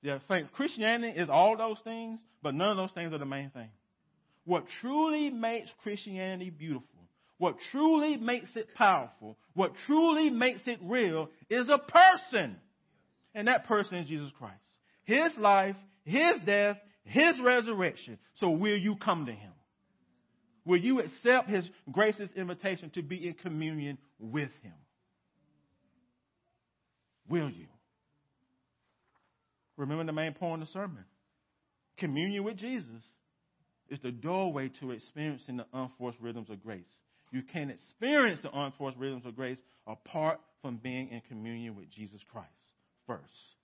Yeah, 0.00 0.18
saying 0.28 0.48
Christianity 0.54 1.18
is 1.18 1.28
all 1.28 1.56
those 1.56 1.78
things, 1.82 2.20
but 2.42 2.54
none 2.54 2.70
of 2.70 2.76
those 2.76 2.92
things 2.92 3.12
are 3.12 3.18
the 3.18 3.26
main 3.26 3.50
thing. 3.50 3.68
What 4.44 4.64
truly 4.80 5.28
makes 5.28 5.70
Christianity 5.82 6.50
beautiful, 6.50 6.88
what 7.36 7.56
truly 7.70 8.16
makes 8.16 8.54
it 8.56 8.74
powerful, 8.74 9.36
what 9.54 9.72
truly 9.86 10.30
makes 10.30 10.62
it 10.66 10.78
real 10.82 11.28
is 11.50 11.68
a 11.68 11.78
person. 11.78 12.56
And 13.34 13.48
that 13.48 13.66
person 13.66 13.98
is 13.98 14.08
Jesus 14.08 14.30
Christ. 14.38 14.54
His 15.08 15.32
life, 15.38 15.74
His 16.04 16.38
death, 16.44 16.76
His 17.04 17.40
resurrection. 17.42 18.18
So 18.34 18.50
will 18.50 18.76
you 18.76 18.96
come 18.96 19.24
to 19.24 19.32
Him? 19.32 19.52
Will 20.66 20.76
you 20.76 21.00
accept 21.00 21.48
His 21.48 21.66
gracious 21.90 22.28
invitation 22.36 22.90
to 22.90 23.02
be 23.02 23.26
in 23.26 23.32
communion 23.32 23.96
with 24.18 24.50
Him? 24.62 24.74
Will 27.26 27.48
you? 27.48 27.68
Remember 29.78 30.04
the 30.04 30.12
main 30.12 30.34
point 30.34 30.60
of 30.60 30.68
the 30.68 30.72
sermon. 30.74 31.04
Communion 31.96 32.44
with 32.44 32.58
Jesus 32.58 33.02
is 33.88 33.98
the 34.00 34.12
doorway 34.12 34.70
to 34.80 34.90
experiencing 34.90 35.56
the 35.56 35.66
unforced 35.72 36.20
rhythms 36.20 36.50
of 36.50 36.62
grace. 36.62 36.84
You 37.32 37.40
can't 37.50 37.70
experience 37.70 38.40
the 38.42 38.50
unforced 38.52 38.98
rhythms 38.98 39.24
of 39.24 39.34
grace 39.34 39.58
apart 39.86 40.38
from 40.60 40.76
being 40.76 41.08
in 41.08 41.22
communion 41.30 41.76
with 41.76 41.88
Jesus 41.88 42.20
Christ 42.30 42.50
first. 43.06 43.57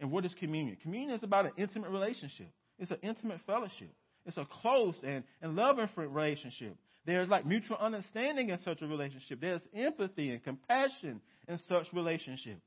And 0.00 0.10
what 0.10 0.24
is 0.24 0.34
communion? 0.34 0.76
Communion 0.82 1.16
is 1.16 1.22
about 1.22 1.46
an 1.46 1.52
intimate 1.56 1.90
relationship. 1.90 2.48
It's 2.78 2.90
an 2.90 2.98
intimate 3.02 3.40
fellowship. 3.46 3.90
It's 4.26 4.36
a 4.36 4.46
close 4.62 4.94
and, 5.02 5.24
and 5.42 5.56
loving 5.56 5.88
relationship. 5.96 6.76
There's 7.06 7.28
like 7.28 7.46
mutual 7.46 7.78
understanding 7.78 8.50
in 8.50 8.58
such 8.58 8.82
a 8.82 8.86
relationship. 8.86 9.40
There's 9.40 9.62
empathy 9.74 10.30
and 10.30 10.44
compassion 10.44 11.20
in 11.48 11.58
such 11.68 11.86
relationships. 11.92 12.60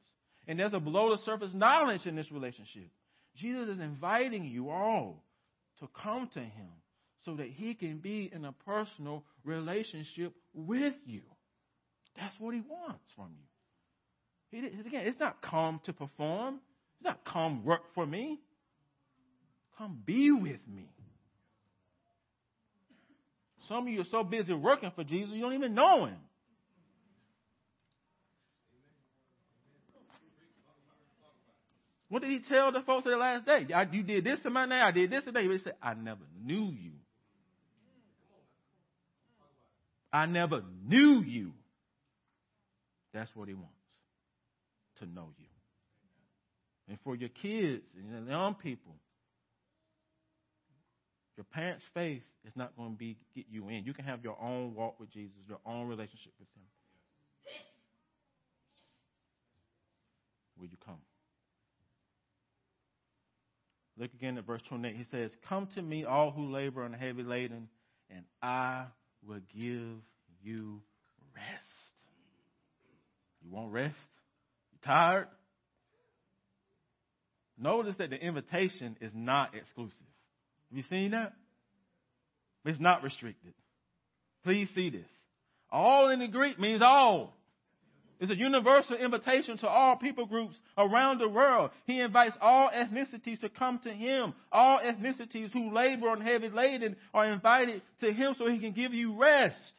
And 0.48 0.60
there's 0.60 0.74
a 0.74 0.80
below 0.80 1.16
the 1.16 1.22
surface 1.24 1.52
knowledge 1.54 2.06
in 2.06 2.16
this 2.16 2.32
relationship. 2.32 2.90
Jesus 3.36 3.70
is 3.70 3.80
inviting 3.80 4.46
you 4.46 4.70
all 4.70 5.24
to 5.80 5.88
come 6.04 6.30
to 6.34 6.40
him 6.40 6.70
so 7.26 7.36
that 7.36 7.48
he 7.48 7.76
can 7.76 8.00
be 8.00 8.30
in 8.34 8.46
a 8.46 8.52
personal 8.52 9.24
relationship 9.46 10.34
with 10.54 10.96
you. 11.06 11.22
That's 12.18 12.36
what 12.40 12.56
he 12.56 12.62
wants 12.62 13.06
from 13.16 13.30
you. 14.52 14.60
He, 14.60 14.68
again, 14.68 15.06
it's 15.06 15.20
not 15.20 15.42
come 15.42 15.80
to 15.86 15.94
perform. 15.94 16.60
Not 17.04 17.26
come 17.26 17.64
work 17.66 17.82
for 17.96 18.06
me. 18.06 18.40
Come 19.78 20.02
be 20.06 20.32
with 20.32 20.60
me. 20.68 20.90
Some 23.68 23.88
of 23.88 23.94
you 23.94 24.02
are 24.02 24.06
so 24.12 24.24
busy 24.24 24.54
working 24.54 24.92
for 24.96 25.04
Jesus, 25.04 25.34
you 25.34 25.42
don't 25.42 25.54
even 25.54 25.74
know 25.74 26.06
him. 26.06 26.18
What 32.10 32.24
did 32.24 32.32
he 32.32 32.42
tell 32.42 32.74
the 32.74 32.82
folks 32.82 33.06
of 33.06 33.12
the 33.12 33.18
last 33.18 33.46
day? 33.46 33.66
you 33.94 34.04
did 34.04 34.26
this 34.26 34.42
to 34.42 34.50
my 34.50 34.66
name, 34.66 34.82
I 34.84 34.92
did 34.92 35.10
this 35.10 35.24
today. 35.24 35.48
He 35.48 35.58
said, 35.60 35.76
I 35.82 35.94
never 35.94 36.20
knew 36.44 36.70
you. 36.70 36.92
I 40.12 40.26
never 40.26 40.62
knew 40.86 41.22
you. 41.22 41.54
That's 43.14 43.34
what 43.34 43.48
he 43.48 43.54
wants 43.54 43.72
to 45.00 45.06
know 45.06 45.30
you. 45.38 45.46
And 46.92 47.00
for 47.06 47.16
your 47.16 47.30
kids 47.30 47.84
and 47.98 48.12
your 48.12 48.30
young 48.30 48.54
people, 48.56 48.92
your 51.38 51.46
parents' 51.46 51.86
faith 51.94 52.22
is 52.46 52.52
not 52.54 52.76
going 52.76 52.92
to 52.92 52.98
be 52.98 53.16
get 53.34 53.46
you 53.50 53.70
in. 53.70 53.86
You 53.86 53.94
can 53.94 54.04
have 54.04 54.26
your 54.26 54.36
own 54.42 54.76
walk 54.76 55.00
with 55.00 55.10
Jesus, 55.10 55.38
your 55.48 55.60
own 55.66 55.88
relationship 55.88 56.34
with 56.38 56.50
Him. 56.54 56.66
Will 60.60 60.68
you 60.68 60.76
come? 60.86 60.98
Look 63.98 64.14
again 64.14 64.38
at 64.38 64.46
verse 64.46 64.62
28. 64.68 64.94
He 64.94 65.06
says, 65.06 65.32
Come 65.48 65.70
to 65.76 65.82
me, 65.82 66.04
all 66.04 66.32
who 66.32 66.52
labor 66.52 66.84
and 66.84 66.94
are 66.94 66.98
heavy 66.98 67.24
laden, 67.24 67.70
and 68.10 68.26
I 68.44 68.88
will 69.26 69.40
give 69.56 70.02
you 70.44 70.82
rest. 71.34 71.64
You 73.42 73.50
want 73.50 73.72
rest? 73.72 73.96
You 74.74 74.80
tired? 74.84 75.28
Notice 77.62 77.96
that 78.00 78.10
the 78.10 78.18
invitation 78.18 78.98
is 79.02 79.12
not 79.14 79.56
exclusive. 79.56 79.96
Have 80.70 80.78
you 80.78 80.84
seen 80.90 81.12
that? 81.12 81.34
It's 82.66 82.80
not 82.80 83.04
restricted. 83.04 83.54
Please 84.44 84.68
see 84.74 84.90
this. 84.90 85.08
All 85.72 86.10
in 86.10 86.20
the 86.20 86.28
Greek 86.28 86.60
means 86.60 86.82
all. 86.84 87.34
It's 88.20 88.32
a 88.32 88.36
universal 88.36 88.98
invitation 88.98 89.58
to 89.60 89.68
all 89.68 89.96
people 89.96 90.26
groups 90.26 90.56
around 90.78 91.20
the 91.20 91.30
world. 91.30 91.72
He 91.86 92.00
invites 92.00 92.36
all 92.42 92.70
ethnicities 92.70 93.40
to 93.42 93.50
come 93.50 93.80
to 93.84 93.92
him. 93.92 94.34
All 94.52 94.80
ethnicities 94.80 95.52
who 95.52 95.74
labor 95.74 96.14
and 96.14 96.22
heavy 96.22 96.50
laden 96.50 96.96
are 97.14 97.32
invited 97.32 97.82
to 98.02 98.12
him 98.12 98.36
so 98.38 98.48
he 98.48 98.60
can 98.60 98.74
give 98.74 98.94
you 98.94 99.20
rest. 99.20 99.74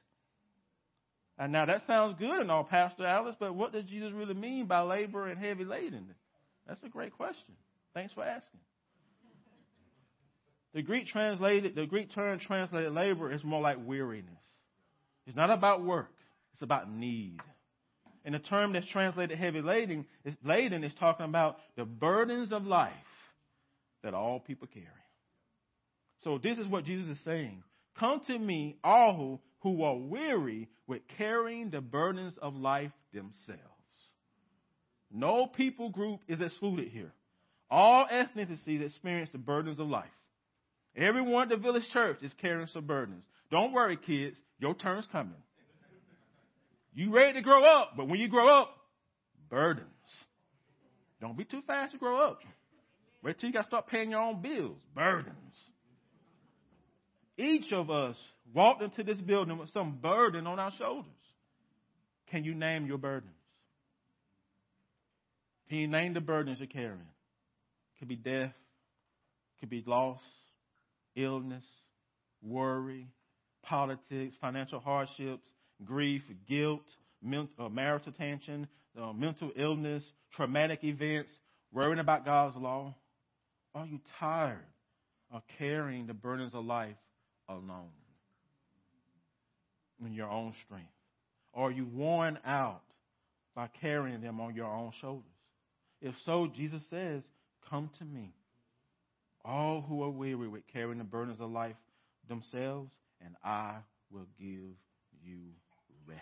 And 1.39 1.53
now 1.53 1.67
that 1.67 1.87
sounds 1.87 2.17
good 2.19 2.41
and 2.41 2.51
all, 2.51 2.65
Pastor 2.65 3.07
Alice, 3.07 3.37
but 3.39 3.55
what 3.55 3.73
does 3.73 3.85
Jesus 3.85 4.13
really 4.13 4.35
mean 4.35 4.67
by 4.67 4.81
labor 4.83 5.29
and 5.29 5.39
heavy 5.39 5.65
laden? 5.65 6.07
That's 6.67 6.83
a 6.85 6.89
great 6.89 7.17
question. 7.17 7.55
Thanks 7.95 8.13
for 8.13 8.25
asking. 8.25 8.61
The 10.75 10.83
Greek 10.83 11.09
translated, 11.09 11.75
the 11.75 11.87
Greek 11.87 12.13
term 12.15 12.39
translated 12.39 12.93
labor 12.93 13.31
is 13.31 13.45
more 13.45 13.61
like 13.61 13.77
weariness. 13.85 14.33
It's 15.27 15.37
not 15.37 15.51
about 15.51 15.85
work. 15.85 16.13
It's 16.55 16.63
about 16.63 16.91
need. 16.91 17.41
And 18.25 18.35
the 18.35 18.39
term 18.39 18.73
that's 18.73 18.87
translated 18.87 19.37
heavy 19.37 19.61
laden 19.61 20.07
is, 20.25 20.35
laden 20.45 20.85
is 20.85 20.95
talking 20.95 21.27
about 21.27 21.59
the 21.77 21.85
burdens 21.85 22.53
of 22.53 22.65
life 22.65 22.93
that 24.03 24.15
all 24.15 24.41
people 24.41 24.69
carry. 24.73 24.87
So 26.23 26.39
this 26.39 26.59
is 26.59 26.67
what 26.67 26.85
Jesus 26.85 27.09
is 27.09 27.25
saying. 27.25 27.63
Come 27.99 28.21
to 28.29 28.39
me, 28.39 28.77
all 28.83 29.15
who, 29.15 29.41
who 29.61 29.83
are 29.83 29.97
weary 29.97 30.69
with 30.87 31.03
carrying 31.19 31.71
the 31.71 31.81
burdens 31.81 32.35
of 32.41 32.55
life 32.55 32.93
themselves. 33.13 33.61
No 35.13 35.47
people 35.47 35.91
group 35.91 36.21
is 36.29 36.41
excluded 36.41 36.89
here. 36.89 37.13
All 37.73 38.07
ethnicities 38.13 38.85
experience 38.85 39.31
the 39.33 39.39
burdens 39.39 39.79
of 39.81 39.89
life. 39.89 40.05
Everyone 40.95 41.45
at 41.45 41.49
the 41.49 41.57
village 41.57 41.89
church 41.91 42.19
is 42.23 42.31
carrying 42.39 42.67
some 42.67 42.85
burdens. 42.85 43.25
Don't 43.51 43.73
worry, 43.73 43.97
kids. 43.97 44.37
Your 44.59 44.75
turn's 44.75 45.07
coming. 45.11 45.33
You 46.95 47.15
ready 47.15 47.33
to 47.33 47.41
grow 47.41 47.65
up, 47.65 47.93
but 47.97 48.09
when 48.09 48.21
you 48.21 48.29
grow 48.29 48.47
up, 48.47 48.77
burdens. 49.49 49.89
Don't 51.23 51.35
be 51.35 51.45
too 51.45 51.63
fast 51.67 51.93
to 51.93 51.99
grow 51.99 52.21
up. 52.21 52.41
Wait 53.25 53.41
till 53.41 53.49
you 53.49 53.55
got 53.55 53.63
to 53.63 53.69
start 53.69 53.87
paying 53.87 54.11
your 54.11 54.21
own 54.21 54.43
bills. 54.43 54.77
Burdens. 54.95 55.57
Each 57.39 57.73
of 57.73 57.91
us 57.91 58.17
walked 58.53 58.83
into 58.83 59.03
this 59.03 59.19
building 59.19 59.57
with 59.57 59.71
some 59.71 59.97
burden 60.03 60.47
on 60.47 60.59
our 60.59 60.73
shoulders. 60.77 61.11
Can 62.31 62.45
you 62.45 62.55
name 62.55 62.85
your 62.87 62.99
burdens? 62.99 63.33
Can 65.71 65.79
you 65.79 65.89
name 65.89 66.13
the 66.13 66.21
burdens 66.21 66.59
you're 66.59 66.67
carrying? 66.67 67.01
Could 68.03 68.09
be 68.09 68.17
death, 68.17 68.53
could 69.61 69.71
be 69.71 69.85
loss, 69.87 70.19
illness, 71.15 71.63
worry, 72.43 73.07
politics, 73.63 74.35
financial 74.41 74.81
hardships, 74.81 75.47
grief, 75.85 76.23
guilt, 76.49 76.83
uh, 77.25 77.69
marital 77.69 78.11
tension, 78.11 78.67
uh, 79.01 79.13
mental 79.13 79.53
illness, 79.55 80.03
traumatic 80.35 80.83
events, 80.83 81.31
worrying 81.73 82.01
about 82.01 82.25
God's 82.25 82.57
law? 82.57 82.93
Are 83.73 83.87
you 83.87 84.01
tired 84.19 84.59
of 85.31 85.43
carrying 85.57 86.09
the 86.09 86.15
burdens 86.15 86.55
of 86.55 86.65
life 86.65 86.97
alone 87.49 87.93
in 90.05 90.13
your 90.13 90.29
own 90.29 90.55
strength? 90.65 90.91
Are 91.55 91.71
you 91.71 91.85
worn 91.85 92.41
out 92.45 92.83
by 93.55 93.69
carrying 93.81 94.23
them 94.23 94.41
on 94.41 94.57
your 94.57 94.67
own 94.67 94.91
shoulders? 95.01 95.23
If 96.01 96.17
so, 96.25 96.49
Jesus 96.49 96.83
says, 96.91 97.23
Come 97.73 97.89
to 98.01 98.05
me, 98.05 98.35
all 99.47 99.81
who 99.81 100.03
are 100.03 100.11
weary 100.11 100.47
with 100.47 100.61
carrying 100.75 100.99
the 100.99 101.05
burdens 101.05 101.41
of 101.41 101.51
life 101.51 101.75
themselves, 102.29 102.91
and 103.25 103.35
I 103.43 103.77
will 104.11 104.27
give 104.39 104.77
you 105.25 105.39
rest. 106.07 106.21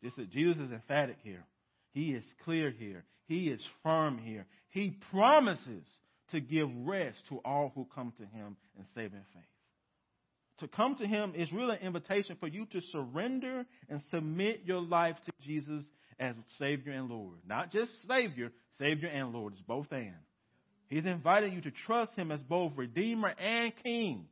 This 0.00 0.12
is, 0.16 0.32
Jesus 0.32 0.58
is 0.58 0.70
emphatic 0.70 1.16
here. 1.24 1.44
He 1.92 2.12
is 2.12 2.22
clear 2.44 2.70
here. 2.70 3.02
He 3.26 3.48
is 3.48 3.60
firm 3.82 4.18
here. 4.18 4.46
He 4.68 4.96
promises 5.10 5.82
to 6.30 6.38
give 6.38 6.68
rest 6.86 7.18
to 7.30 7.40
all 7.44 7.72
who 7.74 7.84
come 7.92 8.12
to 8.18 8.26
him 8.26 8.56
in 8.78 8.84
saving 8.94 9.24
faith. 9.34 9.42
To 10.60 10.68
come 10.68 10.94
to 10.98 11.06
him 11.06 11.32
is 11.36 11.50
really 11.52 11.74
an 11.74 11.82
invitation 11.82 12.36
for 12.38 12.46
you 12.46 12.64
to 12.66 12.80
surrender 12.92 13.66
and 13.88 14.00
submit 14.12 14.60
your 14.66 14.82
life 14.82 15.16
to 15.26 15.32
Jesus 15.44 15.84
as 16.20 16.36
Savior 16.60 16.92
and 16.92 17.10
Lord. 17.10 17.38
Not 17.44 17.72
just 17.72 17.90
Savior, 18.06 18.52
Savior 18.80 19.08
and 19.08 19.32
Lord. 19.32 19.52
It's 19.52 19.62
both 19.62 19.86
and. 19.92 20.14
He's 20.88 21.06
invited 21.06 21.52
you 21.52 21.60
to 21.60 21.70
trust 21.70 22.14
him 22.16 22.32
as 22.32 22.40
both 22.40 22.72
Redeemer 22.74 23.28
and 23.28 23.72
King. 23.84 24.26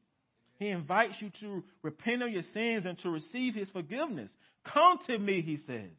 He 0.59 0.68
invites 0.68 1.14
you 1.20 1.30
to 1.40 1.62
repent 1.82 2.22
of 2.22 2.30
your 2.30 2.42
sins 2.53 2.84
and 2.84 2.99
to 3.01 3.11
receive 3.11 3.55
his 3.55 3.68
forgiveness. 3.68 4.28
Come 4.64 4.99
to 5.07 5.16
me, 5.16 5.40
he 5.40 5.59
says. 5.66 5.92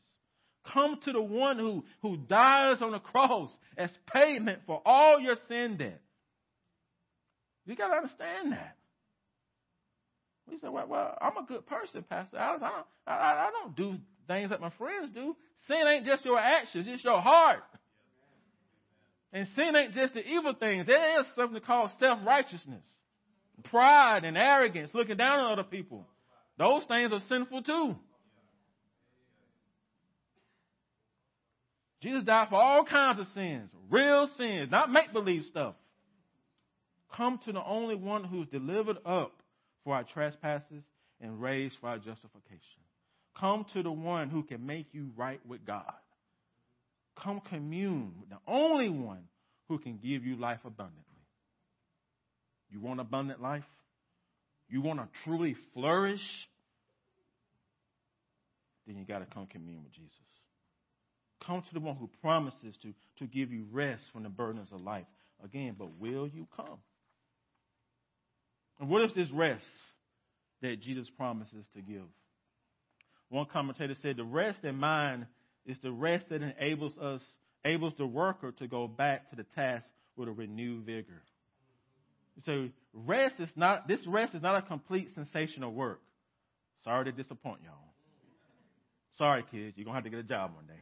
Come 0.73 0.97
to 1.05 1.13
the 1.13 1.21
one 1.21 1.57
who, 1.57 1.85
who 2.01 2.17
dies 2.17 2.81
on 2.81 2.91
the 2.91 2.99
cross 2.99 3.49
as 3.77 3.89
payment 4.13 4.59
for 4.67 4.81
all 4.85 5.19
your 5.19 5.35
sin 5.47 5.77
debt. 5.77 6.01
You 7.65 7.75
got 7.75 7.89
to 7.89 7.95
understand 7.95 8.51
that. 8.51 8.75
We 10.49 10.57
say, 10.57 10.67
well, 10.67 10.87
well, 10.87 11.17
I'm 11.21 11.37
a 11.37 11.47
good 11.47 11.65
person, 11.67 12.03
Pastor. 12.09 12.37
I 12.37 12.51
don't, 12.53 12.63
I, 13.07 13.11
I 13.13 13.49
don't 13.51 13.75
do 13.75 13.95
things 14.27 14.49
that 14.49 14.59
my 14.59 14.71
friends 14.71 15.11
do. 15.13 15.35
Sin 15.67 15.87
ain't 15.87 16.05
just 16.05 16.25
your 16.25 16.39
actions, 16.39 16.87
it's 16.89 17.03
your 17.03 17.21
heart. 17.21 17.63
And 19.31 19.47
sin 19.55 19.75
ain't 19.75 19.93
just 19.93 20.13
the 20.13 20.25
evil 20.25 20.53
things. 20.59 20.87
There 20.87 21.19
is 21.19 21.27
something 21.35 21.61
called 21.61 21.91
self 21.99 22.19
righteousness, 22.25 22.85
pride, 23.65 24.23
and 24.23 24.37
arrogance, 24.37 24.91
looking 24.93 25.17
down 25.17 25.39
on 25.39 25.53
other 25.53 25.63
people. 25.63 26.07
Those 26.57 26.83
things 26.85 27.11
are 27.11 27.21
sinful 27.29 27.63
too. 27.63 27.95
Jesus 32.01 32.23
died 32.23 32.47
for 32.49 32.55
all 32.61 32.85
kinds 32.85 33.19
of 33.19 33.27
sins, 33.33 33.69
real 33.89 34.29
sins, 34.37 34.71
not 34.71 34.91
make 34.91 35.11
believe 35.11 35.43
stuff. 35.45 35.75
Come 37.15 37.39
to 37.45 37.51
the 37.51 37.63
only 37.63 37.95
one 37.95 38.23
who's 38.23 38.47
delivered 38.47 38.97
up 39.05 39.33
for 39.83 39.95
our 39.95 40.03
trespasses 40.03 40.83
and 41.19 41.41
raised 41.41 41.75
for 41.81 41.89
our 41.89 41.97
justification. 41.97 42.59
Come 43.37 43.65
to 43.73 43.83
the 43.83 43.91
one 43.91 44.29
who 44.29 44.43
can 44.43 44.65
make 44.65 44.87
you 44.93 45.09
right 45.17 45.39
with 45.45 45.65
God. 45.65 45.93
Come 47.23 47.41
commune 47.49 48.13
with 48.19 48.29
the 48.29 48.37
only 48.47 48.89
one 48.89 49.23
who 49.67 49.77
can 49.77 49.97
give 49.97 50.25
you 50.25 50.35
life 50.35 50.59
abundantly. 50.65 51.03
You 52.69 52.79
want 52.79 52.99
abundant 52.99 53.41
life? 53.41 53.63
You 54.69 54.81
want 54.81 54.99
to 54.99 55.07
truly 55.23 55.55
flourish? 55.73 56.21
Then 58.85 58.97
you 58.97 59.05
got 59.05 59.19
to 59.19 59.25
come 59.25 59.47
commune 59.47 59.83
with 59.83 59.93
Jesus. 59.93 60.13
Come 61.45 61.61
to 61.61 61.73
the 61.73 61.79
one 61.79 61.95
who 61.95 62.09
promises 62.21 62.75
to, 62.83 62.93
to 63.19 63.27
give 63.27 63.51
you 63.51 63.65
rest 63.71 64.03
from 64.13 64.23
the 64.23 64.29
burdens 64.29 64.69
of 64.71 64.81
life. 64.81 65.05
Again, 65.43 65.75
but 65.77 65.99
will 65.99 66.27
you 66.27 66.47
come? 66.55 66.79
And 68.79 68.89
what 68.89 69.03
is 69.03 69.13
this 69.13 69.29
rest 69.31 69.65
that 70.61 70.81
Jesus 70.81 71.09
promises 71.17 71.65
to 71.75 71.81
give? 71.81 72.03
One 73.29 73.45
commentator 73.51 73.95
said 74.01 74.17
the 74.17 74.23
rest 74.23 74.63
in 74.63 74.75
mind 74.75 75.27
is 75.69 75.77
the 75.83 75.91
rest 75.91 76.25
that 76.29 76.41
enables 76.41 76.97
us, 76.97 77.21
enables 77.63 77.93
the 77.97 78.07
worker 78.07 78.51
to 78.53 78.67
go 78.67 78.87
back 78.87 79.29
to 79.29 79.35
the 79.35 79.45
task 79.55 79.85
with 80.17 80.27
a 80.27 80.31
renewed 80.31 80.83
vigor. 80.85 81.21
So 82.45 82.69
rest 82.93 83.35
is 83.39 83.49
not 83.55 83.87
this 83.87 84.05
rest 84.07 84.33
is 84.33 84.41
not 84.41 84.55
a 84.55 84.61
complete 84.63 85.09
sensation 85.13 85.63
of 85.63 85.73
work. 85.73 86.01
Sorry 86.83 87.05
to 87.05 87.11
disappoint 87.11 87.59
y'all. 87.63 87.93
Sorry, 89.17 89.43
kids, 89.51 89.77
you're 89.77 89.85
gonna 89.85 89.95
have 89.97 90.05
to 90.05 90.09
get 90.09 90.19
a 90.19 90.23
job 90.23 90.55
one 90.55 90.65
day. 90.65 90.81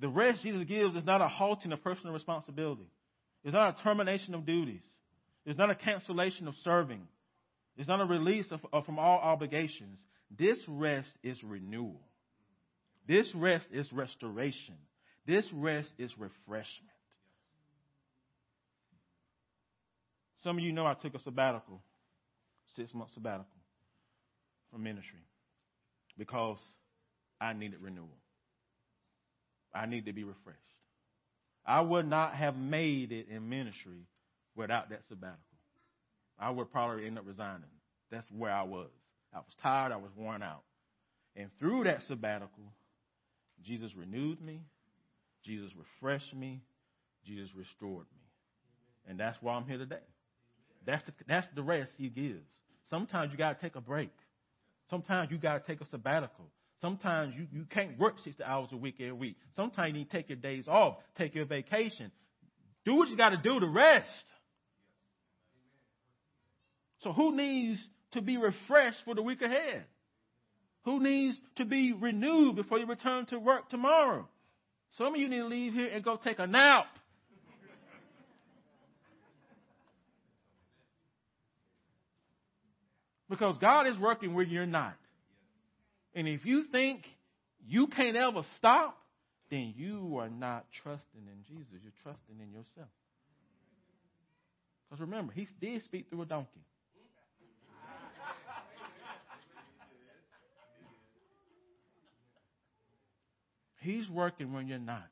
The 0.00 0.08
rest 0.08 0.42
Jesus 0.42 0.64
gives 0.64 0.94
is 0.94 1.04
not 1.04 1.22
a 1.22 1.28
halting 1.28 1.72
of 1.72 1.82
personal 1.82 2.12
responsibility. 2.12 2.90
It's 3.42 3.54
not 3.54 3.78
a 3.78 3.82
termination 3.82 4.34
of 4.34 4.44
duties. 4.44 4.82
It's 5.46 5.58
not 5.58 5.70
a 5.70 5.74
cancellation 5.74 6.46
of 6.46 6.54
serving. 6.62 7.06
It's 7.78 7.88
not 7.88 8.00
a 8.00 8.04
release 8.04 8.46
of, 8.50 8.60
of, 8.72 8.84
from 8.84 8.98
all 8.98 9.18
obligations. 9.18 9.98
This 10.36 10.58
rest 10.68 11.08
is 11.22 11.42
renewal. 11.42 12.00
This 13.10 13.26
rest 13.34 13.66
is 13.72 13.92
restoration. 13.92 14.76
This 15.26 15.44
rest 15.52 15.88
is 15.98 16.12
refreshment. 16.16 16.94
Some 20.44 20.58
of 20.58 20.62
you 20.62 20.70
know 20.70 20.86
I 20.86 20.94
took 20.94 21.16
a 21.16 21.20
sabbatical, 21.20 21.82
six 22.76 22.94
month 22.94 23.10
sabbatical 23.12 23.48
from 24.70 24.84
ministry 24.84 25.24
because 26.16 26.58
I 27.40 27.52
needed 27.52 27.80
renewal. 27.82 28.16
I 29.74 29.86
need 29.86 30.06
to 30.06 30.12
be 30.12 30.22
refreshed. 30.22 30.58
I 31.66 31.80
would 31.80 32.08
not 32.08 32.36
have 32.36 32.56
made 32.56 33.10
it 33.10 33.26
in 33.28 33.48
ministry 33.48 34.06
without 34.54 34.90
that 34.90 35.00
sabbatical. 35.08 35.40
I 36.38 36.50
would 36.50 36.70
probably 36.70 37.08
end 37.08 37.18
up 37.18 37.24
resigning. 37.26 37.64
That's 38.12 38.30
where 38.30 38.52
I 38.52 38.62
was. 38.62 38.90
I 39.34 39.38
was 39.38 39.56
tired, 39.60 39.90
I 39.90 39.96
was 39.96 40.12
worn 40.16 40.44
out. 40.44 40.62
And 41.34 41.50
through 41.58 41.84
that 41.84 42.02
sabbatical, 42.06 42.72
Jesus 43.64 43.90
renewed 43.96 44.40
me, 44.40 44.62
Jesus 45.44 45.70
refreshed 45.76 46.34
me, 46.34 46.62
Jesus 47.26 47.50
restored 47.54 48.06
me. 48.14 48.22
And 49.08 49.18
that's 49.18 49.38
why 49.40 49.54
I'm 49.54 49.66
here 49.66 49.78
today. 49.78 49.96
That's 50.86 51.04
the, 51.04 51.12
that's 51.28 51.46
the 51.54 51.62
rest 51.62 51.90
he 51.96 52.08
gives. 52.08 52.46
Sometimes 52.88 53.32
you 53.32 53.38
got 53.38 53.58
to 53.58 53.62
take 53.62 53.76
a 53.76 53.80
break. 53.80 54.12
Sometimes 54.88 55.30
you 55.30 55.38
got 55.38 55.64
to 55.64 55.72
take 55.72 55.80
a 55.80 55.88
sabbatical. 55.90 56.46
Sometimes 56.80 57.34
you, 57.36 57.46
you 57.52 57.64
can't 57.68 57.98
work 57.98 58.16
60 58.24 58.42
hours 58.42 58.68
a 58.72 58.76
week 58.76 58.96
every 58.98 59.12
week. 59.12 59.36
Sometimes 59.54 59.92
you 59.92 59.98
need 59.98 60.10
to 60.10 60.16
take 60.16 60.28
your 60.28 60.36
days 60.36 60.66
off, 60.66 60.96
take 61.16 61.34
your 61.34 61.44
vacation. 61.44 62.10
Do 62.84 62.94
what 62.94 63.08
you 63.08 63.16
got 63.16 63.30
to 63.30 63.36
do 63.36 63.60
to 63.60 63.66
rest. 63.66 64.08
So, 67.02 67.12
who 67.12 67.36
needs 67.36 67.78
to 68.12 68.22
be 68.22 68.36
refreshed 68.36 68.98
for 69.04 69.14
the 69.14 69.22
week 69.22 69.42
ahead? 69.42 69.84
Who 70.84 71.02
needs 71.02 71.38
to 71.56 71.64
be 71.64 71.92
renewed 71.92 72.56
before 72.56 72.78
you 72.78 72.86
return 72.86 73.26
to 73.26 73.38
work 73.38 73.68
tomorrow? 73.68 74.26
Some 74.96 75.14
of 75.14 75.20
you 75.20 75.28
need 75.28 75.38
to 75.38 75.46
leave 75.46 75.72
here 75.72 75.88
and 75.88 76.02
go 76.02 76.16
take 76.16 76.38
a 76.38 76.46
nap. 76.46 76.86
Because 83.28 83.56
God 83.58 83.86
is 83.86 83.96
working 83.96 84.34
where 84.34 84.44
you're 84.44 84.66
not. 84.66 84.96
And 86.14 86.26
if 86.26 86.44
you 86.44 86.64
think 86.72 87.04
you 87.64 87.86
can't 87.86 88.16
ever 88.16 88.42
stop, 88.56 88.96
then 89.50 89.74
you 89.76 90.16
are 90.18 90.28
not 90.28 90.66
trusting 90.82 91.00
in 91.14 91.44
Jesus. 91.46 91.74
You're 91.82 91.92
trusting 92.02 92.40
in 92.40 92.50
yourself. 92.50 92.88
Because 94.88 95.00
remember, 95.02 95.32
he 95.32 95.46
did 95.60 95.84
speak 95.84 96.10
through 96.10 96.22
a 96.22 96.26
donkey. 96.26 96.64
He's 103.80 104.08
working 104.08 104.52
when 104.52 104.68
you're 104.68 104.78
not. 104.78 105.08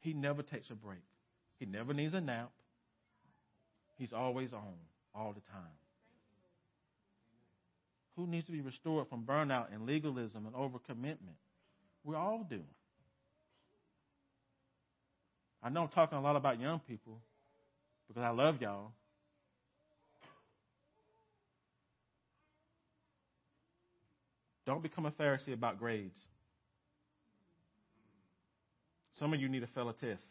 He 0.00 0.12
never 0.12 0.42
takes 0.42 0.70
a 0.70 0.74
break. 0.74 1.00
He 1.58 1.66
never 1.66 1.92
needs 1.92 2.14
a 2.14 2.20
nap. 2.20 2.50
He's 3.98 4.12
always 4.12 4.52
on, 4.52 4.74
all 5.14 5.32
the 5.32 5.42
time. 5.52 5.76
Who 8.16 8.26
needs 8.26 8.46
to 8.46 8.52
be 8.52 8.60
restored 8.60 9.08
from 9.08 9.24
burnout 9.24 9.66
and 9.72 9.86
legalism 9.86 10.46
and 10.46 10.54
overcommitment? 10.54 11.36
We 12.04 12.14
all 12.14 12.46
do. 12.48 12.60
I 15.62 15.68
know 15.68 15.82
I'm 15.82 15.88
talking 15.88 16.16
a 16.16 16.22
lot 16.22 16.36
about 16.36 16.60
young 16.60 16.80
people 16.80 17.20
because 18.08 18.22
I 18.22 18.30
love 18.30 18.60
y'all. 18.60 18.92
Don't 24.70 24.84
become 24.84 25.04
a 25.04 25.10
Pharisee 25.10 25.52
about 25.52 25.80
grades. 25.80 26.14
Some 29.18 29.34
of 29.34 29.40
you 29.40 29.48
need 29.48 29.62
to 29.62 29.66
fail 29.66 29.88
a 29.88 29.92
test. 29.94 30.22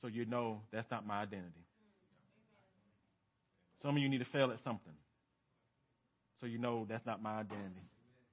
So 0.00 0.06
you 0.06 0.24
know 0.24 0.60
that's 0.72 0.88
not 0.88 1.04
my 1.04 1.20
identity. 1.20 1.66
Some 3.82 3.96
of 3.96 4.00
you 4.00 4.08
need 4.08 4.18
to 4.18 4.24
fail 4.26 4.52
at 4.52 4.58
something. 4.62 4.92
So 6.40 6.46
you 6.46 6.58
know 6.58 6.86
that's 6.88 7.04
not 7.04 7.20
my 7.20 7.40
identity. 7.40 7.88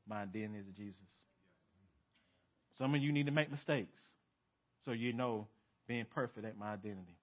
My 0.08 0.22
identity 0.22 0.60
is 0.60 0.66
Jesus. 0.78 1.02
Some 2.78 2.94
of 2.94 3.02
you 3.02 3.12
need 3.12 3.26
to 3.26 3.32
make 3.32 3.50
mistakes. 3.50 4.00
So 4.86 4.92
you 4.92 5.14
know 5.14 5.48
being 5.88 6.06
perfect 6.14 6.46
ain't 6.46 6.60
my 6.60 6.74
identity. 6.74 7.18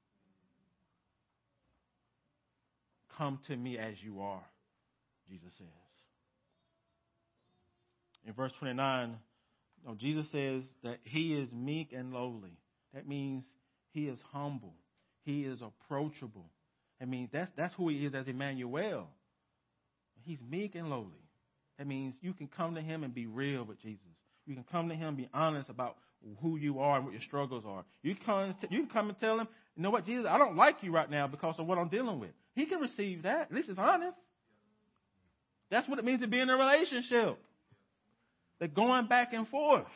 Come 3.16 3.39
to 3.47 3.57
me 3.57 3.78
as 3.78 3.95
you 4.03 4.20
are, 4.20 4.43
Jesus 5.29 5.53
says. 5.59 5.66
In 8.27 8.33
verse 8.33 8.53
29, 8.59 9.11
you 9.11 9.89
know, 9.89 9.95
Jesus 9.95 10.27
says 10.33 10.62
that 10.83 10.99
he 11.05 11.35
is 11.35 11.49
meek 11.53 11.93
and 11.93 12.12
lowly. 12.12 12.59
That 12.95 13.07
means 13.07 13.45
he 13.93 14.09
is 14.09 14.18
humble. 14.33 14.74
He 15.24 15.43
is 15.43 15.61
approachable. 15.62 16.47
I 17.01 17.05
mean, 17.05 17.29
that's, 17.33 17.51
that's 17.57 17.74
who 17.74 17.89
he 17.89 18.07
is 18.07 18.14
as 18.14 18.27
Emmanuel. 18.27 19.09
He's 20.24 20.39
meek 20.49 20.74
and 20.74 20.91
lowly. 20.91 21.11
That 21.79 21.87
means 21.87 22.14
you 22.20 22.33
can 22.33 22.49
come 22.49 22.74
to 22.74 22.81
him 22.81 23.05
and 23.05 23.14
be 23.14 23.27
real 23.27 23.64
with 23.64 23.81
Jesus. 23.83 24.01
You 24.47 24.55
can 24.55 24.64
come 24.70 24.89
to 24.89 24.95
him 24.95 25.09
and 25.09 25.16
be 25.16 25.29
honest 25.35 25.68
about 25.68 25.97
who 26.41 26.57
you 26.57 26.81
are 26.81 26.97
and 26.97 27.05
what 27.05 27.12
your 27.12 27.22
struggles 27.22 27.64
are. 27.66 27.85
You 28.03 28.14
can, 28.14 28.24
come, 28.24 28.55
you 28.70 28.81
can 28.81 28.89
come 28.89 29.09
and 29.09 29.20
tell 29.20 29.39
him, 29.39 29.49
you 29.77 29.83
know 29.83 29.91
what, 29.91 30.07
Jesus, 30.07 30.27
I 30.29 30.39
don't 30.39 30.57
like 30.57 30.83
you 30.83 30.93
right 30.93 31.11
now 31.11 31.27
because 31.27 31.57
of 31.59 31.66
what 31.66 31.79
I'm 31.79 31.89
dealing 31.89 32.18
with. 32.18 32.31
He 32.55 32.66
can 32.66 32.81
receive 32.81 33.22
that. 33.24 33.43
At 33.43 33.53
least 33.53 33.68
it's 33.68 33.79
honest. 33.79 34.16
That's 35.71 35.89
what 35.89 35.99
it 35.99 36.05
means 36.05 36.21
to 36.21 36.29
be 36.29 36.41
in 36.41 36.49
a 36.49 36.57
relationship. 36.57 37.39
They're 38.59 38.69
going 38.69 39.07
back 39.07 39.33
and 39.33 39.49
forth. 39.49 39.87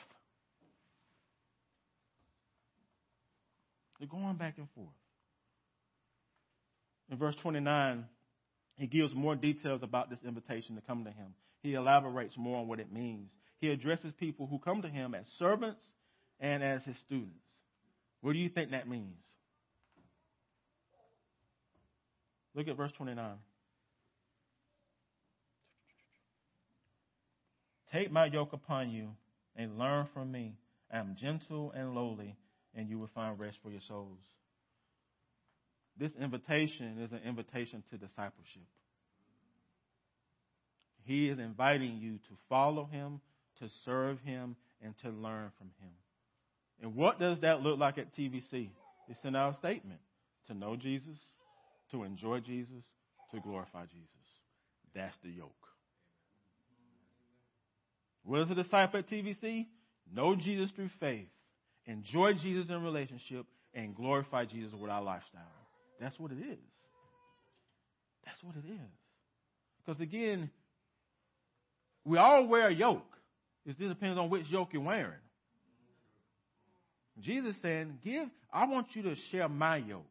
They're 3.99 4.09
going 4.09 4.37
back 4.37 4.55
and 4.59 4.69
forth. 4.75 4.89
In 7.11 7.19
verse 7.19 7.35
29, 7.43 8.05
he 8.77 8.87
gives 8.87 9.15
more 9.15 9.35
details 9.35 9.83
about 9.83 10.11
this 10.11 10.21
invitation 10.27 10.77
to 10.77 10.83
come 10.83 11.05
to 11.05 11.11
him. 11.11 11.35
He 11.63 11.75
elaborates 11.75 12.37
more 12.37 12.59
on 12.59 12.69
what 12.69 12.81
it 12.81 12.93
means. 12.93 13.31
He 13.61 13.69
addresses 13.69 14.13
people 14.19 14.47
who 14.47 14.59
come 14.59 14.83
to 14.83 14.89
him 14.89 15.15
as 15.15 15.27
servants 15.39 15.81
and 16.39 16.63
as 16.63 16.83
his 16.85 16.97
students. 17.07 17.35
What 18.23 18.33
do 18.33 18.39
you 18.39 18.49
think 18.49 18.71
that 18.71 18.89
means? 18.89 19.17
Look 22.55 22.69
at 22.69 22.77
verse 22.77 22.93
29. 22.97 23.25
Take 27.93 28.13
my 28.13 28.27
yoke 28.27 28.53
upon 28.53 28.91
you 28.91 29.09
and 29.57 29.79
learn 29.79 30.07
from 30.15 30.31
me. 30.31 30.55
I 30.93 30.99
am 30.99 31.17
gentle 31.21 31.73
and 31.75 31.95
lowly, 31.95 32.37
and 32.75 32.89
you 32.89 32.99
will 32.99 33.11
find 33.15 33.39
rest 33.39 33.59
for 33.63 33.71
your 33.71 33.81
souls. 33.89 34.19
This 35.99 36.13
invitation 36.21 36.99
is 37.03 37.13
an 37.13 37.21
invitation 37.27 37.83
to 37.91 37.99
discipleship. 37.99 38.67
He 41.05 41.29
is 41.29 41.39
inviting 41.39 41.99
you 41.99 42.15
to 42.15 42.37
follow 42.49 42.85
him, 42.85 43.21
to 43.61 43.69
serve 43.85 44.21
him, 44.21 44.57
and 44.83 44.95
to 45.03 45.11
learn 45.11 45.51
from 45.59 45.69
him. 45.81 45.93
And 46.83 46.95
what 46.95 47.19
does 47.19 47.41
that 47.41 47.61
look 47.61 47.79
like 47.79 47.99
at 47.99 48.15
TVC? 48.15 48.71
It's 49.09 49.25
in 49.25 49.35
our 49.35 49.55
statement 49.59 50.01
to 50.47 50.55
know 50.55 50.77
Jesus, 50.77 51.19
to 51.91 52.05
enjoy 52.05 52.41
Jesus, 52.41 52.85
to 53.33 53.41
glorify 53.41 53.85
Jesus. 53.87 54.09
That's 54.95 55.17
the 55.23 55.31
yoke. 55.31 55.70
What 58.25 58.43
is 58.43 58.51
a 58.51 58.55
disciple 58.55 59.01
at 59.01 59.09
TVC? 59.09 59.67
Know 60.13 60.35
Jesus 60.35 60.71
through 60.73 60.91
faith, 60.99 61.29
enjoy 61.87 62.35
Jesus 62.35 62.69
in 62.69 62.83
relationship, 62.83 63.47
and 63.75 63.95
glorify 63.95 64.45
Jesus 64.45 64.73
with 64.73 64.91
our 64.91 65.03
lifestyle. 65.03 65.43
That's 66.01 66.19
what 66.19 66.33
it 66.33 66.39
is. 66.39 66.59
That's 68.25 68.43
what 68.43 68.57
it 68.57 68.69
is. 68.69 68.91
Because 69.85 70.01
again, 70.01 70.51
we 72.05 72.19
all 72.19 72.47
wear 72.47 72.69
a 72.69 72.75
yoke. 72.75 73.05
It 73.67 73.79
just 73.79 73.89
depends 73.91 74.19
on 74.19 74.31
which 74.31 74.47
yoke 74.49 74.71
you're 74.73 74.83
wearing. 74.83 75.13
Jesus 77.21 77.57
saying, 77.61 77.99
"Give. 78.03 78.29
I 78.53 78.65
want 78.65 78.97
you 78.97 79.03
to 79.03 79.17
share 79.31 79.49
my 79.49 79.77
yoke. 79.77 80.07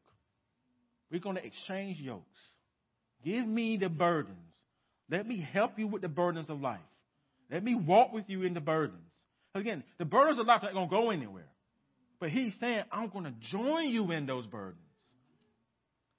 We're 1.12 1.20
going 1.20 1.36
to 1.36 1.46
exchange 1.46 2.00
yokes. 2.00 2.40
Give 3.24 3.46
me 3.46 3.78
the 3.78 3.90
burdens. 3.90 4.38
Let 5.10 5.28
me 5.28 5.38
help 5.42 5.78
you 5.80 5.88
with 5.88 6.04
the 6.04 6.08
burdens 6.08 6.50
of 6.50 6.62
life. 6.62 6.80
Let 7.52 7.64
me 7.64 7.76
walk 7.76 8.14
with 8.14 8.26
you 8.28 8.44
in 8.44 8.54
the 8.54 8.60
burdens. 8.60 9.02
Again, 9.56 9.84
the 9.98 10.06
burdens 10.06 10.40
of 10.40 10.46
life 10.46 10.62
are 10.62 10.68
not 10.68 10.74
going 10.74 10.90
to 10.90 10.96
go 10.96 11.10
anywhere. 11.10 11.48
But 12.20 12.30
he's 12.30 12.54
saying, 12.60 12.84
I'm 12.92 13.10
going 13.10 13.26
to 13.26 13.34
join 13.52 13.90
you 13.90 14.12
in 14.12 14.26
those 14.26 14.46
burdens. 14.46 14.78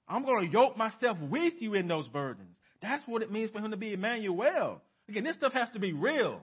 I'm 0.07 0.25
going 0.25 0.47
to 0.47 0.51
yoke 0.51 0.77
myself 0.77 1.17
with 1.21 1.53
you 1.59 1.75
in 1.75 1.87
those 1.87 2.07
burdens. 2.07 2.57
That's 2.81 3.03
what 3.07 3.21
it 3.21 3.31
means 3.31 3.51
for 3.51 3.59
him 3.59 3.71
to 3.71 3.77
be 3.77 3.93
Emmanuel. 3.93 4.81
Again, 5.07 5.23
this 5.23 5.35
stuff 5.35 5.53
has 5.53 5.69
to 5.73 5.79
be 5.79 5.93
real. 5.93 6.41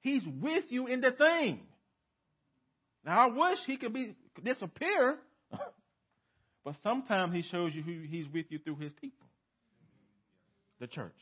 He's 0.00 0.22
with 0.40 0.64
you 0.68 0.86
in 0.86 1.00
the 1.00 1.10
thing. 1.10 1.60
Now, 3.04 3.26
I 3.26 3.26
wish 3.26 3.58
he 3.66 3.76
could 3.76 3.92
be 3.92 4.14
disappear, 4.42 5.16
but 6.64 6.74
sometimes 6.82 7.34
he 7.34 7.42
shows 7.42 7.74
you 7.74 7.82
who 7.82 8.02
he's 8.02 8.26
with 8.28 8.46
you 8.50 8.58
through 8.58 8.76
his 8.76 8.92
people, 9.00 9.26
the 10.80 10.86
church. 10.86 11.16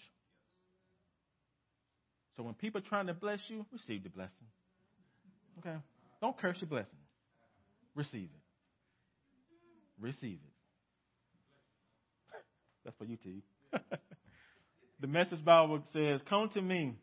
So 2.43 2.47
when 2.47 2.55
people 2.55 2.81
are 2.81 2.89
trying 2.89 3.07
to 3.07 3.15
bless 3.15 3.39
you, 3.47 3.65
receive 3.73 4.03
the 4.03 4.09
blessing. 4.09 4.33
Okay? 5.61 5.77
Don't 6.21 6.37
curse 6.37 6.57
your 6.61 6.69
blessing. 6.69 6.99
Receive 7.95 8.25
it. 8.25 10.03
Receive 10.03 10.41
it. 10.43 10.55
That's 12.85 12.97
for 12.97 13.05
you, 13.05 13.17
T. 13.17 13.45
the 15.01 15.07
message 15.07 15.45
Bible 15.45 15.85
says, 15.93 16.21
Come 16.29 16.49
to 16.55 16.61
me, 16.61 16.97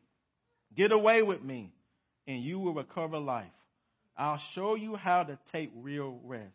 get 0.76 0.91
away 0.91 1.22
with 1.22 1.41
me, 1.41 1.72
and 2.28 2.44
you 2.44 2.60
will 2.60 2.74
recover 2.74 3.18
life. 3.18 3.45
I'll 4.18 4.41
show 4.56 4.76
you 4.76 4.98
how 4.98 5.24
to 5.24 5.40
take 5.53 5.72
real 5.74 6.20
rest. 6.26 6.52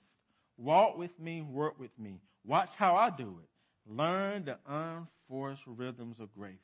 Walk 0.58 0.98
with 0.98 1.18
me, 1.18 1.40
work 1.40 1.80
with 1.80 1.98
me. 1.98 2.20
Watch 2.46 2.68
how 2.76 2.96
I 2.96 3.08
do 3.16 3.38
it. 3.42 3.90
Learn 3.90 4.44
the 4.44 4.58
unforced 4.68 5.62
rhythms 5.66 6.16
of 6.20 6.28
grace. 6.34 6.58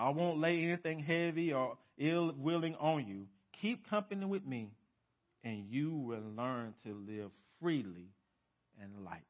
I 0.00 0.08
won't 0.08 0.40
lay 0.40 0.62
anything 0.62 1.00
heavy 1.00 1.52
or 1.52 1.76
ill 1.98 2.32
willing 2.38 2.74
on 2.76 3.06
you. 3.06 3.26
Keep 3.60 3.90
company 3.90 4.24
with 4.24 4.46
me, 4.46 4.70
and 5.44 5.66
you 5.68 5.94
will 5.94 6.22
learn 6.34 6.72
to 6.86 6.94
live 7.06 7.30
freely 7.60 8.08
and 8.80 9.04
lightly. 9.04 9.24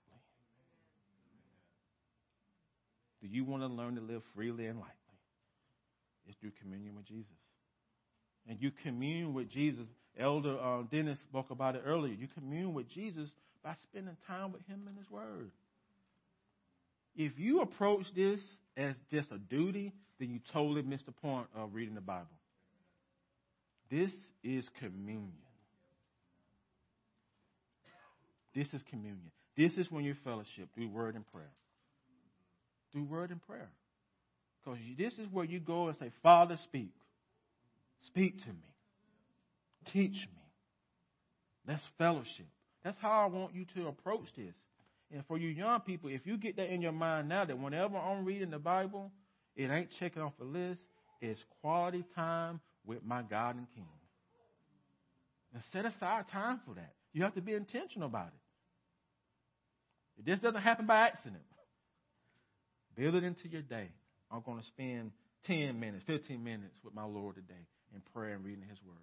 Do 3.20 3.26
you 3.26 3.44
want 3.44 3.64
to 3.64 3.66
learn 3.66 3.96
to 3.96 4.00
live 4.00 4.22
freely 4.36 4.66
and 4.66 4.78
lightly? 4.78 4.94
It's 6.28 6.38
through 6.38 6.52
communion 6.62 6.94
with 6.94 7.06
Jesus. 7.06 7.26
And 8.48 8.56
you 8.60 8.70
commune 8.84 9.34
with 9.34 9.50
Jesus. 9.50 9.86
Elder 10.18 10.56
uh, 10.56 10.82
Dennis 10.88 11.18
spoke 11.28 11.50
about 11.50 11.74
it 11.74 11.82
earlier. 11.84 12.14
You 12.14 12.28
commune 12.28 12.74
with 12.74 12.88
Jesus 12.88 13.28
by 13.64 13.74
spending 13.82 14.16
time 14.28 14.52
with 14.52 14.64
Him 14.68 14.84
and 14.86 14.96
His 14.96 15.10
Word. 15.10 15.50
If 17.16 17.32
you 17.38 17.60
approach 17.60 18.06
this 18.14 18.40
as 18.80 18.94
just 19.10 19.30
a 19.30 19.38
duty, 19.38 19.92
then 20.18 20.30
you 20.30 20.40
totally 20.52 20.82
miss 20.82 21.02
the 21.04 21.12
point 21.12 21.46
of 21.54 21.74
reading 21.74 21.94
the 21.94 22.00
Bible. 22.00 22.26
This 23.90 24.10
is 24.42 24.64
communion. 24.78 25.32
This 28.54 28.68
is 28.72 28.82
communion. 28.88 29.30
This 29.56 29.74
is 29.74 29.90
when 29.90 30.04
you 30.04 30.14
fellowship 30.24 30.68
through 30.74 30.88
word 30.88 31.14
and 31.14 31.26
prayer. 31.32 31.52
Through 32.92 33.04
word 33.04 33.30
and 33.30 33.42
prayer. 33.42 33.68
Because 34.64 34.78
this 34.96 35.12
is 35.14 35.26
where 35.30 35.44
you 35.44 35.60
go 35.60 35.88
and 35.88 35.96
say, 35.98 36.10
Father, 36.22 36.56
speak. 36.64 36.92
Speak 38.06 38.38
to 38.40 38.48
me. 38.48 38.74
Teach 39.92 40.26
me. 40.26 40.42
That's 41.66 41.82
fellowship. 41.98 42.46
That's 42.82 42.96
how 43.00 43.22
I 43.22 43.26
want 43.26 43.54
you 43.54 43.66
to 43.74 43.88
approach 43.88 44.26
this. 44.36 44.54
And 45.12 45.24
for 45.26 45.38
you 45.38 45.48
young 45.48 45.80
people, 45.80 46.10
if 46.10 46.26
you 46.26 46.36
get 46.36 46.56
that 46.56 46.72
in 46.72 46.80
your 46.80 46.92
mind 46.92 47.28
now 47.28 47.44
that 47.44 47.58
whenever 47.58 47.96
I'm 47.96 48.24
reading 48.24 48.50
the 48.50 48.58
Bible, 48.58 49.10
it 49.56 49.70
ain't 49.70 49.90
checking 49.98 50.22
off 50.22 50.32
a 50.40 50.44
list, 50.44 50.80
it's 51.20 51.40
quality 51.60 52.04
time 52.14 52.60
with 52.86 53.04
my 53.04 53.22
God 53.22 53.56
and 53.56 53.66
King. 53.74 53.88
And 55.52 55.62
set 55.72 55.84
aside 55.84 56.28
time 56.28 56.60
for 56.66 56.74
that. 56.74 56.94
You 57.12 57.24
have 57.24 57.34
to 57.34 57.40
be 57.40 57.54
intentional 57.54 58.06
about 58.06 58.28
it. 58.28 58.34
This 60.24 60.38
doesn't 60.38 60.60
happen 60.60 60.86
by 60.86 61.08
accident. 61.08 61.42
Build 62.96 63.14
it 63.16 63.24
into 63.24 63.48
your 63.48 63.62
day. 63.62 63.88
I'm 64.30 64.42
going 64.42 64.60
to 64.60 64.66
spend 64.66 65.10
10 65.46 65.80
minutes, 65.80 66.04
15 66.06 66.42
minutes 66.42 66.74
with 66.84 66.94
my 66.94 67.04
Lord 67.04 67.34
today 67.34 67.66
in 67.94 68.00
prayer 68.12 68.34
and 68.34 68.44
reading 68.44 68.64
His 68.68 68.78
Word. 68.86 68.96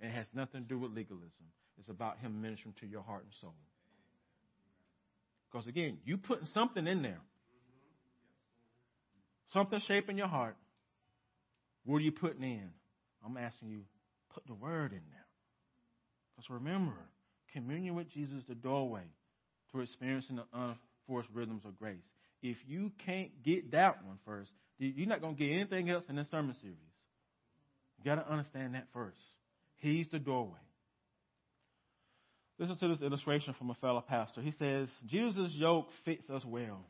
It 0.00 0.10
has 0.10 0.26
nothing 0.34 0.62
to 0.62 0.68
do 0.68 0.78
with 0.78 0.92
legalism. 0.92 1.30
It's 1.78 1.88
about 1.88 2.18
Him 2.18 2.40
ministering 2.40 2.74
to 2.80 2.86
your 2.86 3.02
heart 3.02 3.24
and 3.24 3.32
soul. 3.40 3.54
Because 5.50 5.66
again, 5.66 5.98
you 6.04 6.16
putting 6.16 6.46
something 6.54 6.86
in 6.86 7.02
there. 7.02 7.20
Something 9.52 9.80
shaping 9.86 10.16
your 10.16 10.28
heart. 10.28 10.56
What 11.84 11.96
are 11.96 12.00
you 12.00 12.12
putting 12.12 12.42
in? 12.42 12.70
I'm 13.24 13.36
asking 13.36 13.68
you, 13.70 13.80
put 14.32 14.46
the 14.46 14.54
word 14.54 14.92
in 14.92 15.02
there. 15.10 15.26
Because 16.36 16.50
remember, 16.50 16.94
communion 17.52 17.96
with 17.96 18.10
Jesus 18.12 18.38
is 18.38 18.44
the 18.48 18.54
doorway 18.54 19.02
to 19.72 19.80
experiencing 19.80 20.36
the 20.36 20.44
unforced 20.52 21.28
rhythms 21.34 21.64
of 21.64 21.78
grace. 21.78 21.98
If 22.42 22.56
you 22.66 22.92
can't 23.04 23.42
get 23.42 23.72
that 23.72 24.04
one 24.04 24.18
first, 24.24 24.50
you're 24.78 25.08
not 25.08 25.20
going 25.20 25.36
to 25.36 25.38
get 25.38 25.52
anything 25.52 25.90
else 25.90 26.04
in 26.08 26.16
this 26.16 26.30
sermon 26.30 26.54
series. 26.60 26.76
You 27.98 28.04
got 28.04 28.22
to 28.22 28.30
understand 28.30 28.74
that 28.74 28.86
first. 28.94 29.20
He's 29.76 30.06
the 30.10 30.18
doorway. 30.18 30.58
Listen 32.60 32.76
to 32.76 32.88
this 32.88 33.02
illustration 33.02 33.54
from 33.58 33.70
a 33.70 33.74
fellow 33.74 34.04
pastor. 34.06 34.40
He 34.42 34.52
says, 34.52 34.88
Jesus' 35.06 35.50
yoke 35.54 35.88
fits 36.04 36.30
us 36.30 36.44
well. 36.44 36.84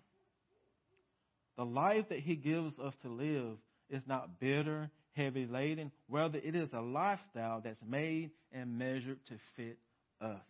The 1.56 1.64
life 1.64 2.06
that 2.10 2.18
he 2.18 2.34
gives 2.34 2.78
us 2.78 2.92
to 3.02 3.09
live 3.09 3.56
is 3.88 4.02
not 4.06 4.38
bitter 4.38 4.90
heavy 5.16 5.47
laden, 5.47 5.90
Rather, 6.09 6.38
it 6.38 6.55
is 6.55 6.68
a 6.72 6.80
lifestyle 6.80 7.60
that's 7.62 7.82
made 7.86 8.30
and 8.52 8.78
measured 8.78 9.18
to 9.28 9.34
fit 9.56 9.78
us. 10.20 10.40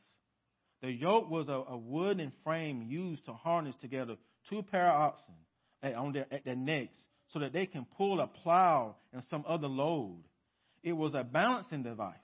The 0.82 0.90
yoke 0.90 1.30
was 1.30 1.48
a, 1.48 1.72
a 1.72 1.76
wooden 1.76 2.32
frame 2.44 2.86
used 2.88 3.24
to 3.26 3.32
harness 3.32 3.74
together 3.80 4.16
two 4.48 4.62
pair 4.62 4.90
of 4.90 5.01
oxen 5.01 5.34
at, 5.82 5.94
on 5.94 6.12
their, 6.12 6.26
at 6.30 6.44
their 6.44 6.56
necks 6.56 6.97
so 7.32 7.38
that 7.40 7.52
they 7.52 7.66
can 7.66 7.86
pull 7.97 8.20
a 8.20 8.26
plow 8.26 8.97
and 9.12 9.22
some 9.28 9.44
other 9.47 9.66
load. 9.66 10.22
It 10.82 10.92
was 10.92 11.14
a 11.14 11.22
balancing 11.22 11.82
device. 11.82 12.16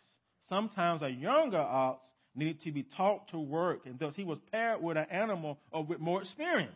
Sometimes 0.48 1.02
a 1.02 1.10
younger 1.10 1.58
ox 1.58 2.00
needed 2.36 2.62
to 2.62 2.72
be 2.72 2.84
taught 2.96 3.28
to 3.28 3.38
work, 3.38 3.86
and 3.86 3.98
thus 3.98 4.14
he 4.14 4.24
was 4.24 4.38
paired 4.52 4.82
with 4.82 4.96
an 4.96 5.06
animal 5.10 5.58
or 5.70 5.84
with 5.84 6.00
more 6.00 6.22
experience. 6.22 6.72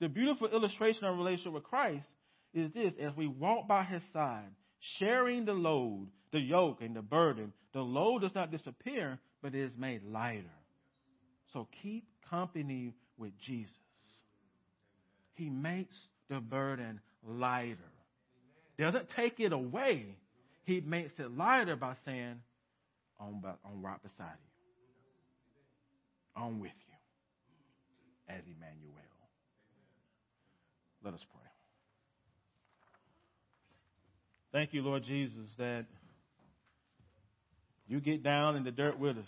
The 0.00 0.08
beautiful 0.08 0.48
illustration 0.48 1.04
of 1.04 1.16
relationship 1.16 1.52
with 1.52 1.64
Christ 1.64 2.06
is 2.54 2.72
this 2.72 2.94
as 3.00 3.16
we 3.16 3.26
walk 3.26 3.66
by 3.66 3.84
his 3.84 4.02
side, 4.12 4.50
sharing 4.98 5.44
the 5.44 5.52
load, 5.52 6.08
the 6.32 6.40
yoke, 6.40 6.80
and 6.80 6.94
the 6.94 7.02
burden, 7.02 7.52
the 7.72 7.80
load 7.80 8.20
does 8.20 8.34
not 8.34 8.50
disappear, 8.50 9.18
but 9.42 9.54
it 9.54 9.64
is 9.64 9.76
made 9.76 10.02
lighter. 10.04 10.44
So 11.52 11.66
keep 11.82 12.04
company 12.30 12.94
with 13.16 13.32
Jesus. 13.38 13.72
He 15.34 15.48
makes 15.48 15.94
the 16.28 16.40
burden 16.40 17.00
lighter. 17.26 17.78
Doesn't 18.78 19.08
take 19.16 19.40
it 19.40 19.52
away. 19.52 20.16
He 20.64 20.80
makes 20.80 21.12
it 21.18 21.36
lighter 21.36 21.76
by 21.76 21.94
saying, 22.04 22.36
I'm, 23.20 23.42
I'm 23.44 23.82
right 23.82 24.02
beside 24.02 24.36
you. 24.38 24.57
I'm 26.38 26.60
with 26.60 26.70
you 26.70 28.34
as 28.34 28.42
Emmanuel. 28.46 28.94
Let 31.04 31.14
us 31.14 31.20
pray. 31.32 31.42
Thank 34.52 34.72
you, 34.72 34.82
Lord 34.82 35.04
Jesus, 35.04 35.46
that 35.58 35.86
you 37.86 38.00
get 38.00 38.22
down 38.22 38.56
in 38.56 38.64
the 38.64 38.70
dirt 38.70 38.98
with 38.98 39.16
us. 39.16 39.24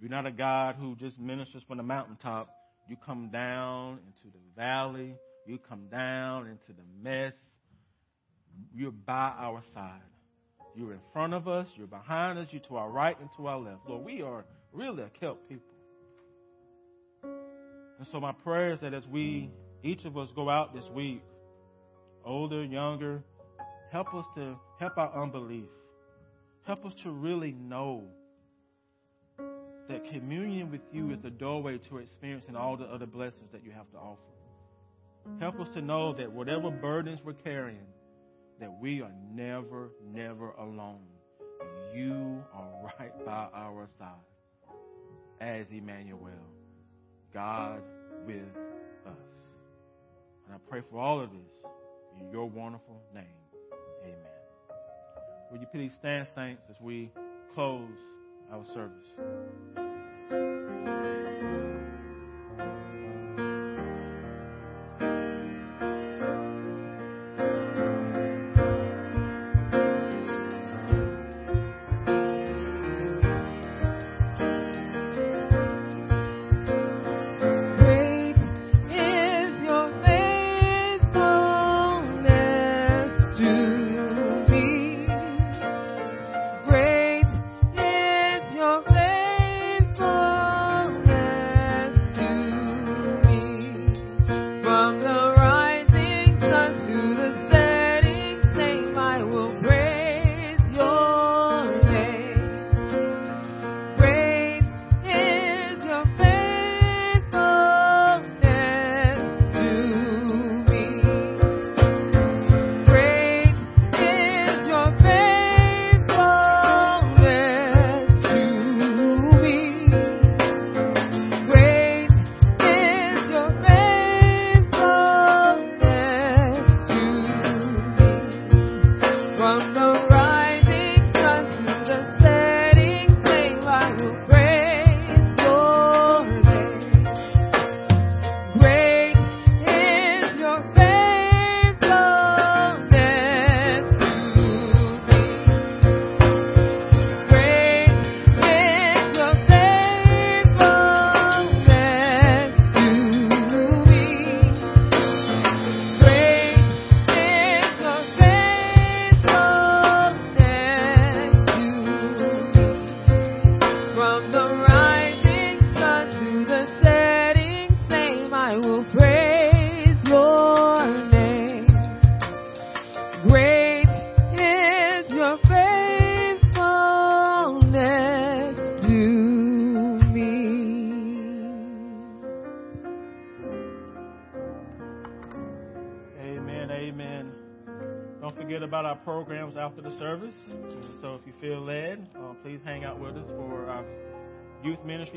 You're 0.00 0.10
not 0.10 0.26
a 0.26 0.32
God 0.32 0.76
who 0.78 0.94
just 0.96 1.18
ministers 1.18 1.62
from 1.66 1.78
the 1.78 1.82
mountaintop. 1.82 2.48
You 2.88 2.96
come 3.04 3.30
down 3.32 3.98
into 4.06 4.32
the 4.32 4.40
valley. 4.54 5.14
You 5.46 5.58
come 5.58 5.86
down 5.90 6.46
into 6.46 6.68
the 6.68 6.84
mess. 7.02 7.34
You're 8.74 8.90
by 8.90 9.32
our 9.38 9.62
side. 9.74 10.00
You're 10.76 10.92
in 10.92 11.00
front 11.12 11.32
of 11.32 11.48
us. 11.48 11.66
You're 11.74 11.86
behind 11.86 12.38
us. 12.38 12.48
You're 12.50 12.62
to 12.62 12.76
our 12.76 12.90
right 12.90 13.18
and 13.18 13.30
to 13.38 13.46
our 13.46 13.58
left. 13.58 13.88
Lord, 13.88 14.04
we 14.04 14.20
are 14.20 14.44
really 14.72 15.02
a 15.02 15.08
kept 15.08 15.48
people. 15.48 15.74
And 17.22 18.06
so 18.12 18.20
my 18.20 18.32
prayer 18.32 18.74
is 18.74 18.80
that 18.80 18.92
as 18.92 19.06
we, 19.06 19.50
each 19.82 20.04
of 20.04 20.18
us, 20.18 20.28
go 20.36 20.50
out 20.50 20.74
this 20.74 20.84
week, 20.94 21.22
older, 22.26 22.62
younger, 22.62 23.22
help 23.90 24.12
us 24.14 24.26
to 24.36 24.56
help 24.78 24.98
our 24.98 25.22
unbelief. 25.22 25.68
Help 26.66 26.84
us 26.84 26.92
to 27.04 27.10
really 27.10 27.52
know 27.52 28.02
that 29.88 30.04
communion 30.10 30.70
with 30.70 30.82
you 30.92 31.10
is 31.10 31.18
the 31.22 31.30
doorway 31.30 31.78
to 31.78 31.98
experiencing 31.98 32.56
all 32.56 32.76
the 32.76 32.84
other 32.84 33.06
blessings 33.06 33.50
that 33.52 33.64
you 33.64 33.70
have 33.70 33.90
to 33.92 33.96
offer. 33.96 34.20
Help 35.40 35.58
us 35.60 35.68
to 35.74 35.80
know 35.80 36.12
that 36.12 36.30
whatever 36.30 36.70
burdens 36.70 37.20
we're 37.24 37.32
carrying, 37.32 37.86
that 38.60 38.70
we 38.80 39.02
are 39.02 39.12
never, 39.34 39.90
never 40.12 40.50
alone. 40.52 41.00
You 41.94 42.42
are 42.54 42.68
right 42.98 43.24
by 43.24 43.48
our 43.54 43.86
side 43.98 44.08
as 45.40 45.70
Emmanuel, 45.70 46.30
God 47.32 47.80
with 48.26 48.42
us. 49.06 49.36
And 50.46 50.54
I 50.54 50.58
pray 50.68 50.82
for 50.90 50.98
all 50.98 51.20
of 51.20 51.30
this 51.30 51.70
in 52.20 52.30
your 52.30 52.46
wonderful 52.46 53.00
name. 53.14 53.24
Amen. 54.04 54.16
Will 55.50 55.58
you 55.58 55.66
please 55.72 55.92
stand, 55.98 56.26
saints, 56.34 56.62
as 56.70 56.76
we 56.80 57.10
close 57.54 57.88
our 58.52 58.64
service? 58.64 59.06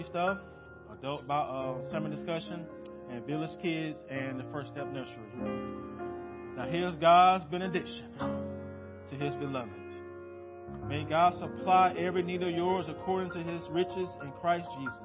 Stuff, 0.10 0.38
adult 0.98 1.30
uh, 1.30 1.92
sermon 1.92 2.10
discussion, 2.10 2.66
and 3.12 3.26
Village 3.26 3.52
Kids 3.62 3.98
and 4.10 4.40
the 4.40 4.46
First 4.54 4.72
Step 4.72 4.88
Nursery. 4.94 5.18
Now 6.56 6.70
here's 6.72 6.96
God's 6.96 7.44
benediction 7.52 8.06
to 9.10 9.16
His 9.18 9.36
beloved. 9.36 9.72
May 10.88 11.04
God 11.04 11.34
supply 11.34 11.94
every 11.98 12.24
need 12.24 12.42
of 12.42 12.52
yours 12.52 12.86
according 12.88 13.32
to 13.34 13.40
His 13.40 13.62
riches 13.72 14.08
in 14.24 14.32
Christ 14.40 14.70
Jesus. 14.80 14.96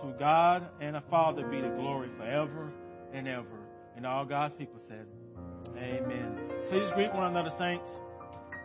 To 0.00 0.14
God 0.18 0.66
and 0.80 0.96
the 0.96 1.02
Father 1.10 1.46
be 1.46 1.60
the 1.60 1.68
glory 1.68 2.08
forever 2.16 2.72
and 3.12 3.28
ever. 3.28 3.60
And 3.96 4.06
all 4.06 4.24
God's 4.24 4.54
people 4.56 4.80
said, 4.88 5.04
Amen. 5.76 6.38
Please 6.70 6.90
greet 6.94 7.12
one 7.12 7.26
another, 7.26 7.50
saints. 7.58 7.90